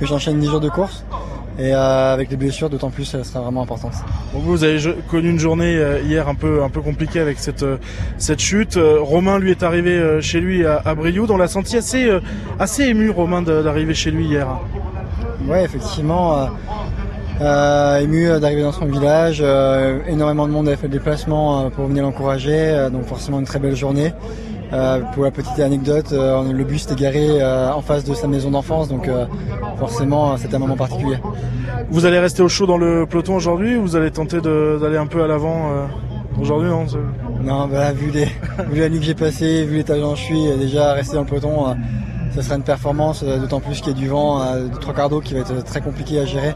que 0.00 0.06
j'enchaîne 0.06 0.40
10 0.40 0.46
jours 0.48 0.60
de 0.60 0.68
course. 0.70 1.04
Et 1.58 1.74
euh, 1.74 2.14
avec 2.14 2.30
les 2.30 2.36
blessures, 2.36 2.70
d'autant 2.70 2.88
plus, 2.90 3.04
ça 3.04 3.22
sera 3.24 3.40
vraiment 3.40 3.62
important. 3.62 3.90
Bon, 4.32 4.38
vous 4.38 4.64
avez 4.64 4.78
connu 5.10 5.28
une 5.28 5.40
journée 5.40 5.76
euh, 5.76 5.98
hier 6.00 6.28
un 6.28 6.36
peu 6.36 6.62
un 6.62 6.68
peu 6.70 6.80
compliquée 6.80 7.18
avec 7.20 7.38
cette 7.40 7.64
euh, 7.64 7.78
cette 8.16 8.38
chute. 8.38 8.76
Euh, 8.76 8.98
Romain 9.00 9.38
lui 9.40 9.50
est 9.50 9.64
arrivé 9.64 9.90
euh, 9.90 10.20
chez 10.20 10.40
lui 10.40 10.64
à, 10.64 10.80
à 10.84 10.94
Brioude. 10.94 11.30
On 11.32 11.36
l'a 11.36 11.48
senti 11.48 11.76
assez 11.76 12.08
euh, 12.08 12.20
assez 12.60 12.84
ému 12.84 13.10
Romain 13.10 13.42
d'arriver 13.42 13.92
chez 13.92 14.12
lui 14.12 14.26
hier. 14.26 14.46
Ouais, 15.48 15.64
effectivement, 15.64 16.38
euh, 16.38 16.46
euh, 17.40 17.98
ému 17.98 18.28
euh, 18.28 18.38
d'arriver 18.38 18.62
dans 18.62 18.72
son 18.72 18.86
village. 18.86 19.40
euh, 19.42 19.98
énormément 20.06 20.46
de 20.46 20.52
monde 20.52 20.68
avait 20.68 20.76
fait 20.76 20.86
le 20.86 20.92
déplacement 20.92 21.64
euh, 21.66 21.68
pour 21.70 21.86
venir 21.86 22.04
l'encourager, 22.04 22.54
euh, 22.56 22.88
donc 22.88 23.04
forcément 23.06 23.40
une 23.40 23.46
très 23.46 23.58
belle 23.58 23.74
journée. 23.76 24.12
Euh, 24.72 25.00
pour 25.14 25.24
la 25.24 25.30
petite 25.30 25.58
anecdote, 25.60 26.12
euh, 26.12 26.52
le 26.52 26.64
bus 26.64 26.84
était 26.84 26.94
garé 26.94 27.40
euh, 27.40 27.72
en 27.72 27.80
face 27.80 28.04
de 28.04 28.12
sa 28.12 28.26
maison 28.28 28.50
d'enfance, 28.50 28.88
donc 28.88 29.08
euh, 29.08 29.24
forcément 29.78 30.32
euh, 30.32 30.36
c'était 30.36 30.56
un 30.56 30.58
moment 30.58 30.76
particulier. 30.76 31.16
Vous 31.90 32.04
allez 32.04 32.18
rester 32.18 32.42
au 32.42 32.48
chaud 32.50 32.66
dans 32.66 32.76
le 32.76 33.06
peloton 33.06 33.34
aujourd'hui 33.36 33.76
ou 33.76 33.82
vous 33.82 33.96
allez 33.96 34.10
tenter 34.10 34.40
d'aller 34.42 34.98
un 34.98 35.06
peu 35.06 35.24
à 35.24 35.26
l'avant 35.26 35.70
euh, 35.72 35.86
aujourd'hui 36.38 36.68
non 36.68 36.86
c'est- 36.86 36.98
Non, 37.42 37.66
bah, 37.66 37.92
vu, 37.92 38.10
les, 38.10 38.26
vu 38.70 38.80
la 38.80 38.90
nuit 38.90 38.98
que 38.98 39.06
j'ai 39.06 39.14
passée, 39.14 39.64
vu 39.64 39.76
l'état 39.76 39.96
dont 39.98 40.14
je 40.14 40.22
suis, 40.22 40.44
déjà 40.58 40.92
rester 40.92 41.14
dans 41.14 41.22
le 41.22 41.28
peloton, 41.28 41.68
euh, 41.70 41.74
ça 42.34 42.42
sera 42.42 42.56
une 42.56 42.62
performance, 42.62 43.24
d'autant 43.24 43.60
plus 43.60 43.80
qu'il 43.80 43.92
y 43.94 43.96
a 43.96 43.98
du 43.98 44.08
vent 44.08 44.42
euh, 44.42 44.68
de 44.68 44.76
trois 44.76 44.92
quarts 44.92 45.08
d'eau 45.08 45.20
qui 45.20 45.32
va 45.32 45.40
être 45.40 45.64
très 45.64 45.80
compliqué 45.80 46.20
à 46.20 46.26
gérer. 46.26 46.52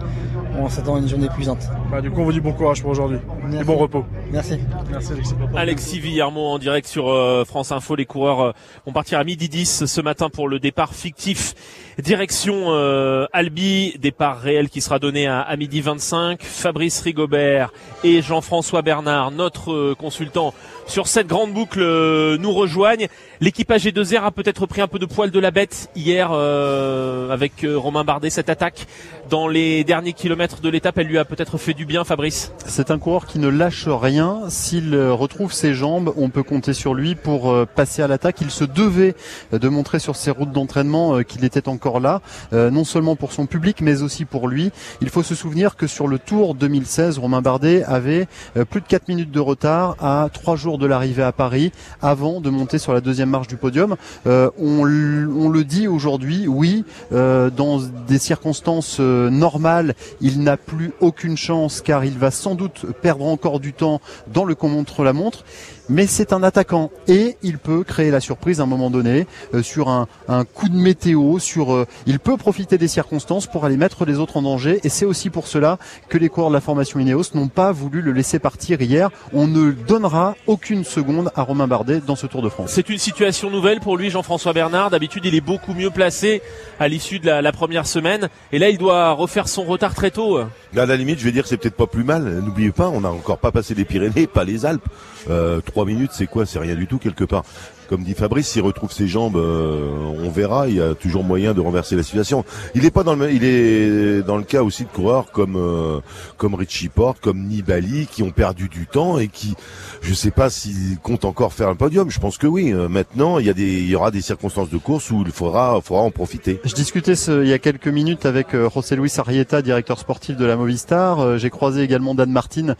On 0.58 0.68
s'attend 0.68 0.96
à 0.96 0.98
une 0.98 1.08
journée 1.08 1.26
épuisante. 1.26 1.62
Bah, 1.90 2.00
du 2.00 2.10
coup, 2.10 2.20
on 2.20 2.24
vous 2.24 2.32
dit 2.32 2.40
bon 2.40 2.52
courage 2.52 2.82
pour 2.82 2.90
aujourd'hui 2.90 3.18
et 3.58 3.64
bon 3.64 3.76
repos. 3.76 4.04
Merci. 4.30 4.58
Merci 4.90 5.12
Alexis. 5.12 5.34
Alexis 5.54 6.00
Villarmont 6.00 6.52
en 6.52 6.58
direct 6.58 6.86
sur 6.86 7.08
euh, 7.08 7.44
France 7.44 7.72
Info. 7.72 7.94
Les 7.94 8.06
coureurs 8.06 8.40
euh, 8.40 8.52
vont 8.86 8.92
partir 8.92 9.18
à 9.18 9.24
midi 9.24 9.48
10 9.48 9.86
ce 9.86 10.00
matin 10.00 10.28
pour 10.28 10.48
le 10.48 10.58
départ 10.58 10.94
fictif. 10.94 11.54
Direction 11.98 12.66
euh, 12.68 13.26
Albi, 13.32 13.94
départ 13.98 14.40
réel 14.40 14.70
qui 14.70 14.80
sera 14.80 14.98
donné 14.98 15.26
à, 15.26 15.40
à 15.40 15.56
midi 15.56 15.80
25. 15.80 16.42
Fabrice 16.42 17.00
Rigobert 17.02 17.70
et 18.02 18.22
Jean-François 18.22 18.82
Bernard, 18.82 19.30
notre 19.30 19.72
euh, 19.72 19.94
consultant 19.94 20.54
sur 20.86 21.06
cette 21.06 21.26
grande 21.26 21.52
boucle, 21.52 21.80
euh, 21.80 22.38
nous 22.38 22.52
rejoignent. 22.52 23.08
L'équipe 23.42 23.68
AG2R 23.68 24.22
a 24.22 24.30
peut-être 24.30 24.66
pris 24.66 24.82
un 24.82 24.86
peu 24.86 25.00
de 25.00 25.04
poil 25.04 25.32
de 25.32 25.40
la 25.40 25.50
bête 25.50 25.90
hier 25.96 26.30
euh, 26.30 27.28
avec 27.28 27.64
euh, 27.64 27.76
Romain 27.76 28.04
Bardet. 28.04 28.30
Cette 28.30 28.48
attaque 28.48 28.86
dans 29.30 29.48
les 29.48 29.82
derniers 29.82 30.12
kilomètres 30.12 30.60
de 30.60 30.68
l'étape, 30.68 30.96
elle 30.98 31.08
lui 31.08 31.18
a 31.18 31.24
peut-être 31.24 31.58
fait 31.58 31.74
du 31.74 31.84
bien, 31.84 32.04
Fabrice. 32.04 32.52
C'est 32.66 32.92
un 32.92 33.00
coureur 33.00 33.26
qui 33.26 33.40
ne 33.40 33.48
lâche 33.48 33.88
rien. 33.88 34.42
S'il 34.48 34.94
euh, 34.94 35.12
retrouve 35.12 35.52
ses 35.52 35.74
jambes, 35.74 36.14
on 36.16 36.28
peut 36.28 36.44
compter 36.44 36.72
sur 36.72 36.94
lui 36.94 37.16
pour 37.16 37.50
euh, 37.50 37.66
passer 37.66 38.00
à 38.00 38.06
l'attaque. 38.06 38.40
Il 38.42 38.52
se 38.52 38.62
devait 38.62 39.16
de 39.50 39.68
montrer 39.68 39.98
sur 39.98 40.14
ses 40.14 40.30
routes 40.30 40.52
d'entraînement 40.52 41.24
qu'il 41.24 41.44
était 41.44 41.68
encore 41.68 41.98
là, 41.98 42.20
non 42.52 42.84
seulement 42.84 43.16
pour 43.16 43.32
son 43.32 43.46
public, 43.46 43.80
mais 43.80 44.02
aussi 44.02 44.24
pour 44.24 44.46
lui. 44.46 44.70
Il 45.00 45.08
faut 45.08 45.24
se 45.24 45.34
souvenir 45.34 45.74
que 45.74 45.88
sur 45.88 46.06
le 46.06 46.20
Tour 46.20 46.54
2016, 46.54 47.18
Romain 47.18 47.42
Bardet 47.42 47.82
avait 47.84 48.28
plus 48.70 48.80
de 48.80 48.86
4 48.86 49.08
minutes 49.08 49.32
de 49.32 49.40
retard 49.40 49.96
à 50.00 50.28
3 50.32 50.54
jours 50.56 50.78
de 50.78 50.86
l'arrivée 50.86 51.24
à 51.24 51.32
Paris 51.32 51.72
avant 52.00 52.40
de 52.40 52.48
monter 52.48 52.78
sur 52.78 52.92
la 52.92 53.00
deuxième 53.00 53.31
marche 53.32 53.48
du 53.48 53.56
podium. 53.56 53.96
Euh, 54.28 54.50
on, 54.58 54.84
le 54.84 55.64
dit 55.64 55.88
aujourd'hui, 55.88 56.46
oui, 56.46 56.84
euh, 57.12 57.50
dans 57.50 57.80
des 58.06 58.18
circonstances 58.18 58.98
euh, 59.00 59.30
normales, 59.30 59.94
il 60.20 60.42
n'a 60.42 60.56
plus 60.56 60.92
aucune 61.00 61.36
chance 61.36 61.80
car 61.80 62.04
il 62.04 62.16
va 62.16 62.30
sans 62.30 62.54
doute 62.54 62.86
perdre 63.02 63.26
encore 63.26 63.58
du 63.58 63.72
temps 63.72 64.00
dans 64.32 64.44
le 64.44 64.54
contre-la-montre. 64.54 65.44
Mais 65.88 66.06
c'est 66.06 66.32
un 66.32 66.42
attaquant 66.42 66.90
et 67.08 67.36
il 67.42 67.58
peut 67.58 67.84
créer 67.84 68.10
la 68.10 68.20
surprise 68.20 68.60
à 68.60 68.62
un 68.62 68.66
moment 68.66 68.90
donné 68.90 69.26
euh, 69.54 69.62
sur 69.62 69.88
un, 69.88 70.06
un 70.28 70.44
coup 70.44 70.68
de 70.68 70.76
météo. 70.76 71.38
Sur, 71.38 71.74
euh, 71.74 71.86
il 72.06 72.18
peut 72.18 72.36
profiter 72.36 72.78
des 72.78 72.88
circonstances 72.88 73.46
pour 73.46 73.64
aller 73.64 73.76
mettre 73.76 74.04
les 74.04 74.18
autres 74.18 74.36
en 74.36 74.42
danger. 74.42 74.80
Et 74.84 74.88
c'est 74.88 75.04
aussi 75.04 75.28
pour 75.28 75.46
cela 75.46 75.78
que 76.08 76.18
les 76.18 76.28
coureurs 76.28 76.50
de 76.50 76.54
la 76.54 76.60
formation 76.60 77.00
Ineos 77.00 77.34
n'ont 77.34 77.48
pas 77.48 77.72
voulu 77.72 78.00
le 78.00 78.12
laisser 78.12 78.38
partir 78.38 78.80
hier. 78.80 79.10
On 79.32 79.46
ne 79.46 79.72
donnera 79.72 80.36
aucune 80.46 80.84
seconde 80.84 81.30
à 81.34 81.42
Romain 81.42 81.66
Bardet 81.66 82.00
dans 82.06 82.16
ce 82.16 82.26
Tour 82.26 82.42
de 82.42 82.48
France. 82.48 82.70
C'est 82.70 82.88
une 82.88 82.98
situation 82.98 83.50
nouvelle 83.50 83.80
pour 83.80 83.96
lui, 83.96 84.10
Jean-François 84.10 84.52
Bernard. 84.52 84.90
D'habitude, 84.90 85.24
il 85.24 85.34
est 85.34 85.40
beaucoup 85.40 85.74
mieux 85.74 85.90
placé 85.90 86.42
à 86.78 86.88
l'issue 86.88 87.18
de 87.18 87.26
la, 87.26 87.42
la 87.42 87.52
première 87.52 87.86
semaine. 87.86 88.28
Et 88.52 88.58
là, 88.58 88.68
il 88.68 88.78
doit 88.78 89.12
refaire 89.12 89.48
son 89.48 89.64
retard 89.64 89.94
très 89.94 90.10
tôt. 90.10 90.38
À 90.76 90.86
la 90.86 90.96
limite, 90.96 91.18
je 91.18 91.24
vais 91.24 91.32
dire 91.32 91.42
que 91.42 91.48
c'est 91.48 91.56
peut-être 91.56 91.76
pas 91.76 91.86
plus 91.86 92.04
mal. 92.04 92.40
N'oubliez 92.40 92.72
pas, 92.72 92.88
on 92.88 93.00
n'a 93.00 93.10
encore 93.10 93.38
pas 93.38 93.50
passé 93.50 93.74
les 93.74 93.84
Pyrénées, 93.84 94.26
pas 94.26 94.44
les 94.44 94.64
Alpes. 94.64 94.88
Euh, 95.30 95.60
trois 95.72 95.86
minutes, 95.86 96.10
c'est 96.12 96.26
quoi? 96.26 96.44
C'est 96.44 96.58
rien 96.58 96.74
du 96.74 96.86
tout 96.86 96.98
quelque 96.98 97.24
part. 97.24 97.44
Comme 97.92 98.04
dit 98.04 98.14
Fabrice, 98.14 98.48
s'il 98.48 98.62
retrouve 98.62 98.90
ses 98.90 99.06
jambes, 99.06 99.36
euh, 99.36 99.86
on 100.24 100.30
verra. 100.30 100.66
Il 100.66 100.76
y 100.76 100.80
a 100.80 100.94
toujours 100.94 101.24
moyen 101.24 101.52
de 101.52 101.60
renverser 101.60 101.94
la 101.94 102.02
situation. 102.02 102.42
Il 102.74 102.86
est 102.86 102.90
pas 102.90 103.02
dans 103.02 103.14
le, 103.14 103.30
il 103.30 103.44
est 103.44 104.22
dans 104.22 104.38
le 104.38 104.44
cas 104.44 104.62
aussi 104.62 104.84
de 104.84 104.88
coureurs 104.88 105.30
comme 105.30 105.56
euh, 105.56 106.00
comme 106.38 106.54
Richie 106.54 106.88
Porte, 106.88 107.20
comme 107.20 107.44
Nibali, 107.46 108.06
qui 108.10 108.22
ont 108.22 108.30
perdu 108.30 108.70
du 108.70 108.86
temps 108.86 109.18
et 109.18 109.28
qui, 109.28 109.54
je 110.00 110.14
sais 110.14 110.30
pas 110.30 110.48
s'ils 110.48 111.00
comptent 111.02 111.26
encore 111.26 111.52
faire 111.52 111.68
un 111.68 111.74
podium. 111.74 112.08
Je 112.08 112.18
pense 112.18 112.38
que 112.38 112.46
oui. 112.46 112.72
Euh, 112.72 112.88
maintenant, 112.88 113.38
il 113.38 113.44
y 113.44 113.50
a 113.50 113.52
des, 113.52 113.80
il 113.82 113.90
y 113.90 113.94
aura 113.94 114.10
des 114.10 114.22
circonstances 114.22 114.70
de 114.70 114.78
course 114.78 115.10
où 115.10 115.22
il 115.26 115.30
faudra, 115.30 115.78
faudra 115.84 116.02
en 116.02 116.10
profiter. 116.10 116.62
Je 116.64 116.72
discutais 116.72 117.12
il 117.12 117.46
y 117.46 117.52
a 117.52 117.58
quelques 117.58 117.88
minutes 117.88 118.24
avec 118.24 118.56
José 118.74 118.96
Luis 118.96 119.12
Arrieta, 119.18 119.60
directeur 119.60 119.98
sportif 119.98 120.38
de 120.38 120.46
la 120.46 120.56
Movistar. 120.56 121.36
J'ai 121.36 121.50
croisé 121.50 121.82
également 121.82 122.14
Dan 122.14 122.32
Martin, 122.32 122.74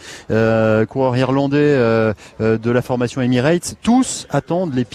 coureur 0.86 1.18
irlandais 1.18 1.76
de 2.40 2.70
la 2.70 2.80
formation 2.80 3.20
Emirates. 3.20 3.74
Tous 3.82 4.26
attendent 4.30 4.74
les 4.74 4.86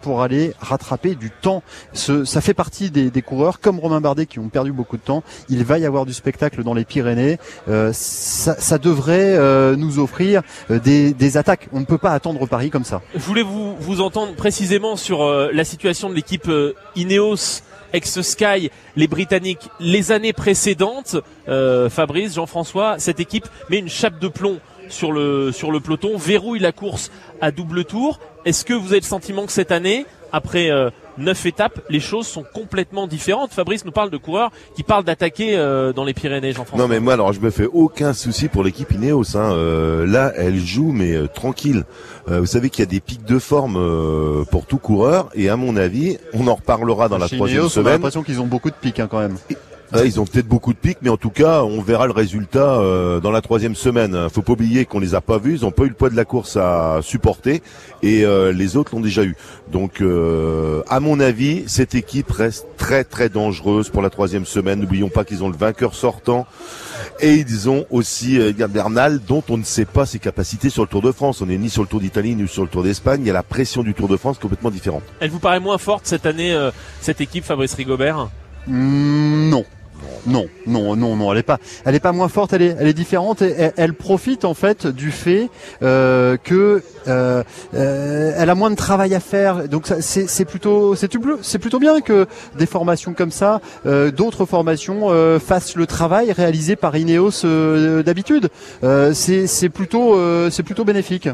Pour 0.00 0.22
aller 0.22 0.54
rattraper 0.58 1.14
du 1.14 1.30
temps. 1.30 1.62
Ça 1.92 2.40
fait 2.40 2.54
partie 2.54 2.90
des, 2.90 3.22
coureurs 3.22 3.60
comme 3.60 3.78
Romain 3.78 4.00
Bardet 4.00 4.24
qui 4.24 4.38
ont 4.38 4.48
perdu 4.48 4.72
beaucoup 4.72 4.96
de 4.96 5.02
temps. 5.02 5.22
Il 5.50 5.64
va 5.64 5.78
y 5.78 5.84
avoir 5.84 6.06
du 6.06 6.14
spectacle 6.14 6.64
dans 6.64 6.72
les 6.72 6.86
Pyrénées. 6.86 7.38
Euh, 7.68 7.90
ça, 7.92 8.78
devrait 8.78 9.36
euh, 9.36 9.76
nous 9.76 9.98
offrir 9.98 10.40
euh, 10.70 10.78
des, 10.78 11.36
attaques. 11.36 11.68
On 11.72 11.80
ne 11.80 11.84
peut 11.84 11.98
pas 11.98 12.12
attendre 12.12 12.46
Paris 12.46 12.70
comme 12.70 12.84
ça. 12.84 13.02
Je 13.14 13.20
voulais 13.20 13.42
vous, 13.42 14.00
entendre 14.00 14.34
précisément 14.34 14.96
sur 14.96 15.28
la 15.52 15.64
situation 15.64 16.08
de 16.08 16.14
l'équipe 16.14 16.50
Ineos 16.96 17.60
ex-Sky, 17.92 18.70
les 18.96 19.08
Britanniques, 19.08 19.68
les 19.78 20.10
années 20.12 20.32
précédentes? 20.32 21.16
Fabrice, 21.90 22.34
Jean-François, 22.34 22.98
cette 22.98 23.20
équipe 23.20 23.46
met 23.68 23.78
une 23.78 23.88
chape 23.88 24.18
de 24.20 24.28
plomb 24.28 24.58
sur 24.90 25.12
le, 25.12 25.50
sur 25.52 25.70
le 25.72 25.80
peloton, 25.80 26.16
verrouille 26.18 26.58
la 26.60 26.72
course 26.72 27.10
à 27.40 27.50
double 27.50 27.84
tour. 27.84 28.20
Est-ce 28.44 28.64
que 28.64 28.74
vous 28.74 28.88
avez 28.92 29.00
le 29.00 29.06
sentiment 29.06 29.46
que 29.46 29.52
cette 29.52 29.72
année, 29.72 30.04
après 30.32 30.70
euh, 30.70 30.90
neuf 31.18 31.44
étapes, 31.46 31.80
les 31.90 32.00
choses 32.00 32.26
sont 32.26 32.44
complètement 32.54 33.06
différentes? 33.06 33.52
Fabrice 33.52 33.84
nous 33.84 33.92
parle 33.92 34.10
de 34.10 34.16
coureurs 34.16 34.50
qui 34.76 34.82
parlent 34.82 35.04
d'attaquer 35.04 35.56
euh, 35.56 35.92
dans 35.92 36.04
les 36.04 36.14
Pyrénées, 36.14 36.52
Jean-François. 36.52 36.84
Non 36.84 36.88
mais 36.88 37.00
moi 37.00 37.14
alors 37.14 37.32
je 37.32 37.40
me 37.40 37.50
fais 37.50 37.66
aucun 37.66 38.12
souci 38.14 38.48
pour 38.48 38.62
l'équipe 38.64 38.90
Ineos. 38.92 39.36
Hein. 39.36 39.52
Euh, 39.52 40.06
là, 40.06 40.32
elle 40.36 40.58
joue 40.58 40.92
mais 40.92 41.14
euh, 41.14 41.26
tranquille. 41.26 41.84
Euh, 42.28 42.40
vous 42.40 42.46
savez 42.46 42.70
qu'il 42.70 42.80
y 42.80 42.88
a 42.88 42.90
des 42.90 43.00
pics 43.00 43.24
de 43.24 43.38
forme 43.38 43.76
euh, 43.76 44.44
pour 44.50 44.66
tout 44.66 44.78
coureur 44.78 45.28
et 45.34 45.48
à 45.48 45.56
mon 45.56 45.76
avis, 45.76 46.18
on 46.32 46.46
en 46.46 46.54
reparlera 46.54 47.08
dans 47.08 47.18
la 47.18 47.26
Chez 47.28 47.36
troisième 47.36 47.60
Ineos, 47.62 47.68
semaine. 47.70 47.94
l'impression 47.94 48.22
qu'ils 48.22 48.40
ont 48.40 48.46
beaucoup 48.46 48.70
de 48.70 48.76
pics 48.80 49.00
hein, 49.00 49.08
quand 49.10 49.20
même. 49.20 49.36
Ouais, 49.92 50.06
ils 50.06 50.20
ont 50.20 50.24
peut-être 50.24 50.46
beaucoup 50.46 50.72
de 50.72 50.78
pics, 50.78 50.98
mais 51.02 51.08
en 51.08 51.16
tout 51.16 51.30
cas, 51.30 51.62
on 51.62 51.80
verra 51.80 52.06
le 52.06 52.12
résultat 52.12 52.76
euh, 52.76 53.18
dans 53.18 53.32
la 53.32 53.40
troisième 53.40 53.74
semaine. 53.74 54.28
Faut 54.32 54.42
pas 54.42 54.52
oublier 54.52 54.84
qu'on 54.84 55.00
les 55.00 55.16
a 55.16 55.20
pas 55.20 55.38
vus, 55.38 55.54
ils 55.54 55.66
ont 55.66 55.72
pas 55.72 55.82
eu 55.84 55.88
le 55.88 55.94
poids 55.94 56.10
de 56.10 56.16
la 56.16 56.24
course 56.24 56.56
à 56.56 57.00
supporter, 57.02 57.62
et 58.02 58.24
euh, 58.24 58.52
les 58.52 58.76
autres 58.76 58.94
l'ont 58.94 59.00
déjà 59.00 59.24
eu. 59.24 59.36
Donc, 59.72 60.00
euh, 60.00 60.82
à 60.88 61.00
mon 61.00 61.18
avis, 61.18 61.64
cette 61.66 61.94
équipe 61.94 62.30
reste 62.30 62.66
très 62.76 63.02
très 63.02 63.28
dangereuse 63.28 63.88
pour 63.88 64.02
la 64.02 64.10
troisième 64.10 64.44
semaine. 64.44 64.80
N'oublions 64.80 65.08
pas 65.08 65.24
qu'ils 65.24 65.42
ont 65.42 65.48
le 65.48 65.56
vainqueur 65.56 65.94
sortant, 65.94 66.46
et 67.20 67.34
ils 67.34 67.68
ont 67.68 67.84
aussi 67.90 68.38
euh, 68.38 68.52
Bernal, 68.68 69.20
dont 69.26 69.42
on 69.48 69.56
ne 69.56 69.64
sait 69.64 69.84
pas 69.84 70.06
ses 70.06 70.18
capacités 70.18 70.70
sur 70.70 70.82
le 70.82 70.88
Tour 70.88 71.02
de 71.02 71.12
France. 71.12 71.40
On 71.40 71.46
n'est 71.46 71.58
ni 71.58 71.68
sur 71.68 71.82
le 71.82 71.88
Tour 71.88 72.00
d'Italie 72.00 72.34
ni 72.34 72.46
sur 72.46 72.62
le 72.62 72.68
Tour 72.68 72.82
d'Espagne. 72.82 73.22
Il 73.22 73.26
y 73.26 73.30
a 73.30 73.34
la 73.34 73.42
pression 73.42 73.82
du 73.82 73.94
Tour 73.94 74.08
de 74.08 74.16
France 74.16 74.38
complètement 74.38 74.70
différente. 74.70 75.02
Elle 75.20 75.30
vous 75.30 75.38
paraît 75.38 75.60
moins 75.60 75.78
forte 75.78 76.06
cette 76.06 76.26
année, 76.26 76.52
euh, 76.52 76.70
cette 77.00 77.20
équipe, 77.20 77.44
Fabrice 77.44 77.74
Rigobert? 77.74 78.28
Mm, 78.66 79.48
non. 79.50 79.64
Non, 80.26 80.46
non, 80.66 80.96
non, 80.96 81.16
non, 81.16 81.32
elle 81.32 81.38
est 81.38 81.42
pas, 81.42 81.58
elle 81.84 81.94
est 81.94 82.00
pas 82.00 82.12
moins 82.12 82.28
forte, 82.28 82.52
elle 82.52 82.62
est, 82.62 82.76
elle 82.78 82.86
est 82.86 82.94
différente. 82.94 83.42
Et 83.42 83.70
elle, 83.76 83.94
profite 83.94 84.44
en 84.44 84.54
fait 84.54 84.86
du 84.86 85.10
fait 85.10 85.48
euh, 85.82 86.36
euh, 87.08 87.42
euh, 87.74 88.46
a 88.50 88.54
moins 88.54 88.70
de 88.70 88.76
travail 88.76 89.14
à 89.14 89.20
faire. 89.20 89.68
Donc 89.68 89.86
c'est, 90.00 90.44
plutôt, 90.44 90.94
c'est, 90.94 91.58
plutôt 91.58 91.78
bien 91.78 92.00
que 92.00 92.26
des 92.58 92.66
formations 92.66 93.14
comme 93.14 93.30
ça, 93.30 93.60
euh, 93.86 94.10
d'autres 94.10 94.44
formations 94.44 95.08
fassent 95.38 95.76
le 95.76 95.86
travail 95.86 96.32
réalisé 96.32 96.76
par 96.76 96.96
Ineos 96.96 97.44
d'habitude. 98.02 98.48
C'est, 99.12 99.68
plutôt, 99.68 100.18
c'est 100.50 100.62
plutôt 100.62 100.84
bénéfique. 100.84 101.28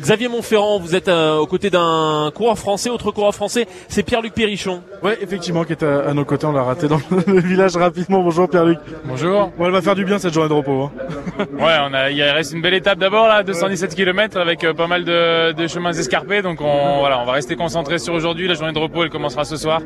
Xavier 0.00 0.28
Montferrand, 0.28 0.78
vous 0.78 0.94
êtes 0.94 1.08
euh, 1.08 1.36
aux 1.38 1.46
côtés 1.46 1.70
d'un 1.70 2.30
coureur 2.34 2.58
français, 2.58 2.90
autre 2.90 3.10
coureur 3.10 3.34
français, 3.34 3.66
c'est 3.88 4.02
Pierre-Luc 4.02 4.34
Perrichon. 4.34 4.82
Ouais, 5.02 5.16
effectivement, 5.22 5.64
qui 5.64 5.72
est 5.72 5.82
à, 5.82 6.08
à 6.08 6.14
nos 6.14 6.24
côtés, 6.24 6.46
on 6.46 6.52
l'a 6.52 6.62
raté 6.62 6.88
dans 6.88 7.00
le 7.26 7.40
village 7.40 7.76
rapidement. 7.76 8.20
Bonjour 8.22 8.48
Pierre-Luc. 8.48 8.78
Bonjour. 9.04 9.50
Bon, 9.56 9.66
elle 9.66 9.72
va 9.72 9.80
faire 9.82 9.94
du 9.94 10.04
bien 10.04 10.18
cette 10.18 10.34
journée 10.34 10.48
de 10.48 10.54
repos. 10.54 10.84
Hein. 10.84 10.92
Ouais, 11.58 11.76
on 11.88 11.94
a, 11.94 12.10
il 12.10 12.20
reste 12.22 12.52
une 12.52 12.62
belle 12.62 12.74
étape 12.74 12.98
d'abord 12.98 13.26
là, 13.28 13.42
217 13.42 13.94
km 13.94 14.38
avec 14.38 14.64
euh, 14.64 14.74
pas 14.74 14.86
mal 14.88 15.04
de, 15.04 15.52
de 15.52 15.66
chemins 15.66 15.92
escarpés. 15.92 16.42
Donc 16.42 16.60
on, 16.60 16.98
voilà, 16.98 17.20
on 17.20 17.24
va 17.24 17.32
rester 17.32 17.56
concentré 17.56 17.98
sur 17.98 18.12
aujourd'hui. 18.14 18.48
La 18.48 18.54
journée 18.54 18.72
de 18.72 18.78
repos, 18.78 19.04
elle 19.04 19.10
commencera 19.10 19.44
ce 19.44 19.56
soir. 19.56 19.80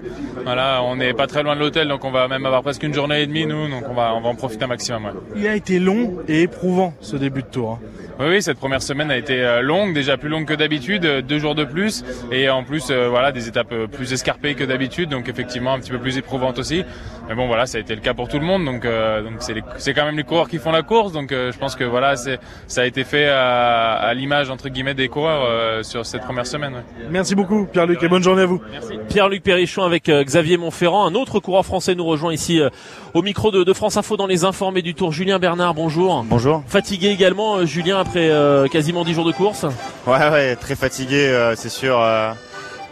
Voilà, 0.44 0.82
on 0.82 0.96
n'est 0.96 1.12
pas 1.14 1.26
très 1.26 1.42
loin 1.42 1.54
de 1.54 1.60
l'hôtel, 1.60 1.88
donc 1.88 2.04
on 2.04 2.10
va 2.10 2.26
même 2.28 2.44
avoir 2.46 2.62
presque 2.62 2.82
une 2.82 2.94
journée 2.94 3.22
et 3.22 3.26
demie 3.26 3.46
nous. 3.46 3.68
Donc 3.68 3.84
on 3.88 3.94
va, 3.94 4.14
on 4.14 4.20
va 4.20 4.28
en 4.30 4.34
profiter 4.34 4.64
un 4.64 4.68
maximum. 4.68 5.04
Ouais. 5.04 5.12
Il 5.36 5.46
a 5.46 5.54
été 5.54 5.78
long 5.78 6.16
et 6.28 6.42
éprouvant 6.42 6.94
ce 7.00 7.16
début 7.16 7.42
de 7.42 7.48
tour. 7.48 7.78
hein. 7.82 7.86
Oui, 8.20 8.26
oui, 8.28 8.42
cette 8.42 8.58
première 8.58 8.82
semaine 8.82 9.10
a 9.10 9.16
été 9.16 9.42
euh, 9.42 9.62
longue, 9.62 9.94
déjà 9.94 10.16
plus 10.16 10.28
longue 10.28 10.44
que 10.44 10.54
d'habitude, 10.54 11.04
euh, 11.04 11.22
deux 11.22 11.38
jours 11.38 11.54
de 11.54 11.64
plus, 11.64 12.04
et 12.30 12.48
en 12.50 12.62
plus, 12.62 12.88
euh, 12.90 13.08
voilà, 13.08 13.32
des 13.32 13.48
étapes 13.48 13.72
euh, 13.72 13.86
plus 13.86 14.12
escarpées 14.12 14.54
que 14.54 14.64
d'habitude, 14.64 15.08
donc 15.08 15.28
effectivement 15.28 15.72
un 15.72 15.80
petit 15.80 15.90
peu 15.90 15.98
plus 15.98 16.18
éprouvante 16.18 16.58
aussi. 16.58 16.84
Mais 17.28 17.34
bon, 17.34 17.46
voilà, 17.46 17.66
ça 17.66 17.78
a 17.78 17.80
été 17.80 17.94
le 17.94 18.00
cas 18.00 18.14
pour 18.14 18.28
tout 18.28 18.38
le 18.38 18.44
monde, 18.44 18.64
donc 18.64 18.84
euh, 18.84 19.22
donc 19.22 19.34
c'est 19.40 19.54
les- 19.54 19.62
c'est 19.78 19.94
quand 19.94 20.04
même 20.04 20.16
les 20.16 20.24
coureurs 20.24 20.48
qui 20.48 20.58
font 20.58 20.72
la 20.72 20.82
course, 20.82 21.12
donc 21.12 21.32
euh, 21.32 21.52
je 21.52 21.58
pense 21.58 21.74
que 21.74 21.84
voilà, 21.84 22.16
c'est 22.16 22.38
ça 22.66 22.82
a 22.82 22.84
été 22.84 23.02
fait 23.04 23.28
à, 23.28 23.92
à 23.94 24.14
l'image 24.14 24.50
entre 24.50 24.68
guillemets 24.68 24.94
des 24.94 25.08
coureurs 25.08 25.44
euh, 25.48 25.82
sur 25.82 26.04
cette 26.04 26.22
première 26.22 26.46
semaine. 26.46 26.74
ouais. 26.74 27.06
Merci 27.10 27.34
beaucoup 27.34 27.66
Pierre-Luc 27.66 28.02
et 28.02 28.08
bonne 28.08 28.22
journée 28.22 28.42
à 28.42 28.46
vous. 28.46 28.60
Pierre-Luc 29.08 29.42
Perrichon 29.42 29.82
avec 29.84 30.08
euh, 30.08 30.22
Xavier 30.22 30.58
Montferrand. 30.58 31.06
Un 31.06 31.14
autre 31.14 31.40
coureur 31.40 31.64
français 31.64 31.94
nous 31.94 32.04
rejoint 32.04 32.32
ici 32.34 32.60
euh, 32.60 32.68
au 33.14 33.22
micro 33.22 33.50
de, 33.50 33.64
de 33.64 33.72
France 33.72 33.96
Info 33.96 34.16
dans 34.16 34.26
les 34.26 34.44
informés 34.44 34.82
du 34.82 34.94
Tour. 34.94 35.12
Julien 35.12 35.38
Bernard, 35.38 35.74
bonjour. 35.74 36.24
Bonjour. 36.28 36.62
Fatigué 36.66 37.08
également, 37.08 37.56
euh, 37.56 37.66
Julien, 37.66 37.98
après 37.98 38.30
euh, 38.30 38.66
quasiment 38.68 39.04
10 39.04 39.14
jours 39.14 39.24
de 39.24 39.32
course. 39.32 39.66
Ouais, 40.06 40.30
ouais, 40.30 40.56
très 40.56 40.76
fatigué, 40.76 41.28
euh, 41.28 41.54
c'est 41.56 41.68
sûr. 41.68 42.00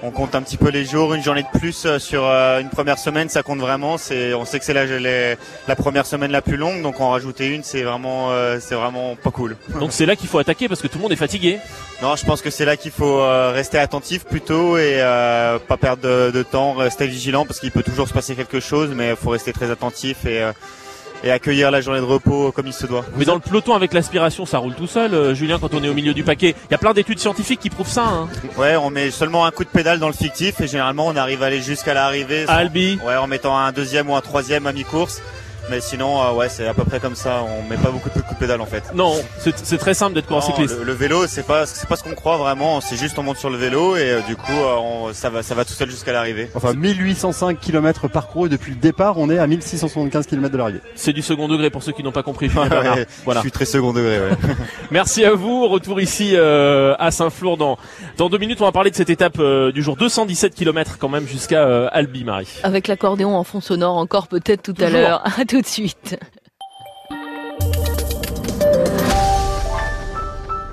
On 0.02 0.10
compte 0.10 0.34
un 0.34 0.42
petit 0.42 0.56
peu 0.56 0.70
les 0.70 0.84
jours, 0.84 1.12
une 1.14 1.22
journée 1.22 1.42
de 1.42 1.58
plus 1.58 1.84
euh, 1.84 1.98
sur 1.98 2.24
euh, 2.24 2.60
une 2.60 2.70
première 2.70 2.98
semaine, 2.98 3.28
ça 3.28 3.42
compte 3.42 3.58
vraiment. 3.58 3.98
C'est, 3.98 4.32
on 4.34 4.44
sait 4.44 4.58
que 4.58 4.64
c'est 4.64 4.72
la, 4.72 4.86
les- 4.86 5.36
la 5.68 5.76
première 5.76 6.06
semaine 6.06 6.30
la 6.32 6.40
plus 6.42 6.56
longue, 6.56 6.82
donc 6.82 7.00
en 7.00 7.10
rajouter 7.10 7.48
une, 7.48 7.62
c'est 7.62 7.82
vraiment, 7.82 8.30
euh, 8.30 8.58
c'est 8.60 8.74
vraiment 8.74 9.14
pas 9.16 9.30
cool. 9.30 9.56
Donc 9.78 9.92
c'est 9.92 10.06
là 10.06 10.16
qu'il 10.16 10.28
faut 10.28 10.38
attaquer 10.38 10.68
parce 10.68 10.80
que 10.80 10.86
tout 10.88 10.96
le 10.98 11.02
monde 11.02 11.12
est 11.12 11.16
fatigué. 11.16 11.58
Non, 12.02 12.16
je 12.16 12.24
pense 12.24 12.40
que 12.40 12.48
c'est 12.50 12.64
là 12.64 12.76
qu'il 12.78 12.92
faut 12.92 13.20
rester 13.52 13.78
attentif 13.78 14.24
plutôt 14.24 14.78
et 14.78 14.94
euh, 15.00 15.58
pas 15.58 15.76
perdre 15.76 16.02
de, 16.02 16.30
de 16.30 16.42
temps, 16.42 16.72
rester 16.72 17.06
vigilant 17.06 17.44
parce 17.44 17.60
qu'il 17.60 17.70
peut 17.70 17.82
toujours 17.82 18.08
se 18.08 18.14
passer 18.14 18.34
quelque 18.34 18.58
chose, 18.60 18.90
mais 18.94 19.10
il 19.10 19.16
faut 19.16 19.30
rester 19.30 19.52
très 19.52 19.70
attentif 19.70 20.24
et, 20.24 20.40
euh, 20.42 20.52
et 21.24 21.30
accueillir 21.30 21.70
la 21.70 21.80
journée 21.80 22.00
de 22.00 22.04
repos 22.04 22.52
comme 22.52 22.66
il 22.66 22.72
se 22.72 22.86
doit. 22.86 23.04
Mais 23.16 23.24
dans 23.24 23.34
le 23.34 23.40
peloton 23.40 23.74
avec 23.74 23.92
l'aspiration, 23.92 24.46
ça 24.46 24.58
roule 24.58 24.74
tout 24.74 24.86
seul. 24.86 25.14
Euh, 25.14 25.34
Julien, 25.34 25.58
quand 25.58 25.74
on 25.74 25.82
est 25.82 25.88
au 25.88 25.94
milieu 25.94 26.14
du 26.14 26.24
paquet, 26.24 26.54
il 26.68 26.72
y 26.72 26.74
a 26.74 26.78
plein 26.78 26.92
d'études 26.92 27.18
scientifiques 27.18 27.60
qui 27.60 27.70
prouvent 27.70 27.88
ça. 27.88 28.04
Hein. 28.04 28.28
Ouais, 28.56 28.76
on 28.76 28.90
met 28.90 29.10
seulement 29.10 29.44
un 29.44 29.50
coup 29.50 29.64
de 29.64 29.68
pédale 29.68 29.98
dans 29.98 30.08
le 30.08 30.14
fictif 30.14 30.60
et 30.60 30.66
généralement 30.66 31.06
on 31.06 31.16
arrive 31.16 31.42
à 31.42 31.46
aller 31.46 31.60
jusqu'à 31.60 31.94
l'arrivée. 31.94 32.44
Albi. 32.48 32.98
Ouais, 33.06 33.16
en 33.16 33.26
mettant 33.26 33.56
un 33.56 33.72
deuxième 33.72 34.10
ou 34.10 34.16
un 34.16 34.20
troisième 34.20 34.66
à 34.66 34.72
mi-course. 34.72 35.22
Mais 35.70 35.80
sinon, 35.80 36.20
euh, 36.22 36.32
ouais, 36.32 36.48
c'est 36.48 36.66
à 36.66 36.74
peu 36.74 36.84
près 36.84 36.98
comme 37.00 37.14
ça. 37.14 37.42
On 37.44 37.68
met 37.68 37.76
pas 37.76 37.90
beaucoup 37.90 38.08
de 38.08 38.14
coups 38.14 38.34
de 38.34 38.38
pédale 38.38 38.60
en 38.60 38.66
fait. 38.66 38.82
Non, 38.94 39.14
c'est 39.38 39.78
très 39.78 39.94
simple 39.94 40.14
d'être 40.14 40.26
coureur 40.26 40.42
cycliste. 40.42 40.76
le, 40.78 40.84
le 40.84 40.92
vélo, 40.92 41.26
c'est 41.28 41.46
pas, 41.46 41.64
c'est 41.66 41.88
pas 41.88 41.96
ce 41.96 42.02
qu'on 42.02 42.14
croit 42.14 42.36
vraiment. 42.38 42.80
C'est 42.80 42.96
juste 42.96 43.18
on 43.18 43.22
monte 43.22 43.36
sur 43.38 43.50
le 43.50 43.56
vélo 43.56 43.96
et 43.96 44.10
euh, 44.10 44.20
du 44.26 44.36
coup, 44.36 44.52
euh, 44.52 44.76
on- 44.80 45.12
ça 45.12 45.30
va, 45.30 45.42
ça 45.42 45.54
va 45.54 45.64
tout 45.64 45.72
seul 45.72 45.88
jusqu'à 45.90 46.12
l'arrivée. 46.12 46.50
Enfin, 46.54 46.72
1805 46.74 47.58
km 47.60 48.08
parcourus 48.08 48.46
et 48.46 48.50
depuis 48.50 48.72
le 48.72 48.78
départ, 48.78 49.18
on 49.18 49.30
est 49.30 49.38
à 49.38 49.46
1675 49.46 50.26
km 50.26 50.50
de 50.52 50.58
l'arrivée. 50.58 50.80
C'est 50.94 51.12
du 51.12 51.22
second 51.22 51.46
degré 51.48 51.70
pour 51.70 51.82
ceux 51.82 51.92
qui 51.92 52.02
n'ont 52.02 52.12
pas 52.12 52.22
compris. 52.22 52.50
Ouais, 52.60 53.06
voilà. 53.24 53.40
Je 53.40 53.44
suis 53.44 53.52
très 53.52 53.64
second 53.64 53.92
degré. 53.92 54.18
Ouais. 54.18 54.36
Merci 54.90 55.24
à 55.24 55.32
vous. 55.34 55.68
Retour 55.68 56.00
ici 56.00 56.32
euh, 56.34 56.94
à 56.98 57.10
Saint-Flour 57.10 57.56
dans 57.56 57.78
dans 58.16 58.28
deux 58.28 58.38
minutes. 58.38 58.60
On 58.60 58.64
va 58.64 58.72
parler 58.72 58.90
de 58.90 58.96
cette 58.96 59.10
étape 59.10 59.38
euh, 59.38 59.70
du 59.72 59.82
jour 59.82 59.96
217 59.96 60.54
km 60.54 60.96
quand 60.98 61.08
même 61.08 61.26
jusqu'à 61.26 61.62
euh, 61.64 61.88
Albi, 61.92 62.24
Marie. 62.24 62.48
Avec 62.62 62.88
l'accordéon 62.88 63.36
en 63.36 63.44
fond 63.44 63.60
sonore 63.60 63.96
encore 63.96 64.26
peut-être 64.28 64.62
tout 64.62 64.74
à 64.82 64.88
l'heure. 64.90 65.22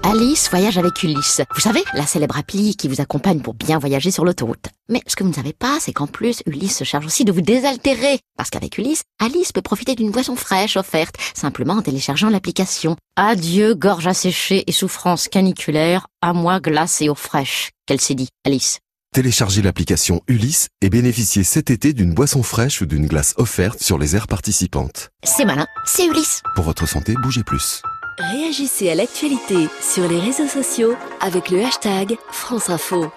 Alice 0.04 0.50
voyage 0.50 0.78
avec 0.78 1.04
Ulysse. 1.04 1.42
Vous 1.54 1.60
savez, 1.60 1.84
la 1.94 2.06
célèbre 2.06 2.38
appli 2.38 2.78
qui 2.78 2.88
vous 2.88 3.02
accompagne 3.02 3.42
pour 3.42 3.54
bien 3.54 3.78
voyager 3.78 4.10
sur 4.10 4.24
l'autoroute. 4.24 4.68
Mais 4.88 5.02
ce 5.06 5.18
que 5.18 5.24
vous 5.24 5.30
ne 5.30 5.36
savez 5.36 5.52
pas, 5.52 5.80
c'est 5.82 5.92
qu'en 5.92 6.08
plus, 6.08 6.42
Ulysse 6.46 6.78
se 6.78 6.86
charge 6.86 7.06
aussi 7.06 7.26
de 7.26 7.34
vous 7.34 7.42
désaltérer. 7.42 8.20
Parce 8.38 8.50
qu'avec 8.50 8.78
Ulysse, 8.78 9.04
Alice 9.20 9.52
peut 9.52 9.62
profiter 9.62 9.96
d'une 9.96 10.12
boisson 10.12 10.38
fraîche 10.38 10.78
offerte, 10.78 11.16
simplement 11.36 11.74
en 11.74 11.82
téléchargeant 11.82 12.30
l'application. 12.30 12.96
Adieu, 13.18 13.76
gorge 13.76 14.08
asséchée 14.08 14.64
et 14.66 14.72
souffrance 14.72 15.28
caniculaire, 15.28 16.08
à 16.22 16.32
moi 16.32 16.62
glace 16.62 17.02
et 17.02 17.10
eau 17.10 17.16
fraîche. 17.16 17.72
Qu'elle 17.86 18.00
s'est 18.00 18.16
dit, 18.16 18.30
Alice? 18.46 18.80
Téléchargez 19.18 19.64
l'application 19.64 20.22
Ulysse 20.28 20.68
et 20.80 20.92
bénéficiez 20.92 21.44
cet 21.44 21.72
été 21.72 21.92
d'une 21.92 22.14
boisson 22.14 22.44
fraîche 22.44 22.82
ou 22.82 22.86
d'une 22.86 23.08
glace 23.08 23.34
offerte 23.38 23.82
sur 23.82 23.98
les 23.98 24.16
aires 24.16 24.28
participantes. 24.28 25.10
C'est 25.24 25.44
malin, 25.44 25.66
c'est 25.88 26.06
Ulysse. 26.06 26.44
Pour 26.54 26.66
votre 26.66 26.88
santé, 26.88 27.16
bougez 27.24 27.44
plus. 27.44 27.82
Réagissez 28.20 28.92
à 28.92 28.94
l'actualité 28.94 29.70
sur 29.82 30.08
les 30.08 30.20
réseaux 30.20 30.46
sociaux 30.46 30.96
avec 31.20 31.50
le 31.50 31.66
hashtag 31.66 32.16
France 32.32 32.70
Info. 32.70 33.12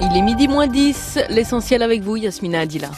Il 0.00 0.16
est 0.16 0.22
midi 0.22 0.48
moins 0.48 0.66
10. 0.66 1.20
L'essentiel 1.30 1.80
avec 1.80 2.02
vous, 2.02 2.16
Yasmina 2.16 2.62
Adila. 2.62 2.90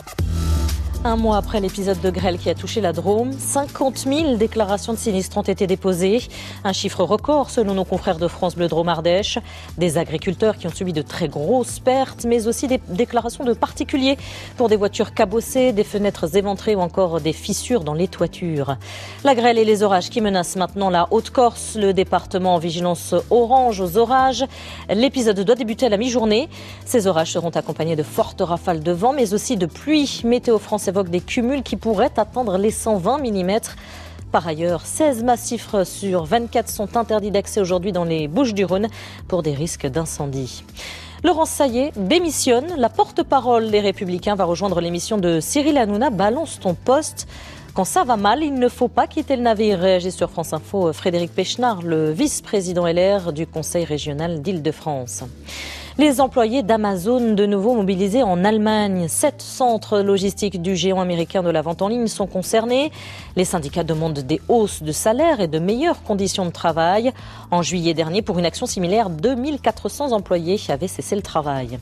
Un 1.02 1.16
mois 1.16 1.38
après 1.38 1.60
l'épisode 1.60 1.98
de 2.02 2.10
grêle 2.10 2.36
qui 2.36 2.50
a 2.50 2.54
touché 2.54 2.82
la 2.82 2.92
Drôme, 2.92 3.32
50 3.32 4.00
000 4.00 4.36
déclarations 4.36 4.92
de 4.92 4.98
sinistres 4.98 5.38
ont 5.38 5.42
été 5.42 5.66
déposées. 5.66 6.20
Un 6.62 6.74
chiffre 6.74 7.02
record 7.04 7.48
selon 7.48 7.72
nos 7.72 7.86
confrères 7.86 8.18
de 8.18 8.28
France 8.28 8.54
Bleu 8.54 8.68
Drôme 8.68 8.90
Ardèche. 8.90 9.38
Des 9.78 9.96
agriculteurs 9.96 10.58
qui 10.58 10.66
ont 10.66 10.74
subi 10.74 10.92
de 10.92 11.00
très 11.00 11.26
grosses 11.26 11.78
pertes, 11.78 12.26
mais 12.26 12.46
aussi 12.46 12.68
des 12.68 12.82
déclarations 12.88 13.44
de 13.44 13.54
particuliers 13.54 14.18
pour 14.58 14.68
des 14.68 14.76
voitures 14.76 15.14
cabossées, 15.14 15.72
des 15.72 15.84
fenêtres 15.84 16.36
éventrées 16.36 16.74
ou 16.74 16.80
encore 16.80 17.22
des 17.22 17.32
fissures 17.32 17.82
dans 17.82 17.94
les 17.94 18.06
toitures. 18.06 18.76
La 19.24 19.34
grêle 19.34 19.56
et 19.56 19.64
les 19.64 19.82
orages 19.82 20.10
qui 20.10 20.20
menacent 20.20 20.56
maintenant 20.56 20.90
la 20.90 21.08
Haute-Corse, 21.12 21.76
le 21.76 21.94
département 21.94 22.56
en 22.56 22.58
vigilance 22.58 23.14
orange 23.30 23.80
aux 23.80 23.96
orages. 23.96 24.44
L'épisode 24.90 25.40
doit 25.40 25.54
débuter 25.54 25.86
à 25.86 25.88
la 25.88 25.96
mi-journée. 25.96 26.50
Ces 26.84 27.06
orages 27.06 27.32
seront 27.32 27.48
accompagnés 27.48 27.96
de 27.96 28.02
fortes 28.02 28.42
rafales 28.42 28.82
de 28.82 28.92
vent, 28.92 29.14
mais 29.14 29.32
aussi 29.32 29.56
de 29.56 29.64
pluie. 29.64 30.20
Météo 30.26 30.58
France 30.58 30.89
évoque 30.90 31.08
des 31.08 31.20
cumuls 31.20 31.62
qui 31.62 31.76
pourraient 31.76 32.12
atteindre 32.16 32.58
les 32.58 32.70
120 32.70 33.18
mm. 33.18 33.60
Par 34.32 34.46
ailleurs, 34.46 34.86
16 34.86 35.24
massifs 35.24 35.74
sur 35.84 36.24
24 36.24 36.68
sont 36.68 36.96
interdits 36.96 37.30
d'accès 37.30 37.60
aujourd'hui 37.60 37.92
dans 37.92 38.04
les 38.04 38.28
Bouches-du-Rhône 38.28 38.88
pour 39.26 39.42
des 39.42 39.54
risques 39.54 39.86
d'incendie. 39.86 40.64
Laurent 41.24 41.44
Saillet 41.44 41.92
démissionne. 41.96 42.74
La 42.76 42.88
porte-parole 42.88 43.70
des 43.70 43.80
Républicains 43.80 44.36
va 44.36 44.44
rejoindre 44.44 44.80
l'émission 44.80 45.18
de 45.18 45.40
Cyril 45.40 45.78
Hanouna. 45.78 46.10
Balance 46.10 46.60
ton 46.60 46.74
poste. 46.74 47.26
Quand 47.74 47.84
ça 47.84 48.04
va 48.04 48.16
mal, 48.16 48.42
il 48.42 48.54
ne 48.54 48.68
faut 48.68 48.88
pas 48.88 49.06
quitter 49.06 49.36
le 49.36 49.42
navire. 49.42 49.78
Réagit 49.78 50.12
sur 50.12 50.30
France 50.30 50.52
Info 50.52 50.92
Frédéric 50.92 51.34
Pechnard, 51.34 51.82
le 51.82 52.10
vice-président 52.10 52.86
LR 52.86 53.32
du 53.32 53.46
Conseil 53.46 53.84
régional 53.84 54.42
d'Île-de-France. 54.42 55.24
Les 56.00 56.22
employés 56.22 56.62
d'Amazon 56.62 57.34
de 57.34 57.44
nouveau 57.44 57.74
mobilisés 57.74 58.22
en 58.22 58.42
Allemagne. 58.42 59.06
Sept 59.06 59.42
centres 59.42 60.00
logistiques 60.00 60.62
du 60.62 60.74
géant 60.74 60.98
américain 60.98 61.42
de 61.42 61.50
la 61.50 61.60
vente 61.60 61.82
en 61.82 61.88
ligne 61.88 62.06
sont 62.06 62.26
concernés. 62.26 62.90
Les 63.36 63.44
syndicats 63.44 63.84
demandent 63.84 64.20
des 64.20 64.40
hausses 64.48 64.82
de 64.82 64.92
salaire 64.92 65.40
et 65.40 65.46
de 65.46 65.58
meilleures 65.58 66.02
conditions 66.02 66.46
de 66.46 66.52
travail. 66.52 67.12
En 67.50 67.60
juillet 67.60 67.92
dernier, 67.92 68.22
pour 68.22 68.38
une 68.38 68.46
action 68.46 68.64
similaire, 68.64 69.10
2400 69.10 70.12
employés 70.12 70.58
avaient 70.70 70.88
cessé 70.88 71.16
le 71.16 71.20
travail. 71.20 71.78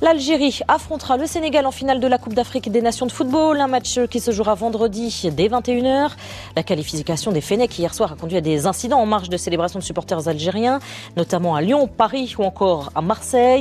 L'Algérie 0.00 0.58
affrontera 0.66 1.16
le 1.16 1.26
Sénégal 1.26 1.64
en 1.64 1.70
finale 1.70 2.00
de 2.00 2.08
la 2.08 2.18
Coupe 2.18 2.34
d'Afrique 2.34 2.68
des 2.72 2.82
Nations 2.82 3.06
de 3.06 3.12
football, 3.12 3.60
un 3.60 3.68
match 3.68 4.00
qui 4.10 4.18
se 4.18 4.32
jouera 4.32 4.56
vendredi 4.56 5.30
dès 5.32 5.46
21h. 5.46 6.10
La 6.56 6.64
qualification 6.64 7.30
des 7.30 7.40
Fennecs 7.40 7.78
hier 7.78 7.94
soir 7.94 8.10
a 8.10 8.16
conduit 8.16 8.38
à 8.38 8.40
des 8.40 8.66
incidents 8.66 8.98
en 8.98 9.06
marge 9.06 9.28
de 9.28 9.36
célébration 9.36 9.78
de 9.78 9.84
supporters 9.84 10.26
algériens, 10.26 10.80
notamment 11.16 11.54
à 11.54 11.60
Lyon, 11.60 11.86
Paris 11.86 12.34
ou 12.36 12.42
encore 12.42 12.90
à 12.96 13.00
Marseille. 13.00 13.51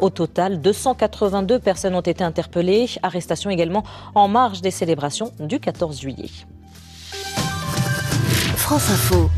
Au 0.00 0.10
total, 0.10 0.60
282 0.60 1.58
personnes 1.58 1.94
ont 1.94 2.00
été 2.00 2.24
interpellées, 2.24 2.88
arrestation 3.02 3.50
également 3.50 3.84
en 4.14 4.28
marge 4.28 4.60
des 4.60 4.70
célébrations 4.70 5.32
du 5.40 5.60
14 5.60 6.00
juillet. 6.00 6.30
France 8.56 8.90
Info. 8.90 9.30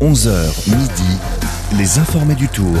11h 0.00 0.70
midi, 0.70 1.18
les 1.76 1.98
informés 1.98 2.34
du 2.34 2.48
Tour. 2.48 2.76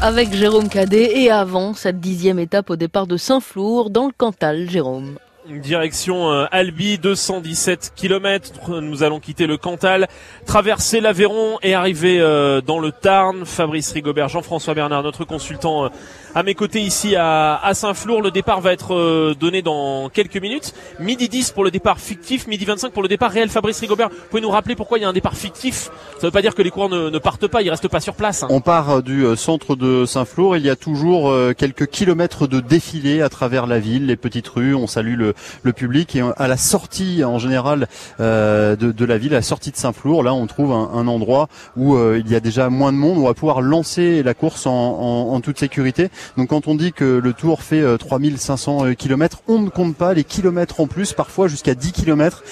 Avec 0.00 0.32
Jérôme 0.32 0.68
Cadet 0.68 1.22
et 1.22 1.30
avant 1.30 1.74
cette 1.74 2.00
dixième 2.00 2.38
étape 2.38 2.70
au 2.70 2.76
départ 2.76 3.06
de 3.06 3.16
Saint-Flour 3.16 3.90
dans 3.90 4.06
le 4.06 4.12
Cantal, 4.16 4.68
Jérôme. 4.68 5.18
Direction 5.48 6.30
euh, 6.30 6.46
Albi, 6.50 6.98
217 6.98 7.92
km. 7.94 8.80
Nous 8.80 9.02
allons 9.02 9.20
quitter 9.20 9.46
le 9.46 9.56
Cantal, 9.56 10.08
traverser 10.44 11.00
l'Aveyron 11.00 11.58
et 11.62 11.74
arriver 11.74 12.18
euh, 12.20 12.60
dans 12.60 12.80
le 12.80 12.90
Tarn. 12.90 13.44
Fabrice 13.44 13.92
Rigobert, 13.92 14.28
Jean-François 14.28 14.74
Bernard, 14.74 15.02
notre 15.02 15.24
consultant 15.24 15.84
euh, 15.84 15.88
à 16.34 16.42
mes 16.42 16.54
côtés 16.54 16.80
ici 16.80 17.14
à, 17.16 17.70
Saint-Flour. 17.74 18.22
Le 18.22 18.30
départ 18.30 18.60
va 18.60 18.72
être 18.72 19.34
donné 19.34 19.62
dans 19.62 20.08
quelques 20.08 20.36
minutes. 20.36 20.74
Midi 20.98 21.28
10 21.28 21.52
pour 21.52 21.64
le 21.64 21.70
départ 21.70 21.98
fictif, 21.98 22.46
midi 22.46 22.64
25 22.64 22.92
pour 22.92 23.02
le 23.02 23.08
départ 23.08 23.30
réel. 23.30 23.48
Fabrice 23.48 23.80
Rigobert, 23.80 24.10
vous 24.10 24.16
pouvez 24.30 24.42
nous 24.42 24.50
rappeler 24.50 24.76
pourquoi 24.76 24.98
il 24.98 25.02
y 25.02 25.04
a 25.04 25.08
un 25.08 25.14
départ 25.14 25.34
fictif? 25.34 25.84
Ça 25.84 26.18
ne 26.22 26.26
veut 26.26 26.30
pas 26.30 26.42
dire 26.42 26.54
que 26.54 26.60
les 26.60 26.70
coureurs 26.70 26.90
ne, 26.90 27.18
partent 27.18 27.46
pas, 27.46 27.62
ils 27.62 27.70
restent 27.70 27.88
pas 27.88 28.00
sur 28.00 28.14
place. 28.14 28.44
On 28.50 28.60
part 28.60 29.02
du 29.02 29.24
centre 29.36 29.76
de 29.76 30.04
Saint-Flour. 30.04 30.58
Il 30.58 30.66
y 30.66 30.70
a 30.70 30.76
toujours 30.76 31.32
quelques 31.56 31.86
kilomètres 31.86 32.46
de 32.46 32.60
défilé 32.60 33.22
à 33.22 33.30
travers 33.30 33.66
la 33.66 33.78
ville, 33.78 34.06
les 34.06 34.16
petites 34.16 34.48
rues. 34.48 34.74
On 34.74 34.86
salue 34.86 35.16
le, 35.16 35.34
le 35.62 35.72
public 35.72 36.16
et 36.16 36.22
à 36.36 36.48
la 36.48 36.56
sortie 36.56 37.24
en 37.24 37.38
général 37.38 37.88
euh, 38.20 38.76
de, 38.76 39.04
la 39.04 39.18
ville, 39.18 39.32
à 39.32 39.36
la 39.36 39.42
sortie 39.42 39.70
de 39.70 39.76
Saint-Flour, 39.76 40.22
là 40.22 40.34
on 40.34 40.46
trouve 40.46 40.72
un, 40.72 41.06
endroit 41.06 41.48
où 41.76 41.94
euh, 41.94 42.20
il 42.24 42.30
y 42.30 42.34
a 42.34 42.40
déjà 42.40 42.68
moins 42.68 42.92
de 42.92 42.96
monde, 42.96 43.18
on 43.18 43.26
va 43.26 43.34
pouvoir 43.34 43.60
lancer 43.60 44.22
la 44.22 44.34
course 44.34 44.66
en, 44.66 45.40
toute 45.40 45.58
sécurité. 45.58 46.08
Donc 46.36 46.48
quand 46.48 46.66
on 46.66 46.74
dit 46.74 46.92
que 46.92 47.04
le 47.04 47.32
tour 47.32 47.62
fait 47.62 47.84
3500 47.98 48.86
euh, 48.86 48.94
km, 48.94 49.42
on 49.48 49.58
ne 49.60 49.68
compte 49.68 49.96
pas 49.96 50.14
les 50.14 50.24
kilomètres 50.24 50.80
en 50.80 50.86
plus, 50.86 51.12
parfois 51.12 51.48
jusqu'à 51.48 51.74
10 51.74 51.92
km 51.92 52.42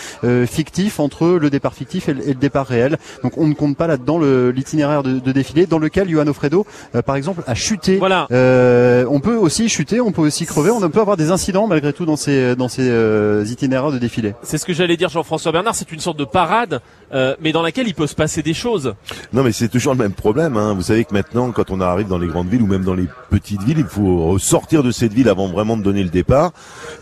fictifs 0.46 1.00
entre 1.00 1.26
le 1.26 1.50
départ 1.50 1.74
fictif 1.74 2.08
et 2.08 2.14
le, 2.14 2.34
départ 2.34 2.66
réel. 2.66 2.98
Donc 3.22 3.38
on 3.38 3.46
ne 3.46 3.54
compte 3.54 3.76
pas 3.76 3.86
là-dedans 3.86 4.18
l'itinéraire 4.18 5.02
de, 5.02 5.32
défilé 5.32 5.66
dans 5.66 5.78
lequel 5.78 6.08
Johan 6.08 6.26
Ofredo, 6.26 6.66
par 7.04 7.16
exemple, 7.16 7.42
a 7.46 7.54
chuté. 7.54 7.96
Voilà. 7.96 8.26
on 8.30 9.20
peut 9.20 9.36
aussi 9.36 9.68
chuter, 9.68 10.00
on 10.00 10.12
peut 10.12 10.22
aussi 10.22 10.46
crever, 10.46 10.70
on 10.70 10.80
peut 10.88 11.00
avoir 11.00 11.16
des 11.16 11.30
incidents 11.30 11.66
malgré 11.66 11.92
tout 11.92 12.06
dans 12.06 12.16
ces 12.16 12.54
dans 12.56 12.68
ces 12.68 12.73
euh, 12.82 13.44
itinéraires 13.46 13.92
de 13.92 13.98
défilé. 13.98 14.34
C'est 14.42 14.58
ce 14.58 14.64
que 14.64 14.72
j'allais 14.72 14.96
dire 14.96 15.08
Jean-François 15.08 15.52
Bernard, 15.52 15.74
c'est 15.74 15.90
une 15.92 16.00
sorte 16.00 16.18
de 16.18 16.24
parade, 16.24 16.80
euh, 17.12 17.34
mais 17.40 17.52
dans 17.52 17.62
laquelle 17.62 17.88
il 17.88 17.94
peut 17.94 18.06
se 18.06 18.14
passer 18.14 18.42
des 18.42 18.54
choses. 18.54 18.94
Non 19.32 19.42
mais 19.42 19.52
c'est 19.52 19.68
toujours 19.68 19.94
le 19.94 19.98
même 19.98 20.12
problème. 20.12 20.56
Hein. 20.56 20.74
Vous 20.74 20.82
savez 20.82 21.04
que 21.04 21.12
maintenant, 21.12 21.50
quand 21.52 21.70
on 21.70 21.80
arrive 21.80 22.08
dans 22.08 22.18
les 22.18 22.28
grandes 22.28 22.48
villes 22.48 22.62
ou 22.62 22.66
même 22.66 22.84
dans 22.84 22.94
les 22.94 23.06
petites 23.30 23.62
villes, 23.62 23.78
il 23.78 23.86
faut 23.86 24.38
sortir 24.38 24.82
de 24.82 24.90
cette 24.90 25.12
ville 25.12 25.28
avant 25.28 25.48
vraiment 25.48 25.76
de 25.76 25.82
donner 25.82 26.02
le 26.02 26.10
départ. 26.10 26.52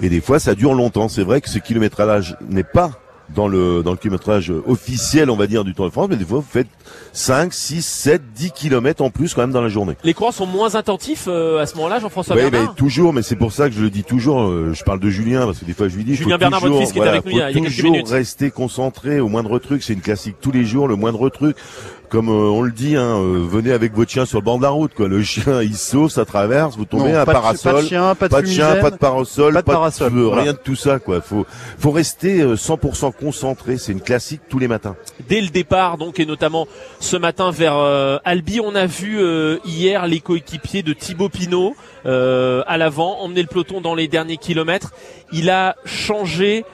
Et 0.01 0.09
des 0.09 0.21
fois, 0.21 0.39
ça 0.39 0.55
dure 0.55 0.75
longtemps. 0.75 1.09
C'est 1.09 1.25
vrai 1.25 1.41
que 1.41 1.49
ce 1.49 1.59
kilométrage 1.59 2.37
n'est 2.49 2.65
pas 2.65 2.93
dans 3.35 3.49
le 3.49 3.83
dans 3.83 3.93
le 3.93 3.97
kilométrage 3.97 4.53
officiel, 4.67 5.31
on 5.31 5.37
va 5.37 5.47
dire, 5.47 5.65
du 5.65 5.75
Tour 5.75 5.87
de 5.87 5.91
France, 5.91 6.09
mais 6.11 6.17
des 6.17 6.25
fois 6.25 6.39
vous 6.39 6.47
faites 6.49 6.69
5, 7.13 7.53
6, 7.53 7.85
7, 7.85 8.23
10 8.35 8.51
kilomètres 8.53 9.03
en 9.03 9.11
plus 9.11 9.35
quand 9.35 9.43
même 9.43 9.53
dans 9.53 9.61
la 9.61 9.69
journée. 9.69 9.95
Les 10.05 10.15
coureurs 10.15 10.35
sont 10.35 10.47
moins 10.47 10.75
attentifs 10.75 11.25
euh, 11.29 11.61
à 11.61 11.67
ce 11.67 11.77
moment-là, 11.77 11.99
Jean-François 12.01 12.37
oui, 12.37 12.51
Bernard. 12.51 12.75
toujours, 12.75 13.13
mais 13.13 13.23
c'est 13.23 13.37
pour 13.37 13.53
ça 13.53 13.69
que 13.69 13.75
je 13.75 13.83
le 13.83 13.91
dis 13.91 14.05
toujours. 14.05 14.43
Euh, 14.43 14.73
je 14.73 14.85
parle 14.85 15.01
de 15.01 15.11
Julien 15.11 15.45
parce 15.47 15.59
que 15.59 15.65
des 15.65 15.75
fois 15.75 15.89
je 15.89 15.97
lui 15.97 16.05
dis. 16.05 16.15
Julien 16.15 16.35
faut 16.35 16.39
Bernard, 16.39 16.61
toujours, 16.61 16.77
votre 16.77 16.87
fils, 16.87 16.93
qui 16.93 16.99
est 16.99 17.09
avec 17.09 17.25
nous 17.25 17.31
il 17.33 17.37
y 17.39 17.43
a, 17.43 17.53
quelques 17.53 17.83
minutes. 17.83 18.09
rester 18.09 18.51
concentré 18.51 19.21
au 19.21 19.29
moindre 19.29 19.59
truc. 19.59 19.83
C'est 19.83 19.93
une 19.93 20.01
classique 20.01 20.37
tous 20.41 20.53
les 20.53 20.65
jours. 20.65 20.89
Le 20.89 20.97
moindre 20.97 21.29
truc 21.29 21.57
comme 22.13 22.29
euh, 22.29 22.51
on 22.51 22.61
le 22.61 22.73
dit, 22.73 22.95
hein, 22.95 23.17
euh, 23.17 23.43
venez 23.49 23.73
avec 23.73 23.95
votre 23.95 24.11
chien 24.11 24.27
sur 24.27 24.39
le 24.39 24.45
bord 24.45 24.59
de 24.59 24.65
la 24.65 24.69
route. 24.69 24.93
Quoi. 24.95 25.09
Le 25.09 25.23
chien, 25.23 25.63
il 25.63 25.75
saute, 25.75 26.11
ça 26.11 26.27
traverse, 26.27 26.77
vous 26.77 26.85
tombez, 26.85 27.13
un 27.13 27.25
parasol, 27.25 27.73
pas 27.73 27.81
de 27.81 27.87
chien, 27.87 28.15
pas 28.15 28.29
de, 28.29 28.31
pas 28.31 28.43
de, 28.43 28.47
chien, 28.47 28.77
pas 28.77 28.91
de 28.91 28.97
parasol, 28.97 29.55
pas 29.55 29.63
de, 29.63 29.67
parasol, 29.67 30.29
rien 30.29 30.53
de 30.53 30.59
tout 30.59 30.77
ça. 30.77 30.99
Quoi. 30.99 31.23
Faut, 31.23 31.47
faut 31.79 31.91
rester 31.91 32.45
100% 32.45 33.07
euh, 33.07 33.11
concentré. 33.13 33.79
C'est 33.79 33.93
une 33.93 34.03
classique 34.03 34.43
tous 34.51 34.59
les 34.59 34.69
matins. 34.69 34.95
Dès 35.27 35.41
le 35.41 35.49
départ, 35.49 35.97
donc, 35.97 36.21
et 36.21 36.27
notamment 36.27 36.69
ce 37.01 37.17
matin 37.17 37.51
vers 37.51 37.77
Albi, 38.25 38.61
on 38.61 38.75
a 38.75 38.85
vu 38.85 39.19
hier 39.65 40.07
les 40.07 40.21
coéquipiers 40.21 40.83
de 40.83 40.93
Thibaut 40.93 41.31
Pinot 41.31 41.75
à 42.05 42.77
l'avant, 42.77 43.21
emmener 43.21 43.41
le 43.41 43.49
peloton 43.49 43.81
dans 43.81 43.95
les 43.95 44.07
derniers 44.07 44.37
kilomètres. 44.37 44.93
Il 45.33 45.49
a 45.49 45.77
changé 45.87 46.67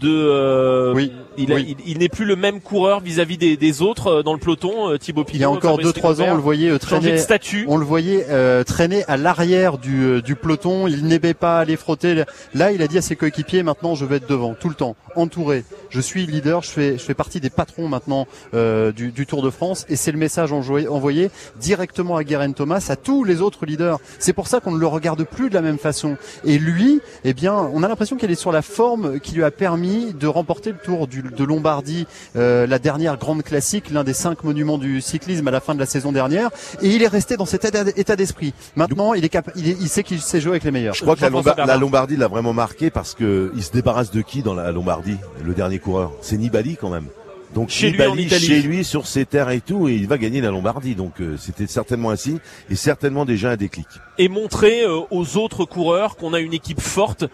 de 0.00 0.92
oui 0.94 1.12
il, 1.36 1.98
n'est 1.98 2.08
plus 2.08 2.24
le 2.24 2.36
même 2.36 2.60
coureur 2.60 3.00
vis-à-vis 3.00 3.38
des, 3.38 3.82
autres 3.82 4.06
euh, 4.08 4.22
dans 4.22 4.32
le 4.32 4.38
peloton. 4.38 4.90
Euh, 4.90 4.98
Thibaut 4.98 5.24
Pinot. 5.24 5.38
Il 5.38 5.40
y 5.40 5.44
a 5.44 5.50
encore 5.50 5.78
2-3 5.78 6.22
ans, 6.22 6.26
on 6.30 6.34
le 6.34 6.42
voyait 6.42 6.70
euh, 6.70 6.78
traîner. 6.78 7.18
statut. 7.18 7.64
On 7.68 7.76
le 7.76 7.84
voyait 7.84 8.26
traîner 8.64 9.04
à 9.08 9.16
l'arrière 9.16 9.78
du, 9.78 10.22
du 10.22 10.36
peloton. 10.36 10.86
Il 10.86 11.06
n'aimait 11.06 11.34
pas 11.34 11.58
aller 11.58 11.76
frotter. 11.76 12.24
Là, 12.54 12.72
il 12.72 12.82
a 12.82 12.86
dit 12.86 12.98
à 12.98 13.02
ses 13.02 13.16
coéquipiers 13.16 13.62
maintenant, 13.62 13.94
je 13.94 14.04
vais 14.04 14.16
être 14.16 14.28
devant 14.28 14.54
tout 14.54 14.68
le 14.68 14.74
temps, 14.74 14.96
entouré. 15.16 15.64
Je 15.90 16.00
suis 16.00 16.26
leader. 16.26 16.62
Je 16.62 16.70
fais, 16.70 16.92
je 16.98 17.02
fais 17.02 17.14
partie 17.14 17.40
des 17.40 17.50
patrons 17.50 17.88
maintenant 17.88 18.26
du, 18.52 19.10
du, 19.12 19.26
Tour 19.26 19.42
de 19.42 19.50
France. 19.50 19.86
Et 19.88 19.96
c'est 19.96 20.12
le 20.12 20.18
message 20.18 20.52
envoyé, 20.52 20.88
envoyé 20.88 21.30
directement 21.60 22.16
à 22.16 22.24
Guerin 22.24 22.52
Thomas, 22.52 22.86
à 22.88 22.96
tous 22.96 23.24
les 23.24 23.40
autres 23.40 23.66
leaders. 23.66 23.98
C'est 24.18 24.32
pour 24.32 24.48
ça 24.48 24.60
qu'on 24.60 24.72
ne 24.72 24.78
le 24.78 24.86
regarde 24.86 25.24
plus 25.24 25.48
de 25.48 25.54
la 25.54 25.62
même 25.62 25.78
façon. 25.78 26.16
Et 26.44 26.58
lui, 26.58 27.00
eh 27.24 27.34
bien, 27.34 27.54
on 27.54 27.82
a 27.82 27.88
l'impression 27.88 28.16
qu'elle 28.16 28.30
est 28.30 28.34
sur 28.34 28.52
la 28.52 28.62
forme 28.62 29.20
qui 29.20 29.34
lui 29.34 29.44
a 29.44 29.50
permis 29.50 29.83
de 29.84 30.26
remporter 30.26 30.70
le 30.70 30.78
Tour 30.78 31.06
du 31.06 31.22
de 31.22 31.44
Lombardie, 31.44 32.06
euh, 32.36 32.66
la 32.66 32.78
dernière 32.78 33.16
grande 33.16 33.42
classique, 33.42 33.90
l'un 33.90 34.04
des 34.04 34.14
cinq 34.14 34.44
monuments 34.44 34.78
du 34.78 35.00
cyclisme 35.00 35.46
à 35.48 35.50
la 35.50 35.60
fin 35.60 35.74
de 35.74 35.80
la 35.80 35.86
saison 35.86 36.12
dernière. 36.12 36.50
Et 36.82 36.88
il 36.88 37.02
est 37.02 37.08
resté 37.08 37.36
dans 37.36 37.46
cet 37.46 37.64
état 37.64 38.16
d'esprit. 38.16 38.54
Maintenant, 38.76 39.14
il, 39.14 39.24
est 39.24 39.36
il, 39.56 39.88
sait 39.88 40.02
qu'il 40.02 40.20
sait 40.20 40.40
jouer 40.40 40.52
avec 40.52 40.64
les 40.64 40.70
meilleurs. 40.70 40.94
Je 40.94 41.02
crois 41.02 41.16
que 41.16 41.22
la, 41.66 41.76
Lombardie 41.76 42.16
l'a 42.16 42.28
vraiment 42.28 42.52
marqué 42.52 42.90
parce 42.90 43.14
que 43.14 43.52
il 43.56 43.62
se 43.62 43.72
débarrasse 43.72 44.10
de 44.10 44.22
qui 44.22 44.42
dans 44.42 44.54
la 44.54 44.72
Lombardie, 44.72 45.16
le 45.44 45.54
dernier 45.54 45.78
coureur? 45.78 46.12
C'est 46.20 46.36
Nibali 46.36 46.76
quand 46.76 46.90
même. 46.90 47.06
Donc 47.54 47.68
chez 47.68 47.92
Nibali, 47.92 48.24
lui, 48.24 48.30
chez 48.30 48.62
lui, 48.62 48.84
sur 48.84 49.06
ses 49.06 49.24
terres 49.24 49.50
et 49.50 49.60
tout, 49.60 49.88
et 49.88 49.94
il 49.94 50.08
va 50.08 50.18
gagner 50.18 50.40
la 50.40 50.50
Lombardie. 50.50 50.96
Donc 50.96 51.20
euh, 51.20 51.36
c'était 51.38 51.68
certainement 51.68 52.10
un 52.10 52.16
signe 52.16 52.38
et 52.68 52.74
certainement 52.74 53.24
déjà 53.24 53.50
un 53.50 53.56
déclic. 53.56 53.86
Et 54.18 54.28
montrer 54.28 54.82
euh, 54.82 55.00
aux 55.10 55.36
autres 55.36 55.64
coureurs 55.64 56.16
qu'on 56.16 56.34
a 56.34 56.40
une 56.40 56.52
équipe 56.52 56.80
forte 56.80 57.26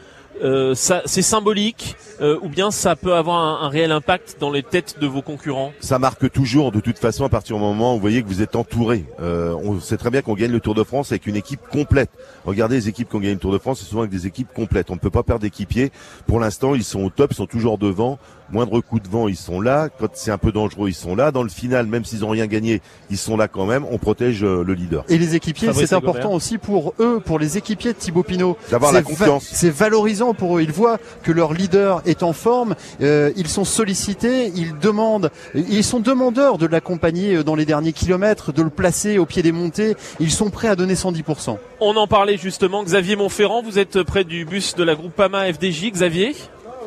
euh, 0.42 0.74
c'est 0.74 1.22
symbolique 1.22 1.96
euh, 2.20 2.38
ou 2.42 2.48
bien 2.48 2.70
ça 2.70 2.96
peut 2.96 3.14
avoir 3.14 3.62
un, 3.62 3.68
réel 3.68 3.92
impact 3.92 4.36
dans 4.40 4.50
les 4.50 4.62
têtes 4.62 4.96
de 5.00 5.06
vos 5.06 5.22
concurrents? 5.22 5.72
Ça 5.80 5.98
marque 5.98 6.30
toujours 6.30 6.72
de 6.72 6.80
toute 6.80 6.98
façon 6.98 7.24
à 7.24 7.28
partir 7.28 7.56
du 7.56 7.62
moment 7.62 7.92
où 7.92 7.96
vous 7.96 8.00
voyez 8.00 8.22
que 8.22 8.28
vous 8.28 8.42
êtes 8.42 8.56
entouré. 8.56 9.04
Euh, 9.20 9.54
on 9.62 9.80
sait 9.80 9.96
très 9.96 10.10
bien 10.10 10.22
qu'on 10.22 10.34
gagne 10.34 10.52
le 10.52 10.60
Tour 10.60 10.74
de 10.74 10.82
France 10.82 11.12
avec 11.12 11.26
une 11.26 11.36
équipe 11.36 11.60
complète. 11.70 12.10
Regardez 12.44 12.76
les 12.76 12.88
équipes 12.88 13.08
qui 13.08 13.16
ont 13.16 13.20
gagné 13.20 13.34
le 13.34 13.40
Tour 13.40 13.52
de 13.52 13.58
France, 13.58 13.80
c'est 13.80 13.86
souvent 13.86 14.02
avec 14.02 14.12
des 14.12 14.26
équipes 14.26 14.52
complètes. 14.52 14.90
On 14.90 14.94
ne 14.94 14.98
peut 14.98 15.10
pas 15.10 15.22
perdre 15.22 15.42
d'équipiers. 15.42 15.92
Pour 16.26 16.40
l'instant, 16.40 16.74
ils 16.74 16.84
sont 16.84 17.02
au 17.02 17.10
top, 17.10 17.32
ils 17.32 17.36
sont 17.36 17.46
toujours 17.46 17.78
devant 17.78 18.18
moindre 18.52 18.80
coup 18.80 19.00
de 19.00 19.08
vent, 19.08 19.28
ils 19.28 19.36
sont 19.36 19.60
là. 19.60 19.88
Quand 19.88 20.08
c'est 20.14 20.30
un 20.30 20.38
peu 20.38 20.52
dangereux, 20.52 20.88
ils 20.88 20.94
sont 20.94 21.14
là. 21.14 21.30
Dans 21.30 21.42
le 21.42 21.48
final, 21.48 21.86
même 21.86 22.04
s'ils 22.04 22.24
ont 22.24 22.30
rien 22.30 22.46
gagné, 22.46 22.80
ils 23.10 23.18
sont 23.18 23.36
là 23.36 23.48
quand 23.48 23.66
même. 23.66 23.84
On 23.90 23.98
protège 23.98 24.42
euh, 24.42 24.64
le 24.64 24.74
leader. 24.74 25.04
Et 25.08 25.18
les 25.18 25.34
équipiers, 25.36 25.72
c'est 25.72 25.92
important 25.92 26.32
aussi 26.32 26.58
pour 26.58 26.94
eux, 27.00 27.20
pour 27.24 27.38
les 27.38 27.56
équipiers 27.56 27.92
de 27.92 27.98
Thibaut 27.98 28.22
Pinot. 28.22 28.56
D'avoir 28.70 28.92
la 28.92 29.02
confiance. 29.02 29.48
c'est 29.52 29.70
valorisant 29.70 30.34
pour 30.34 30.58
eux. 30.58 30.62
Ils 30.62 30.72
voient 30.72 30.98
que 31.22 31.32
leur 31.32 31.52
leader 31.52 32.02
est 32.06 32.22
en 32.22 32.32
forme. 32.32 32.74
Euh, 33.00 33.32
ils 33.36 33.48
sont 33.48 33.64
sollicités. 33.64 34.52
Ils 34.54 34.78
demandent. 34.78 35.30
Ils 35.54 35.84
sont 35.84 36.00
demandeurs 36.00 36.58
de 36.58 36.66
l'accompagner 36.66 37.36
euh, 37.36 37.44
dans 37.44 37.54
les 37.54 37.64
derniers 37.64 37.92
kilomètres, 37.92 38.52
de 38.52 38.62
le 38.62 38.70
placer 38.70 39.18
au 39.18 39.26
pied 39.26 39.42
des 39.42 39.52
montées. 39.52 39.96
Ils 40.18 40.30
sont 40.30 40.50
prêts 40.50 40.68
à 40.68 40.76
donner 40.76 40.94
110%. 40.94 41.56
On 41.80 41.96
en 41.96 42.06
parlait 42.06 42.36
justement. 42.36 42.82
Xavier 42.84 43.16
Montferrand, 43.16 43.62
vous 43.62 43.78
êtes 43.78 44.02
près 44.02 44.24
du 44.24 44.44
bus 44.44 44.74
de 44.74 44.84
la 44.84 44.94
groupe 44.94 45.12
PAMA 45.12 45.52
FDJ. 45.52 45.90
Xavier? 45.92 46.34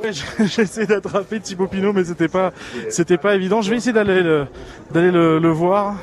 j'ai 0.46 0.64
essayé 0.64 0.86
d'attraper 0.86 1.40
Thibaut 1.40 1.68
Pinot, 1.68 1.94
mais 1.94 2.04
c'était 2.04 2.28
pas, 2.28 2.52
c'était 2.90 3.18
pas 3.18 3.36
évident. 3.36 3.62
Je 3.62 3.70
vais 3.70 3.78
essayer 3.78 3.94
d'aller 3.94 4.22
le, 4.22 4.48
d'aller 4.92 5.12
le, 5.12 5.50
voir. 5.50 5.96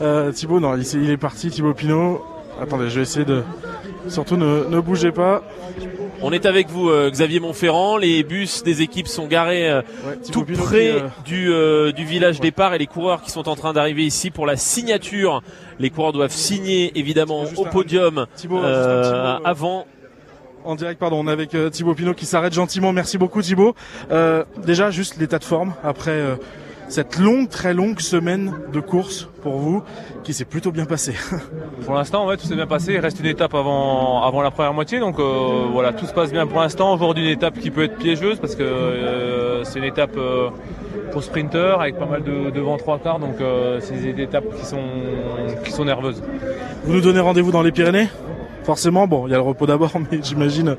Euh, 0.00 0.30
Thibaut, 0.30 0.60
non, 0.60 0.76
il, 0.76 1.10
est 1.10 1.16
parti. 1.16 1.50
Thibaut 1.50 1.74
Pinot. 1.74 2.24
Attendez, 2.60 2.88
je 2.88 2.96
vais 2.96 3.02
essayer 3.02 3.24
de. 3.24 3.42
Surtout 4.06 4.36
ne, 4.36 4.64
ne 4.68 4.80
bougez 4.80 5.10
pas. 5.10 5.42
On 6.22 6.32
est 6.32 6.46
avec 6.46 6.68
vous, 6.68 6.88
euh, 6.88 7.10
Xavier 7.10 7.40
Montferrand. 7.40 7.96
Les 7.96 8.22
bus 8.22 8.62
des 8.62 8.82
équipes 8.82 9.08
sont 9.08 9.26
garés 9.26 9.68
euh, 9.68 9.82
tout 10.32 10.44
près 10.44 11.02
du, 11.24 11.52
du 11.94 12.04
village 12.04 12.40
départ 12.40 12.74
et 12.74 12.78
les 12.78 12.86
coureurs 12.86 13.22
qui 13.22 13.30
sont 13.32 13.48
en 13.48 13.56
train 13.56 13.72
d'arriver 13.72 14.04
ici 14.04 14.30
pour 14.30 14.46
la 14.46 14.56
signature. 14.56 15.42
Les 15.80 15.90
coureurs 15.90 16.12
doivent 16.12 16.32
signer 16.32 16.96
évidemment 16.96 17.44
au 17.56 17.64
podium 17.64 18.26
avant 19.44 19.86
en 20.64 20.74
direct, 20.74 21.00
pardon, 21.00 21.20
on 21.24 21.28
est 21.28 21.32
avec 21.32 21.56
Thibaut 21.70 21.94
Pinot 21.94 22.14
qui 22.14 22.26
s'arrête 22.26 22.52
gentiment. 22.52 22.92
Merci 22.92 23.18
beaucoup 23.18 23.42
Thibaut. 23.42 23.74
déjà, 24.64 24.90
juste 24.90 25.16
l'état 25.18 25.38
de 25.38 25.44
forme 25.44 25.74
après 25.82 26.38
cette 26.88 27.18
longue, 27.18 27.48
très 27.48 27.74
longue 27.74 28.00
semaine 28.00 28.54
de 28.72 28.80
course 28.80 29.28
pour 29.42 29.58
vous 29.58 29.82
qui 30.24 30.32
s'est 30.32 30.44
plutôt 30.44 30.72
bien 30.72 30.86
passée. 30.86 31.14
Pour 31.84 31.94
l'instant, 31.94 32.26
ouais, 32.26 32.36
tout 32.36 32.46
s'est 32.46 32.54
bien 32.54 32.66
passé. 32.66 32.94
Il 32.94 32.98
reste 32.98 33.20
une 33.20 33.26
étape 33.26 33.54
avant, 33.54 34.22
avant 34.22 34.42
la 34.42 34.50
première 34.50 34.72
moitié. 34.74 34.98
Donc 34.98 35.18
euh, 35.18 35.66
voilà, 35.70 35.92
tout 35.92 36.06
se 36.06 36.12
passe 36.12 36.32
bien 36.32 36.46
pour 36.46 36.60
l'instant. 36.60 36.92
Aujourd'hui, 36.92 37.24
une 37.24 37.30
étape 37.30 37.58
qui 37.58 37.70
peut 37.70 37.84
être 37.84 37.96
piégeuse 37.96 38.38
parce 38.38 38.56
que 38.56 38.62
euh, 38.62 39.64
c'est 39.64 39.78
une 39.78 39.84
étape 39.84 40.16
euh, 40.16 40.48
pour 41.12 41.22
sprinter 41.22 41.80
avec 41.80 41.98
pas 41.98 42.06
mal 42.06 42.22
de, 42.22 42.50
de 42.50 42.60
vent 42.60 42.76
trois 42.76 42.98
quarts. 42.98 43.18
Donc 43.18 43.36
c'est 43.80 44.14
des 44.14 44.22
étapes 44.22 44.44
qui 44.58 44.64
sont, 44.64 44.82
qui 45.64 45.72
sont 45.72 45.84
nerveuses. 45.84 46.22
Vous 46.84 46.92
nous 46.92 47.00
donnez 47.00 47.20
rendez-vous 47.20 47.52
dans 47.52 47.62
les 47.62 47.72
Pyrénées? 47.72 48.08
Forcément, 48.68 49.06
bon, 49.06 49.26
il 49.26 49.30
y 49.30 49.32
a 49.32 49.38
le 49.38 49.42
repos 49.42 49.64
d'abord, 49.64 49.90
mais 50.12 50.18
j'imagine 50.22 50.76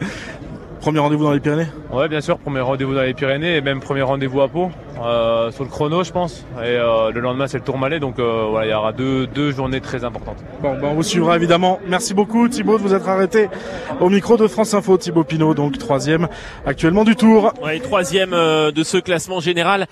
Premier 0.79 0.99
rendez-vous 0.99 1.23
dans 1.23 1.33
les 1.33 1.39
Pyrénées 1.39 1.65
Ouais, 1.91 2.07
bien 2.07 2.21
sûr, 2.21 2.37
premier 2.37 2.59
rendez-vous 2.59 2.93
dans 2.93 3.01
les 3.01 3.15
Pyrénées 3.15 3.55
et 3.55 3.61
même 3.61 3.79
premier 3.79 4.03
rendez-vous 4.03 4.41
à 4.41 4.47
Pau, 4.47 4.69
euh, 5.03 5.49
sur 5.49 5.63
le 5.63 5.71
chrono, 5.71 6.03
je 6.03 6.11
pense. 6.11 6.45
Et 6.57 6.67
euh, 6.67 7.09
le 7.09 7.19
lendemain, 7.19 7.47
c'est 7.47 7.57
le 7.57 7.63
Tourmalet, 7.63 7.99
donc 7.99 8.19
euh, 8.19 8.45
voilà, 8.47 8.67
il 8.67 8.69
y 8.69 8.73
aura 8.75 8.93
deux, 8.93 9.25
deux 9.25 9.49
journées 9.49 9.81
très 9.81 10.03
importantes. 10.03 10.37
Bon, 10.61 10.75
ben, 10.75 10.89
on 10.91 10.93
vous 10.93 11.01
suivra 11.01 11.35
évidemment. 11.35 11.79
Merci 11.87 12.13
beaucoup, 12.13 12.47
Thibaut, 12.47 12.77
de 12.77 12.83
vous 12.83 12.93
être 12.93 13.09
arrêté 13.09 13.49
au 13.99 14.09
micro 14.11 14.37
de 14.37 14.45
France 14.45 14.75
Info. 14.75 14.95
Thibaut 14.95 15.23
Pinot, 15.23 15.55
donc 15.55 15.79
troisième 15.79 16.27
actuellement 16.67 17.05
du 17.05 17.15
Tour. 17.15 17.53
Ouais, 17.63 17.79
troisième 17.79 18.29
de 18.29 18.83
ce 18.83 18.97
classement 18.99 19.39
général. 19.39 19.87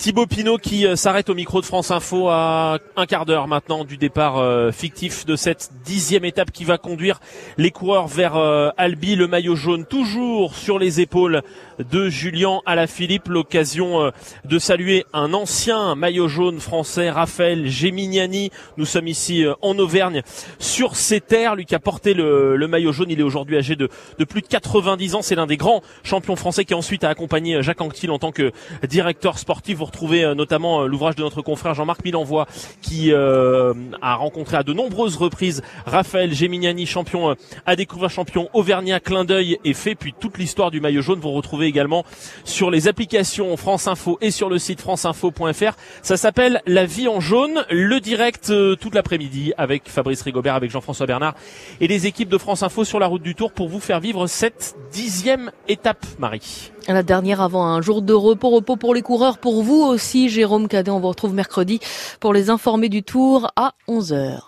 Thibaut 0.00 0.24
Pinot 0.24 0.56
qui 0.56 0.86
euh, 0.86 0.96
s'arrête 0.96 1.28
au 1.28 1.34
micro 1.34 1.60
de 1.60 1.66
France 1.66 1.90
Info 1.90 2.30
à 2.30 2.78
un 2.96 3.04
quart 3.04 3.26
d'heure 3.26 3.46
maintenant 3.46 3.84
du 3.84 3.98
départ 3.98 4.38
euh, 4.38 4.72
fictif 4.72 5.26
de 5.26 5.36
cette 5.36 5.72
dixième 5.84 6.24
étape 6.24 6.52
qui 6.52 6.64
va 6.64 6.78
conduire 6.78 7.20
les 7.58 7.70
coureurs 7.70 8.06
vers 8.06 8.34
euh, 8.36 8.70
Albi, 8.78 9.14
le 9.14 9.26
maillot 9.26 9.56
jaune 9.56 9.84
toujours 9.84 10.54
sur 10.54 10.78
les 10.78 11.02
épaules 11.02 11.42
de 11.90 12.08
Julien 12.08 12.60
Alaphilippe. 12.66 13.28
L'occasion 13.28 14.10
de 14.44 14.58
saluer 14.58 15.04
un 15.12 15.34
ancien 15.34 15.94
maillot 15.94 16.28
jaune 16.28 16.60
français, 16.60 17.10
Raphaël 17.10 17.68
Gemignani. 17.68 18.50
Nous 18.76 18.84
sommes 18.84 19.08
ici 19.08 19.44
en 19.62 19.78
Auvergne 19.78 20.22
sur 20.58 20.96
ces 20.96 21.20
terres. 21.20 21.56
Lui 21.56 21.64
qui 21.64 21.74
a 21.74 21.78
porté 21.78 22.14
le, 22.14 22.66
maillot 22.66 22.92
jaune, 22.92 23.10
il 23.10 23.20
est 23.20 23.24
aujourd'hui 23.24 23.56
âgé 23.56 23.76
de, 23.76 23.88
plus 24.24 24.42
de 24.42 24.46
90 24.46 25.14
ans. 25.14 25.22
C'est 25.22 25.34
l'un 25.34 25.46
des 25.46 25.56
grands 25.56 25.82
champions 26.02 26.36
français 26.36 26.64
qui 26.64 26.74
ensuite 26.74 27.04
a 27.04 27.08
accompagné 27.08 27.62
Jacques 27.62 27.80
Anquetil 27.80 28.10
en 28.10 28.18
tant 28.18 28.32
que 28.32 28.52
directeur 28.88 29.38
sportif 29.38 29.80
retrouver 29.84 30.24
euh, 30.24 30.34
notamment 30.34 30.82
euh, 30.82 30.86
l'ouvrage 30.86 31.16
de 31.16 31.22
notre 31.22 31.42
confrère 31.42 31.74
Jean-Marc 31.74 32.04
Milenvois 32.04 32.46
qui 32.82 33.12
euh, 33.12 33.74
a 34.00 34.14
rencontré 34.14 34.56
à 34.56 34.62
de 34.62 34.72
nombreuses 34.72 35.16
reprises 35.16 35.62
Raphaël 35.86 36.32
Gemignani, 36.32 36.86
champion 36.86 37.36
à 37.66 37.76
découvrir 37.76 38.10
champion 38.10 38.48
auvergnat, 38.52 39.00
clin 39.00 39.24
d'œil 39.24 39.58
et 39.64 39.74
fait. 39.74 39.94
Puis 39.94 40.14
toute 40.18 40.38
l'histoire 40.38 40.70
du 40.70 40.80
maillot 40.80 41.02
jaune, 41.02 41.20
vous 41.20 41.32
retrouvez 41.32 41.68
également 41.70 42.04
sur 42.44 42.70
les 42.70 42.86
applications 42.86 43.56
France 43.56 43.88
Info 43.88 44.18
et 44.20 44.30
sur 44.30 44.50
le 44.50 44.58
site 44.58 44.82
franceinfo.fr. 44.82 45.76
Ça 46.02 46.16
s'appelle 46.16 46.60
La 46.66 46.84
vie 46.84 47.08
en 47.08 47.20
jaune, 47.20 47.64
le 47.70 48.00
direct 48.00 48.52
toute 48.80 48.94
l'après-midi 48.94 49.54
avec 49.56 49.88
Fabrice 49.88 50.22
Rigobert, 50.22 50.54
avec 50.54 50.70
Jean-François 50.70 51.06
Bernard 51.06 51.34
et 51.80 51.88
les 51.88 52.06
équipes 52.06 52.28
de 52.28 52.38
France 52.38 52.62
Info 52.62 52.84
sur 52.84 52.98
la 52.98 53.06
route 53.06 53.22
du 53.22 53.34
Tour 53.34 53.52
pour 53.52 53.68
vous 53.68 53.80
faire 53.80 54.00
vivre 54.00 54.26
cette 54.26 54.74
dixième 54.92 55.50
étape, 55.68 56.04
Marie. 56.18 56.72
La 56.88 57.02
dernière 57.02 57.40
avant 57.40 57.66
un 57.66 57.80
jour 57.80 58.02
de 58.02 58.12
repos, 58.12 58.50
repos 58.50 58.76
pour 58.76 58.94
les 58.94 59.02
coureurs, 59.02 59.38
pour 59.38 59.62
vous 59.62 59.82
aussi, 59.82 60.28
Jérôme 60.28 60.68
Cadet. 60.68 60.90
On 60.90 61.00
vous 61.00 61.08
retrouve 61.08 61.34
mercredi 61.34 61.80
pour 62.18 62.32
les 62.32 62.50
informer 62.50 62.88
du 62.88 63.02
Tour 63.02 63.50
à 63.56 63.74
11h. 63.88 64.38